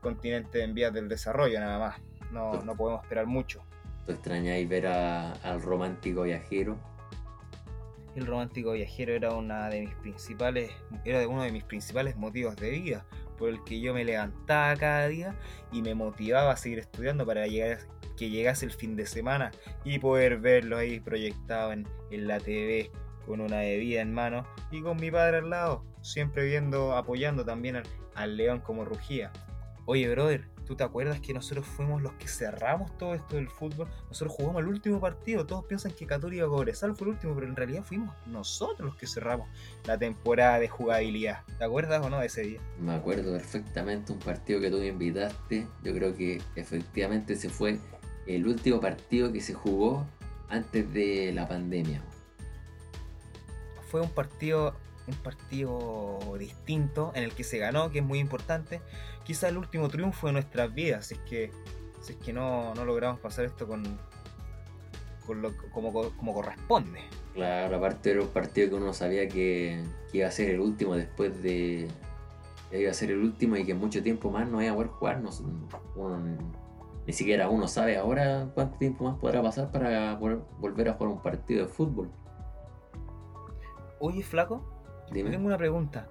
continente 0.00 0.62
en 0.62 0.72
vías 0.72 0.92
del 0.92 1.08
desarrollo 1.08 1.58
nada 1.58 1.78
más. 1.80 2.00
No, 2.30 2.62
no 2.62 2.76
podemos 2.76 3.02
esperar 3.02 3.26
mucho. 3.26 3.64
¿Tú 4.04 4.12
extrañáis 4.12 4.68
ver 4.68 4.86
a- 4.86 5.32
al 5.32 5.60
romántico 5.60 6.22
viajero? 6.22 6.78
El 8.14 8.24
romántico 8.26 8.72
viajero 8.72 9.12
era 9.12 9.32
una 9.34 9.68
de 9.68 9.80
mis 9.80 9.94
principales, 9.96 10.70
era 11.04 11.26
uno 11.28 11.42
de 11.42 11.50
mis 11.50 11.64
principales 11.64 12.16
motivos 12.16 12.54
de 12.56 12.70
vida, 12.70 13.04
por 13.36 13.48
el 13.50 13.62
que 13.64 13.80
yo 13.80 13.92
me 13.92 14.04
levantaba 14.04 14.74
cada 14.76 15.08
día 15.08 15.34
y 15.72 15.82
me 15.82 15.94
motivaba 15.94 16.52
a 16.52 16.56
seguir 16.56 16.78
estudiando 16.78 17.26
para 17.26 17.46
llegar, 17.46 17.78
que 18.16 18.30
llegase 18.30 18.64
el 18.64 18.72
fin 18.72 18.96
de 18.96 19.06
semana 19.06 19.52
y 19.84 19.98
poder 19.98 20.38
verlo 20.38 20.78
ahí 20.78 21.00
proyectado 21.00 21.72
en, 21.72 21.86
en 22.10 22.26
la 22.26 22.40
TV 22.40 22.90
con 23.26 23.40
una 23.40 23.58
bebida 23.58 24.00
en 24.00 24.14
mano 24.14 24.46
y 24.70 24.80
con 24.82 24.96
mi 24.96 25.10
padre 25.10 25.38
al 25.38 25.50
lado, 25.50 25.84
siempre 26.00 26.44
viendo, 26.44 26.96
apoyando 26.96 27.44
también 27.44 27.76
al, 27.76 27.84
al 28.14 28.36
león 28.36 28.60
como 28.60 28.84
rugía. 28.84 29.32
Oye, 29.88 30.08
brother, 30.08 30.48
¿tú 30.64 30.74
te 30.74 30.82
acuerdas 30.82 31.20
que 31.20 31.32
nosotros 31.32 31.64
fuimos 31.64 32.02
los 32.02 32.12
que 32.14 32.26
cerramos 32.26 32.96
todo 32.98 33.14
esto 33.14 33.36
del 33.36 33.48
fútbol? 33.48 33.88
Nosotros 34.08 34.34
jugamos 34.36 34.62
el 34.62 34.68
último 34.68 35.00
partido, 35.00 35.46
todos 35.46 35.64
piensan 35.66 35.92
que 35.92 36.06
Católica 36.06 36.46
Cobresal 36.46 36.96
fue 36.96 37.06
el 37.06 37.14
último, 37.14 37.36
pero 37.36 37.46
en 37.46 37.54
realidad 37.54 37.84
fuimos 37.84 38.12
nosotros 38.26 38.84
los 38.84 38.96
que 38.96 39.06
cerramos 39.06 39.48
la 39.84 39.96
temporada 39.96 40.58
de 40.58 40.68
jugabilidad. 40.68 41.44
¿Te 41.58 41.64
acuerdas 41.64 42.04
o 42.04 42.10
no 42.10 42.18
de 42.18 42.26
ese 42.26 42.42
día? 42.42 42.60
Me 42.80 42.94
acuerdo 42.94 43.32
perfectamente 43.32 44.12
un 44.12 44.18
partido 44.18 44.60
que 44.60 44.70
tú 44.70 44.78
me 44.78 44.88
invitaste. 44.88 45.68
Yo 45.84 45.94
creo 45.94 46.16
que 46.16 46.42
efectivamente 46.56 47.34
ese 47.34 47.48
fue 47.48 47.78
el 48.26 48.46
último 48.46 48.80
partido 48.80 49.32
que 49.32 49.40
se 49.40 49.54
jugó 49.54 50.06
antes 50.48 50.92
de 50.92 51.32
la 51.32 51.48
pandemia. 51.48 52.02
Fue 53.90 54.00
un 54.00 54.10
partido, 54.10 54.74
un 55.06 55.14
partido 55.14 56.18
distinto 56.38 57.12
en 57.14 57.22
el 57.24 57.32
que 57.32 57.44
se 57.44 57.58
ganó, 57.58 57.90
que 57.90 58.00
es 58.00 58.04
muy 58.04 58.18
importante. 58.18 58.80
Quizá 59.24 59.48
el 59.48 59.56
último 59.58 59.88
triunfo 59.88 60.26
de 60.26 60.32
nuestras 60.34 60.74
vidas, 60.74 61.06
si 61.06 61.14
es 61.14 61.20
que, 61.20 61.50
si 62.00 62.12
es 62.12 62.18
que 62.18 62.32
no, 62.32 62.74
no 62.74 62.84
logramos 62.84 63.20
pasar 63.20 63.44
esto 63.44 63.66
con, 63.66 63.82
con 65.26 65.42
lo, 65.42 65.52
como, 65.72 65.92
como 65.92 66.34
corresponde. 66.34 67.00
Claro, 67.34 67.76
aparte 67.76 68.12
era 68.12 68.22
un 68.22 68.28
partido 68.28 68.70
que 68.70 68.74
uno 68.76 68.92
sabía 68.92 69.28
que, 69.28 69.82
que 70.10 70.18
iba 70.18 70.28
a 70.28 70.30
ser 70.30 70.50
el 70.50 70.60
último 70.60 70.94
después 70.96 71.42
de. 71.42 71.86
que 72.70 72.80
iba 72.80 72.90
a 72.90 72.94
ser 72.94 73.10
el 73.10 73.18
último 73.18 73.56
y 73.56 73.64
que 73.64 73.74
mucho 73.74 74.02
tiempo 74.02 74.30
más 74.30 74.48
no 74.48 74.62
iba 74.62 74.72
a 74.72 74.74
poder 74.74 74.90
jugar. 74.90 75.20
No, 75.20 75.30
uno- 75.96 76.65
ni 77.06 77.12
siquiera 77.12 77.48
uno 77.48 77.68
sabe 77.68 77.96
ahora 77.96 78.48
cuánto 78.54 78.78
tiempo 78.78 79.04
más 79.04 79.16
podrá 79.18 79.42
pasar 79.42 79.70
para 79.70 80.18
poder 80.18 80.38
volver 80.58 80.88
a 80.88 80.94
jugar 80.94 81.12
un 81.12 81.22
partido 81.22 81.66
de 81.66 81.72
fútbol. 81.72 82.10
Oye, 84.00 84.22
flaco, 84.22 84.64
Dime. 85.12 85.30
tengo 85.30 85.46
una 85.46 85.56
pregunta. 85.56 86.08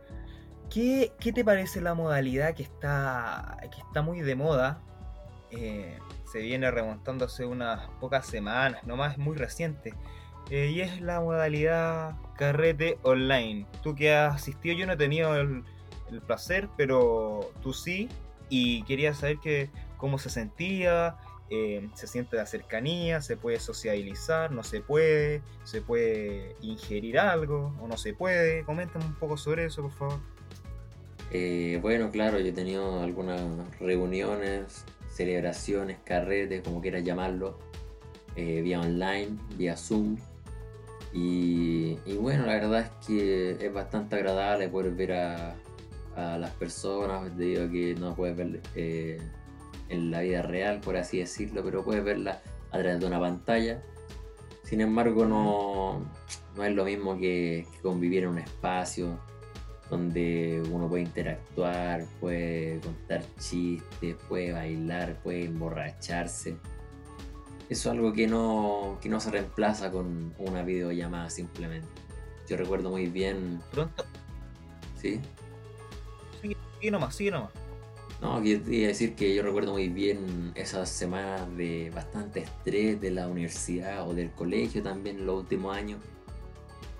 ¿Qué, 0.69 1.11
qué 1.19 1.31
te 1.31 1.43
parece 1.43 1.81
la 1.81 1.93
modalidad 1.93 2.53
que 2.55 2.63
está, 2.63 3.57
que 3.61 3.81
está 3.81 4.01
muy 4.01 4.21
de 4.21 4.35
moda? 4.35 4.81
Eh, 5.51 5.99
se 6.31 6.39
viene 6.39 6.71
remontando 6.71 7.25
hace 7.25 7.45
unas 7.45 7.87
pocas 7.99 8.25
semanas, 8.25 8.83
nomás 8.85 9.13
es 9.13 9.17
muy 9.17 9.35
reciente. 9.35 9.93
Eh, 10.49 10.71
y 10.73 10.81
es 10.81 11.01
la 11.01 11.21
modalidad 11.21 12.15
carrete 12.35 12.99
online. 13.03 13.67
Tú 13.83 13.95
que 13.95 14.13
has 14.13 14.35
asistido, 14.35 14.75
yo 14.75 14.85
no 14.85 14.93
he 14.93 14.97
tenido 14.97 15.35
el, 15.35 15.63
el 16.09 16.21
placer, 16.21 16.69
pero 16.77 17.51
tú 17.61 17.73
sí. 17.73 18.09
Y 18.49 18.83
quería 18.83 19.13
saber 19.13 19.37
que, 19.39 19.69
cómo 19.97 20.17
se 20.17 20.29
sentía, 20.29 21.17
eh, 21.51 21.89
se 21.93 22.07
siente 22.07 22.37
la 22.37 22.47
cercanía, 22.47 23.21
se 23.21 23.37
puede 23.37 23.59
sociabilizar, 23.59 24.51
no 24.51 24.63
se 24.63 24.81
puede, 24.81 25.43
se 25.63 25.81
puede 25.81 26.55
ingerir 26.61 27.19
algo 27.19 27.75
o 27.79 27.87
no 27.87 27.97
se 27.97 28.13
puede. 28.13 28.63
Coméntame 28.63 29.05
un 29.05 29.15
poco 29.15 29.37
sobre 29.37 29.65
eso, 29.65 29.83
por 29.83 29.91
favor. 29.91 30.19
Eh, 31.31 31.79
bueno, 31.81 32.09
claro, 32.11 32.39
yo 32.39 32.47
he 32.47 32.51
tenido 32.51 33.01
algunas 33.01 33.41
reuniones, 33.79 34.85
celebraciones, 35.09 35.97
carretes, 36.03 36.63
como 36.63 36.81
quieras 36.81 37.03
llamarlo, 37.03 37.59
eh, 38.35 38.61
vía 38.61 38.79
online, 38.79 39.37
vía 39.55 39.77
Zoom. 39.77 40.17
Y, 41.13 41.95
bueno, 42.19 42.45
la 42.45 42.53
verdad 42.55 42.81
es 42.81 43.07
que 43.07 43.65
es 43.65 43.73
bastante 43.73 44.15
agradable 44.15 44.67
poder 44.67 44.91
ver 44.91 45.13
a, 45.13 45.55
las 46.15 46.51
personas, 46.51 47.37
debido 47.37 47.65
a 47.65 47.69
que 47.69 47.95
no 47.95 48.15
puedes 48.15 48.35
ver 48.37 48.61
en 49.89 50.11
la 50.11 50.21
vida 50.21 50.41
real, 50.41 50.79
por 50.81 50.97
así 50.97 51.19
decirlo, 51.19 51.63
pero 51.63 51.83
puedes 51.83 52.03
verla 52.03 52.41
a 52.71 52.79
través 52.79 52.99
de 52.99 53.05
una 53.05 53.19
pantalla. 53.19 53.81
Sin 54.63 54.81
embargo, 54.81 55.25
no, 55.25 56.05
no 56.55 56.63
es 56.63 56.73
lo 56.73 56.85
mismo 56.85 57.17
que, 57.17 57.67
que 57.71 57.79
convivir 57.81 58.23
en 58.23 58.29
un 58.29 58.39
espacio 58.39 59.19
donde 59.89 60.63
uno 60.71 60.89
puede 60.89 61.03
interactuar, 61.03 62.05
puede 62.19 62.79
contar 62.79 63.23
chistes, 63.37 64.15
puede 64.27 64.51
bailar, 64.51 65.19
puede 65.21 65.45
emborracharse. 65.45 66.57
Eso 67.69 67.89
es 67.89 67.95
algo 67.95 68.13
que 68.13 68.27
no, 68.27 68.99
que 69.01 69.09
no 69.09 69.19
se 69.19 69.31
reemplaza 69.31 69.91
con 69.91 70.33
una 70.37 70.63
videollamada 70.63 71.29
simplemente. 71.29 71.87
Yo 72.47 72.57
recuerdo 72.57 72.91
muy 72.91 73.07
bien, 73.07 73.59
Pronto, 73.71 74.05
sí. 74.99 75.19
Sigue, 76.41 76.57
sigue 76.79 76.91
nomás, 76.91 77.15
sigue 77.15 77.31
nomás. 77.31 77.64
No, 78.21 78.41
quería 78.41 78.87
decir 78.87 79.13
que 79.13 79.35
yo 79.35 79.43
recuerdo 79.43 79.73
muy 79.73 79.89
bien 79.89 80.53
esas 80.55 80.89
semanas 80.89 81.55
de 81.57 81.91
bastante 81.93 82.41
estrés 82.41 82.99
de 83.01 83.11
la 83.11 83.27
universidad 83.27 84.07
o 84.07 84.13
del 84.13 84.31
colegio 84.31 84.81
también 84.81 85.19
en 85.19 85.25
los 85.25 85.41
últimos 85.41 85.75
años, 85.75 85.99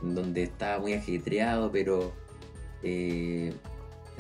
donde 0.02 0.44
estaba 0.44 0.80
muy 0.80 0.94
ajetreado, 0.94 1.72
pero 1.72 2.14
eh, 2.84 3.54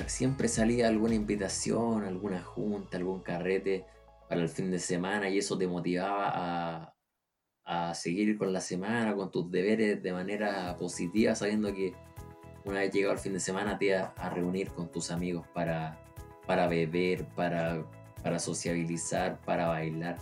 siempre 0.08 0.48
salía 0.48 0.88
alguna 0.88 1.16
invitación, 1.16 2.06
alguna 2.06 2.42
junta, 2.42 2.98
algún 2.98 3.20
carrete 3.22 3.86
para 4.30 4.42
el 4.42 4.50
fin 4.50 4.72
de 4.72 4.80
semana 4.80 5.30
y 5.30 5.38
eso 5.38 5.58
te 5.58 5.68
motivaba 5.68 6.32
a, 6.34 6.96
a 7.66 7.94
seguir 7.94 8.38
con 8.38 8.54
la 8.54 8.62
semana, 8.62 9.16
con 9.16 9.32
tus 9.32 9.52
deberes 9.52 10.02
de 10.02 10.14
manera 10.14 10.78
positiva, 10.78 11.36
sabiendo 11.36 11.74
que 11.74 11.94
una 12.64 12.80
vez 12.80 12.94
llegado 12.94 13.14
el 13.14 13.20
fin 13.20 13.34
de 13.34 13.40
semana 13.42 13.78
te 13.78 13.86
ibas 13.86 14.12
a 14.16 14.30
reunir 14.30 14.70
con 14.72 14.90
tus 14.90 15.12
amigos 15.12 15.46
para, 15.54 16.05
para 16.46 16.68
beber, 16.68 17.26
para, 17.36 17.84
para 18.24 18.40
sociabilizar, 18.40 19.38
para 19.42 19.68
bailar, 19.68 20.18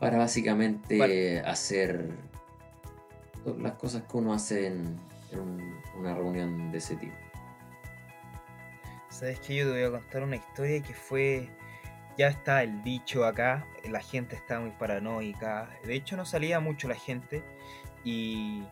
para 0.00 0.18
básicamente 0.18 1.40
hacer 1.40 2.10
las 3.58 3.72
cosas 3.72 4.02
que 4.02 4.16
uno 4.16 4.32
hace 4.32 4.66
en, 4.68 4.98
en 5.30 5.40
un- 5.40 5.80
una 5.98 6.14
reunión 6.14 6.70
de 6.72 6.78
ese 6.78 6.96
tipo. 6.96 7.14
Sabes 9.10 9.40
que 9.40 9.56
yo 9.56 9.64
te 9.66 9.72
voy 9.72 9.82
a 9.82 9.90
contar 10.00 10.22
una 10.22 10.36
historia 10.36 10.82
que 10.82 10.94
fue. 10.94 11.48
Ya 12.18 12.28
está 12.28 12.62
el 12.62 12.82
dicho 12.82 13.24
acá, 13.24 13.66
la 13.88 14.00
gente 14.00 14.36
está 14.36 14.60
muy 14.60 14.70
paranoica. 14.72 15.70
De 15.84 15.94
hecho, 15.94 16.16
no 16.16 16.24
salía 16.26 16.60
mucho 16.60 16.88
la 16.88 16.94
gente. 16.94 17.42
Y. 18.04 18.64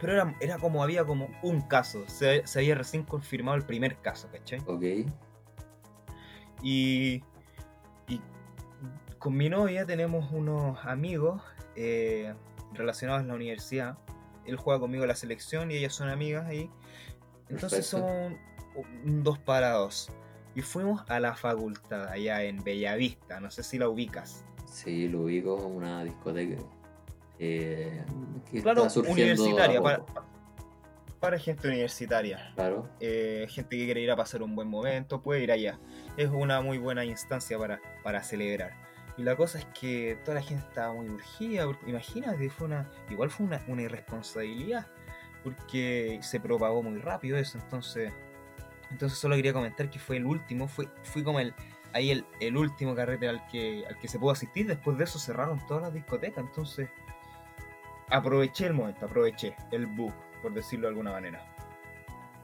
Pero 0.00 0.12
era, 0.12 0.34
era 0.40 0.58
como 0.58 0.82
había 0.82 1.04
como 1.04 1.28
un 1.42 1.62
caso. 1.62 2.04
Se, 2.08 2.46
se 2.46 2.58
había 2.58 2.74
recién 2.74 3.02
confirmado 3.02 3.56
el 3.56 3.64
primer 3.64 3.96
caso, 3.96 4.28
¿cachai? 4.30 4.60
¿Ok? 4.66 5.08
Y, 6.62 7.22
y 8.08 8.20
con 9.18 9.36
mi 9.36 9.48
novia 9.48 9.86
tenemos 9.86 10.30
unos 10.32 10.84
amigos 10.84 11.42
eh, 11.74 12.34
relacionados 12.72 13.22
en 13.22 13.28
la 13.28 13.34
universidad. 13.34 13.98
Él 14.44 14.56
juega 14.56 14.80
conmigo 14.80 15.04
en 15.04 15.08
la 15.08 15.16
selección 15.16 15.70
y 15.70 15.76
ellas 15.76 15.94
son 15.94 16.08
amigas 16.08 16.46
ahí. 16.46 16.70
Entonces 17.48 17.90
Perfecto. 17.90 18.36
un 19.04 19.22
dos 19.22 19.38
para 19.38 19.72
dos. 19.72 20.10
Y 20.54 20.62
fuimos 20.62 21.02
a 21.08 21.20
la 21.20 21.34
facultad 21.34 22.08
allá 22.08 22.42
en 22.42 22.62
Bellavista. 22.64 23.40
No 23.40 23.50
sé 23.50 23.62
si 23.62 23.78
la 23.78 23.88
ubicas. 23.88 24.44
Sí, 24.64 25.08
lo 25.08 25.22
ubico, 25.22 25.54
una 25.54 26.02
discoteca 26.04 26.60
eh, 27.38 28.02
que 28.50 28.62
Claro, 28.62 28.82
está 28.86 28.90
surgiendo 28.90 29.42
universitaria. 29.42 29.82
Para. 29.82 30.04
Para 31.20 31.38
gente 31.38 31.68
universitaria. 31.68 32.52
Claro, 32.54 32.88
eh, 33.00 33.46
gente 33.48 33.76
que 33.76 33.84
quiere 33.84 34.00
ir 34.00 34.10
a 34.10 34.16
pasar 34.16 34.42
un 34.42 34.54
buen 34.54 34.68
momento, 34.68 35.22
puede 35.22 35.42
ir 35.42 35.52
allá. 35.52 35.78
Es 36.16 36.28
una 36.28 36.60
muy 36.60 36.78
buena 36.78 37.04
instancia 37.04 37.58
para, 37.58 37.80
para 38.02 38.22
celebrar. 38.22 38.86
Y 39.16 39.22
la 39.22 39.34
cosa 39.34 39.58
es 39.58 39.66
que 39.66 40.18
toda 40.24 40.36
la 40.36 40.42
gente 40.42 40.64
estaba 40.68 40.92
muy 40.92 41.08
urgida, 41.08 41.64
porque 41.64 41.90
imagínate, 41.90 42.50
fue 42.50 42.66
una, 42.66 42.90
igual 43.08 43.30
fue 43.30 43.46
una, 43.46 43.62
una 43.66 43.82
irresponsabilidad, 43.82 44.86
porque 45.42 46.18
se 46.22 46.38
propagó 46.38 46.82
muy 46.82 46.98
rápido 46.98 47.38
eso, 47.38 47.56
entonces, 47.56 48.12
entonces 48.90 49.18
solo 49.18 49.36
quería 49.36 49.54
comentar 49.54 49.88
que 49.88 49.98
fue 49.98 50.18
el 50.18 50.26
último, 50.26 50.68
fue, 50.68 50.88
fui 51.02 51.22
como 51.22 51.40
el, 51.40 51.54
ahí 51.94 52.10
el, 52.10 52.26
el 52.40 52.58
último 52.58 52.94
carrete 52.94 53.26
al 53.26 53.46
que, 53.46 53.84
al 53.88 53.98
que 53.98 54.06
se 54.06 54.18
pudo 54.18 54.32
asistir, 54.32 54.66
después 54.66 54.98
de 54.98 55.04
eso 55.04 55.18
cerraron 55.18 55.64
todas 55.66 55.84
las 55.84 55.94
discotecas, 55.94 56.44
entonces 56.44 56.90
aproveché 58.10 58.66
el 58.66 58.74
momento, 58.74 59.06
aproveché 59.06 59.56
el 59.70 59.86
book, 59.86 60.12
por 60.46 60.54
decirlo 60.54 60.86
de 60.86 60.90
alguna 60.90 61.10
manera. 61.10 61.44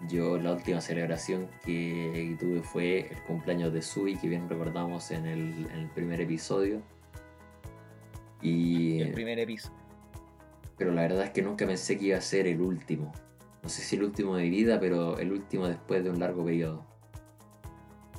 yo 0.09 0.37
la 0.37 0.55
última 0.55 0.81
celebración 0.81 1.49
que 1.65 2.37
tuve 2.41 2.61
fue 2.61 3.13
el 3.13 3.23
cumpleaños 3.23 3.73
de 3.73 3.81
Sui, 3.81 4.17
que 4.17 4.27
bien 4.27 4.49
recordamos 4.49 5.13
en 5.13 5.25
el, 5.25 5.67
en 5.71 5.79
el 5.79 5.89
primer 5.91 6.21
episodio. 6.21 6.83
Y, 8.41 9.03
El 9.03 9.13
primer 9.13 9.39
episodio. 9.39 9.79
pero 10.77 10.91
la 10.91 11.03
verdad 11.03 11.27
es 11.27 11.31
que 11.31 11.43
nunca 11.43 11.65
pensé 11.65 11.97
que 11.97 12.07
iba 12.07 12.19
a 12.19 12.21
ser 12.21 12.49
el 12.49 12.61
último. 12.61 13.13
No 13.63 13.69
sé 13.69 13.83
si 13.83 13.95
el 13.95 14.03
último 14.03 14.35
de 14.35 14.43
mi 14.43 14.51
vida, 14.51 14.81
pero 14.81 15.21
el 15.21 15.31
último 15.31 15.69
después 15.69 16.03
de 16.03 16.11
un 16.11 16.19
largo 16.19 16.45
periodo. 16.45 16.85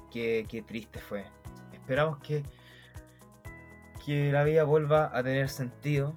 qué, 0.09 0.45
qué 0.47 0.61
triste 0.61 0.99
fue. 0.99 1.25
Esperamos 1.73 2.19
que, 2.19 2.43
que 4.05 4.31
la 4.31 4.45
vida 4.45 4.63
vuelva 4.63 5.11
a 5.13 5.21
tener 5.23 5.49
sentido. 5.49 6.15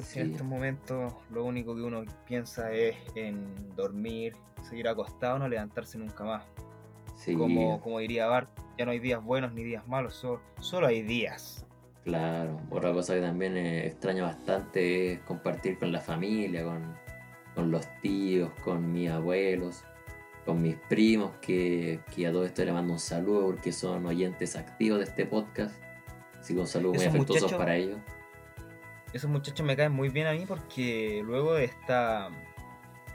Porque 0.00 0.20
en 0.20 0.26
Sí. 0.26 0.32
estos 0.32 0.46
momentos 0.46 1.12
lo 1.30 1.44
único 1.44 1.74
que 1.74 1.82
uno 1.82 2.04
piensa 2.26 2.72
es 2.72 2.96
en 3.14 3.74
dormir, 3.76 4.34
seguir 4.68 4.88
acostado, 4.88 5.38
no 5.38 5.48
levantarse 5.48 5.98
nunca 5.98 6.24
más. 6.24 6.44
Sí, 7.16 7.34
Como, 7.34 7.80
como 7.80 7.98
diría 7.98 8.26
Bart, 8.26 8.48
ya 8.78 8.86
no 8.86 8.92
hay 8.92 8.98
días 8.98 9.22
buenos 9.22 9.52
ni 9.52 9.62
días 9.62 9.86
malos, 9.86 10.14
solo, 10.14 10.40
solo 10.60 10.86
hay 10.86 11.02
días. 11.02 11.66
claro. 12.04 12.58
Otra 12.70 12.92
cosa 12.92 13.14
que 13.14 13.20
también 13.20 13.56
eh, 13.58 13.86
extraño 13.86 14.24
bastante 14.24 15.12
es 15.12 15.20
compartir 15.20 15.78
con 15.78 15.92
la 15.92 16.00
familia, 16.00 16.64
con, 16.64 16.94
con 17.54 17.70
los 17.70 17.86
tíos, 18.00 18.50
con 18.64 18.90
mis 18.90 19.10
abuelos, 19.10 19.84
con 20.46 20.62
mis 20.62 20.76
primos, 20.88 21.32
que, 21.42 22.00
que 22.14 22.26
a 22.26 22.32
todo 22.32 22.46
esto 22.46 22.64
le 22.64 22.72
mando 22.72 22.94
un 22.94 22.98
saludo 22.98 23.46
porque 23.46 23.70
son 23.70 24.06
oyentes 24.06 24.56
activos 24.56 24.98
de 25.00 25.04
este 25.04 25.26
podcast. 25.26 25.74
Así 26.40 26.54
que 26.54 26.60
un 26.60 26.66
saludo 26.66 26.94
muy 26.94 27.04
afectuoso 27.04 27.54
para 27.58 27.76
ellos. 27.76 27.98
Esos 29.12 29.28
muchachos 29.28 29.66
me 29.66 29.76
caen 29.76 29.92
muy 29.92 30.08
bien 30.08 30.26
a 30.28 30.32
mí 30.32 30.44
porque 30.46 31.20
luego 31.24 31.54
de 31.54 31.64
esta, 31.64 32.30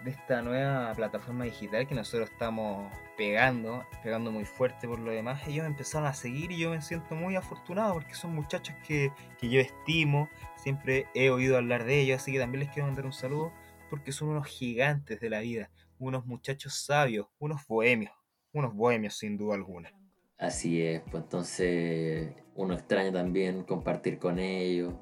de 0.03 0.11
esta 0.11 0.41
nueva 0.41 0.93
plataforma 0.93 1.45
digital 1.45 1.87
que 1.87 1.95
nosotros 1.95 2.29
estamos 2.29 2.91
pegando, 3.15 3.85
pegando 4.03 4.29
muy 4.29 4.43
fuerte 4.43 4.89
por 4.89 4.99
lo 4.99 5.11
demás, 5.11 5.47
ellos 5.47 5.65
empezaron 5.65 6.05
a 6.05 6.13
seguir 6.13 6.51
y 6.51 6.57
yo 6.57 6.69
me 6.69 6.81
siento 6.81 7.15
muy 7.15 7.37
afortunado 7.37 7.93
porque 7.93 8.13
son 8.13 8.35
muchachos 8.35 8.75
que, 8.85 9.13
que 9.39 9.47
yo 9.47 9.61
estimo, 9.61 10.27
siempre 10.57 11.07
he 11.13 11.29
oído 11.29 11.55
hablar 11.55 11.85
de 11.85 12.01
ellos, 12.01 12.21
así 12.21 12.33
que 12.33 12.39
también 12.39 12.65
les 12.65 12.73
quiero 12.73 12.87
mandar 12.87 13.05
un 13.05 13.13
saludo 13.13 13.53
porque 13.89 14.11
son 14.11 14.29
unos 14.29 14.47
gigantes 14.47 15.21
de 15.21 15.29
la 15.29 15.39
vida, 15.39 15.69
unos 15.97 16.25
muchachos 16.25 16.73
sabios, 16.73 17.27
unos 17.39 17.65
bohemios, 17.67 18.11
unos 18.51 18.73
bohemios 18.73 19.15
sin 19.17 19.37
duda 19.37 19.55
alguna. 19.55 19.93
Así 20.37 20.81
es, 20.81 21.01
pues 21.09 21.23
entonces 21.23 22.33
uno 22.55 22.73
extraña 22.73 23.13
también 23.13 23.63
compartir 23.63 24.19
con 24.19 24.39
ellos, 24.39 24.93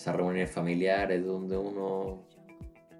esas 0.00 0.16
reuniones 0.16 0.50
familiares 0.50 1.24
donde 1.24 1.56
uno, 1.58 2.22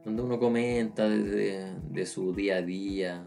donde 0.05 0.23
uno 0.23 0.39
comenta 0.39 1.09
de, 1.09 1.23
de- 1.23 1.75
de 1.91 2.07
su 2.07 2.35
día 2.35 2.57
a 2.57 2.63
día. 2.63 3.27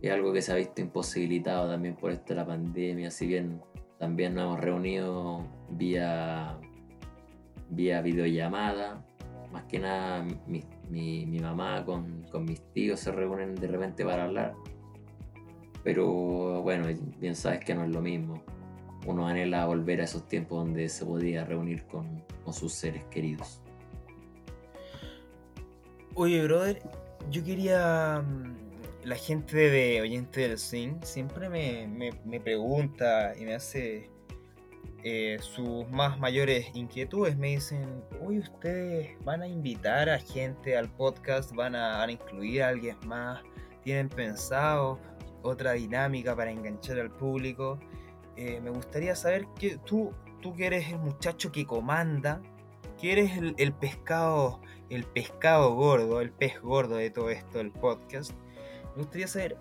Es 0.00 0.10
algo 0.12 0.32
que 0.32 0.42
se 0.42 0.52
ha 0.52 0.56
visto 0.56 0.80
imposibilitado 0.80 1.68
también 1.70 1.94
por 1.96 2.10
esto 2.12 2.28
de 2.28 2.34
la 2.36 2.46
pandemia, 2.46 3.10
si 3.10 3.26
bien 3.26 3.60
también 3.98 4.34
nos 4.34 4.44
hemos 4.44 4.60
reunido 4.60 5.46
vía, 5.70 6.58
vía 7.70 8.00
videollamada. 8.02 9.04
Más 9.52 9.64
que 9.64 9.78
nada 9.78 10.22
mi, 10.46 10.62
mi- 10.90 11.24
mi 11.26 11.38
mamá 11.38 11.84
con, 11.84 12.22
con 12.30 12.44
mis 12.44 12.60
tíos 12.72 13.00
se 13.00 13.12
reúnen 13.12 13.54
de 13.54 13.66
repente 13.68 14.04
para 14.04 14.24
hablar. 14.24 14.54
Pero 15.82 16.62
bueno, 16.62 16.86
bien 17.18 17.34
sabes 17.36 17.60
que 17.64 17.74
no 17.74 17.84
es 17.84 17.90
lo 17.90 18.00
mismo. 18.02 18.42
Uno 19.06 19.26
anhela 19.28 19.64
volver 19.66 20.00
a 20.00 20.04
esos 20.04 20.26
tiempos 20.28 20.58
donde 20.64 20.88
se 20.88 21.04
podía 21.06 21.44
reunir 21.44 21.84
con, 21.86 22.22
sus 22.52 22.72
seres 22.72 23.02
queridos. 23.10 23.60
Oye, 26.14 26.42
brother, 26.42 26.82
yo 27.30 27.42
quería. 27.44 28.22
mm, 28.26 28.56
La 29.04 29.14
gente 29.16 29.56
de 29.56 30.00
Oyente 30.00 30.48
del 30.48 30.58
Sing 30.58 30.98
siempre 31.04 31.48
me, 31.48 31.86
me- 31.86 32.10
me 32.24 32.40
pregunta 32.40 33.34
y 33.38 33.44
me 33.44 33.54
hace 33.54 34.10
eh, 35.04 35.36
sus 35.40 35.88
más 35.90 36.18
mayores 36.18 36.66
inquietudes. 36.74 37.36
Me 37.36 37.48
dicen, 37.50 38.02
oye, 38.24 38.40
¿ustedes 38.40 39.10
van 39.24 39.42
a 39.42 39.46
invitar 39.46 40.08
a 40.08 40.18
gente 40.18 40.76
al 40.76 40.88
podcast? 40.88 41.52
¿Van 41.54 41.76
a, 41.76 41.98
van 41.98 42.08
a 42.08 42.12
incluir 42.12 42.62
a 42.64 42.68
alguien 42.68 42.96
más? 43.06 43.40
¿Tienen 43.84 44.08
pensado 44.08 44.98
otra 45.42 45.74
dinámica 45.74 46.34
para 46.34 46.50
enganchar 46.50 46.98
al 46.98 47.10
público? 47.12 47.78
Eh, 48.36 48.60
me 48.60 48.70
gustaría 48.70 49.14
saber 49.16 49.46
que 49.58 49.78
tú, 49.78 50.12
tú 50.40 50.54
que 50.54 50.66
eres 50.66 50.88
el 50.90 50.98
muchacho 50.98 51.52
que 51.52 51.66
comanda, 51.66 52.40
que 53.00 53.12
eres 53.12 53.36
el, 53.36 53.54
el 53.58 53.72
pescado 53.72 54.60
el 54.90 55.04
pescado 55.04 55.74
gordo, 55.74 56.20
el 56.20 56.30
pez 56.30 56.60
gordo 56.60 56.96
de 56.96 57.10
todo 57.10 57.30
esto, 57.30 57.60
el 57.60 57.72
podcast. 57.72 58.32
Me 58.94 59.02
gustaría 59.02 59.26
saber 59.26 59.56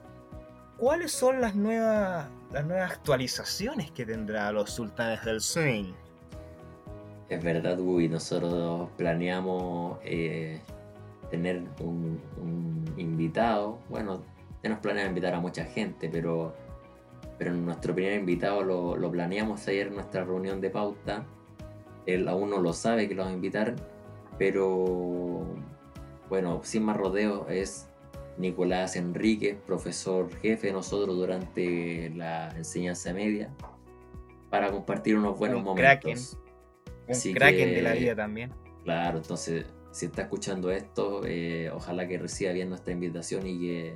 cuáles 0.77 1.11
son 1.11 1.41
las 1.41 1.55
nuevas, 1.55 2.27
las 2.51 2.65
nuevas 2.65 2.91
actualizaciones 2.91 3.91
que 3.91 4.05
tendrá 4.05 4.51
los 4.51 4.69
sultanes 4.71 5.23
del 5.25 5.41
swing. 5.41 5.93
Es 7.29 7.43
verdad, 7.43 7.79
Uy, 7.79 8.07
nosotros 8.07 8.89
planeamos 8.97 9.97
eh, 10.03 10.61
tener 11.31 11.63
un, 11.79 12.21
invitado. 12.97 13.79
Bueno, 13.89 14.23
ya 14.63 14.69
nos 14.69 14.79
planeamos 14.79 15.09
invitar 15.09 15.33
a 15.33 15.39
mucha 15.39 15.65
gente, 15.65 16.07
pero, 16.07 16.55
pero 17.37 17.53
nuestro 17.53 17.93
primer 17.93 18.19
invitado 18.19 18.63
lo, 18.63 18.95
lo 18.97 19.11
planeamos 19.11 19.67
ayer 19.67 19.87
en 19.87 19.95
nuestra 19.95 20.23
reunión 20.23 20.61
de 20.61 20.69
pauta. 20.69 21.25
Él 22.05 22.27
aún 22.27 22.49
no 22.49 22.59
lo 22.61 22.71
sabe 22.73 23.07
que 23.07 23.15
lo 23.15 23.21
vamos 23.23 23.33
a 23.33 23.35
invitar, 23.35 23.75
pero 24.37 25.45
bueno, 26.29 26.61
sin 26.63 26.83
más 26.83 26.97
rodeos, 26.97 27.45
es 27.49 27.89
Nicolás 28.37 28.95
Enríquez, 28.95 29.57
profesor 29.65 30.33
jefe 30.37 30.67
de 30.67 30.73
nosotros 30.73 31.15
durante 31.15 32.09
la 32.11 32.49
enseñanza 32.55 33.13
media, 33.13 33.49
para 34.49 34.71
compartir 34.71 35.17
unos 35.17 35.37
buenos 35.37 35.59
Un 35.59 35.63
momentos. 35.65 36.37
Un 37.07 37.11
Así 37.11 37.33
kraken 37.33 37.69
que- 37.69 37.75
de 37.75 37.81
la 37.81 37.93
vida 37.93 38.15
también. 38.15 38.51
Claro, 38.83 39.17
entonces, 39.17 39.65
si 39.91 40.05
está 40.07 40.23
escuchando 40.23 40.69
esto, 40.71 41.21
eh, 41.25 41.69
ojalá 41.73 42.07
que 42.07 42.17
reciba 42.17 42.51
bien 42.51 42.69
nuestra 42.69 42.93
invitación 42.93 43.47
y 43.47 43.59
que, 43.59 43.93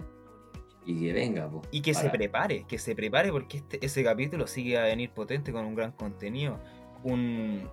y 0.85 0.99
que 0.99 1.13
venga. 1.13 1.47
po, 1.49 1.61
Y 1.71 1.81
que 1.81 1.93
se 1.93 2.09
prepare, 2.09 2.65
que 2.67 2.77
se 2.77 2.95
prepare 2.95 3.31
porque 3.31 3.57
este, 3.57 3.85
ese 3.85 4.03
capítulo 4.03 4.47
sigue 4.47 4.77
a 4.77 4.83
venir 4.83 5.11
potente 5.11 5.51
con 5.51 5.65
un 5.65 5.75
gran 5.75 5.91
contenido. 5.91 6.59
Un, 7.03 7.69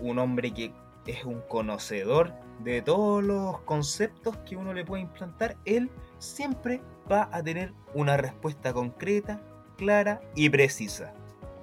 un 0.00 0.18
hombre 0.18 0.52
que 0.52 0.72
es 1.06 1.24
un 1.24 1.40
conocedor 1.48 2.32
de 2.62 2.82
todos 2.82 3.22
los 3.22 3.60
conceptos 3.60 4.36
que 4.38 4.56
uno 4.56 4.74
le 4.74 4.84
puede 4.84 5.02
implantar. 5.02 5.56
Él 5.64 5.90
siempre 6.18 6.80
va 7.10 7.28
a 7.32 7.42
tener 7.42 7.72
una 7.94 8.16
respuesta 8.16 8.72
concreta, 8.72 9.40
clara 9.76 10.20
y 10.34 10.50
precisa. 10.50 11.14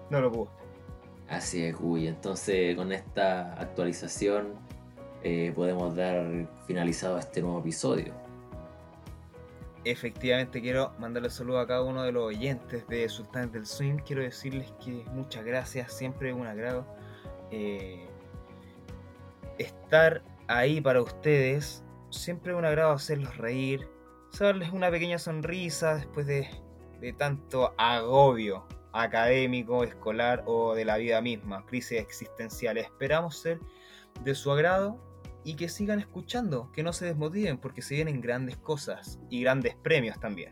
No 0.09 0.21
lo 0.21 0.31
puedo. 0.31 0.49
Así 1.27 1.63
es, 1.63 1.75
Guy. 1.75 2.07
Entonces, 2.07 2.75
con 2.75 2.91
esta 2.91 3.53
actualización, 3.53 4.53
eh, 5.23 5.51
podemos 5.55 5.95
dar 5.95 6.47
finalizado 6.67 7.17
este 7.17 7.41
nuevo 7.41 7.59
episodio. 7.59 8.24
Efectivamente 9.85 10.61
quiero 10.61 10.93
mandarle 10.97 11.29
saludo 11.29 11.59
a 11.59 11.67
cada 11.67 11.83
uno 11.83 12.01
de 12.01 12.11
los 12.11 12.23
oyentes 12.23 12.87
de 12.87 13.07
Sultanes 13.07 13.51
del 13.51 13.67
Swing. 13.67 13.97
Quiero 13.97 14.23
decirles 14.23 14.73
que 14.83 15.05
muchas 15.11 15.45
gracias, 15.45 15.93
siempre 15.93 16.29
es 16.31 16.35
un 16.35 16.47
agrado 16.47 16.87
eh, 17.51 18.07
estar 19.59 20.23
ahí 20.47 20.81
para 20.81 21.03
ustedes. 21.03 21.83
Siempre 22.09 22.53
es 22.53 22.57
un 22.57 22.65
agrado 22.65 22.93
hacerlos 22.93 23.37
reír, 23.37 23.87
darles 24.39 24.71
una 24.71 24.89
pequeña 24.89 25.19
sonrisa 25.19 25.95
después 25.95 26.25
de, 26.25 26.49
de 26.99 27.13
tanto 27.13 27.75
agobio 27.77 28.65
académico, 28.91 29.83
escolar 29.83 30.43
o 30.47 30.73
de 30.73 30.85
la 30.85 30.97
vida 30.97 31.21
misma, 31.21 31.63
crisis 31.67 31.99
existenciales. 31.99 32.85
Esperamos 32.85 33.37
ser 33.37 33.59
de 34.23 34.33
su 34.33 34.51
agrado 34.51 34.97
y 35.45 35.55
que 35.55 35.69
sigan 35.69 35.99
escuchando, 35.99 36.71
que 36.73 36.83
no 36.83 36.91
se 36.91 37.05
desmotiven 37.05 37.57
porque 37.59 37.81
se 37.81 37.95
vienen 37.95 38.19
grandes 38.19 38.57
cosas 38.57 39.19
y 39.29 39.41
grandes 39.41 39.75
premios 39.75 40.19
también. 40.19 40.51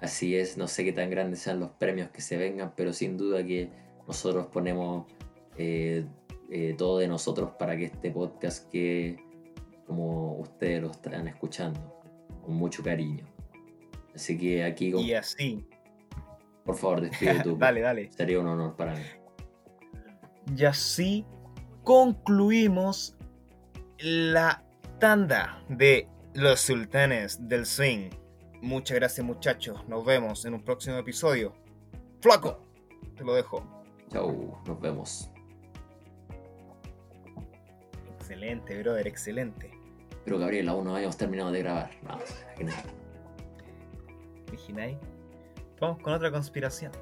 Así 0.00 0.34
es, 0.36 0.56
no 0.56 0.66
sé 0.68 0.84
qué 0.84 0.92
tan 0.92 1.10
grandes 1.10 1.40
sean 1.40 1.60
los 1.60 1.70
premios 1.72 2.08
que 2.10 2.20
se 2.20 2.36
vengan, 2.36 2.72
pero 2.76 2.92
sin 2.92 3.16
duda 3.16 3.44
que 3.44 3.70
nosotros 4.06 4.46
ponemos 4.46 5.06
eh, 5.56 6.06
eh, 6.50 6.74
todo 6.78 6.98
de 6.98 7.08
nosotros 7.08 7.50
para 7.58 7.76
que 7.76 7.84
este 7.84 8.10
podcast 8.10 8.68
que 8.70 9.18
como 9.86 10.36
ustedes 10.38 10.80
lo 10.82 10.90
están 10.90 11.26
escuchando, 11.28 12.00
con 12.42 12.54
mucho 12.54 12.82
cariño. 12.82 13.26
Así 14.14 14.38
que 14.38 14.62
aquí, 14.64 14.92
con- 14.92 15.02
Y 15.02 15.12
así, 15.14 15.66
por 16.64 16.76
favor, 16.76 17.00
despide 17.02 17.40
tú. 17.42 17.56
dale, 17.56 17.80
dale. 17.80 18.10
Sería 18.12 18.38
un 18.40 18.46
honor 18.46 18.76
para 18.76 18.94
mí. 18.94 19.02
Y 20.56 20.64
así 20.64 21.26
concluimos 21.84 23.16
la 23.98 24.64
tanda 24.98 25.62
de 25.68 26.08
los 26.34 26.60
sultanes 26.60 27.48
del 27.48 27.66
swing. 27.66 28.10
Muchas 28.62 28.96
gracias 28.96 29.24
muchachos, 29.26 29.86
nos 29.88 30.04
vemos 30.04 30.44
en 30.44 30.54
un 30.54 30.64
próximo 30.64 30.96
episodio. 30.96 31.54
Flaco, 32.20 32.66
te 33.16 33.24
lo 33.24 33.34
dejo. 33.34 33.84
Chau, 34.10 34.58
nos 34.66 34.80
vemos. 34.80 35.30
Excelente, 38.18 38.82
brother, 38.82 39.06
excelente. 39.06 39.70
Pero 40.24 40.38
Gabriel, 40.38 40.68
aún 40.68 40.84
no 40.84 40.94
habíamos 40.94 41.16
terminado 41.16 41.50
de 41.50 41.60
grabar. 41.60 41.90
No, 42.02 42.18
aquí 42.50 42.64
no. 42.64 42.72
Vamos 45.80 46.02
con 46.02 46.12
otra 46.12 46.30
conspiración. 46.30 46.92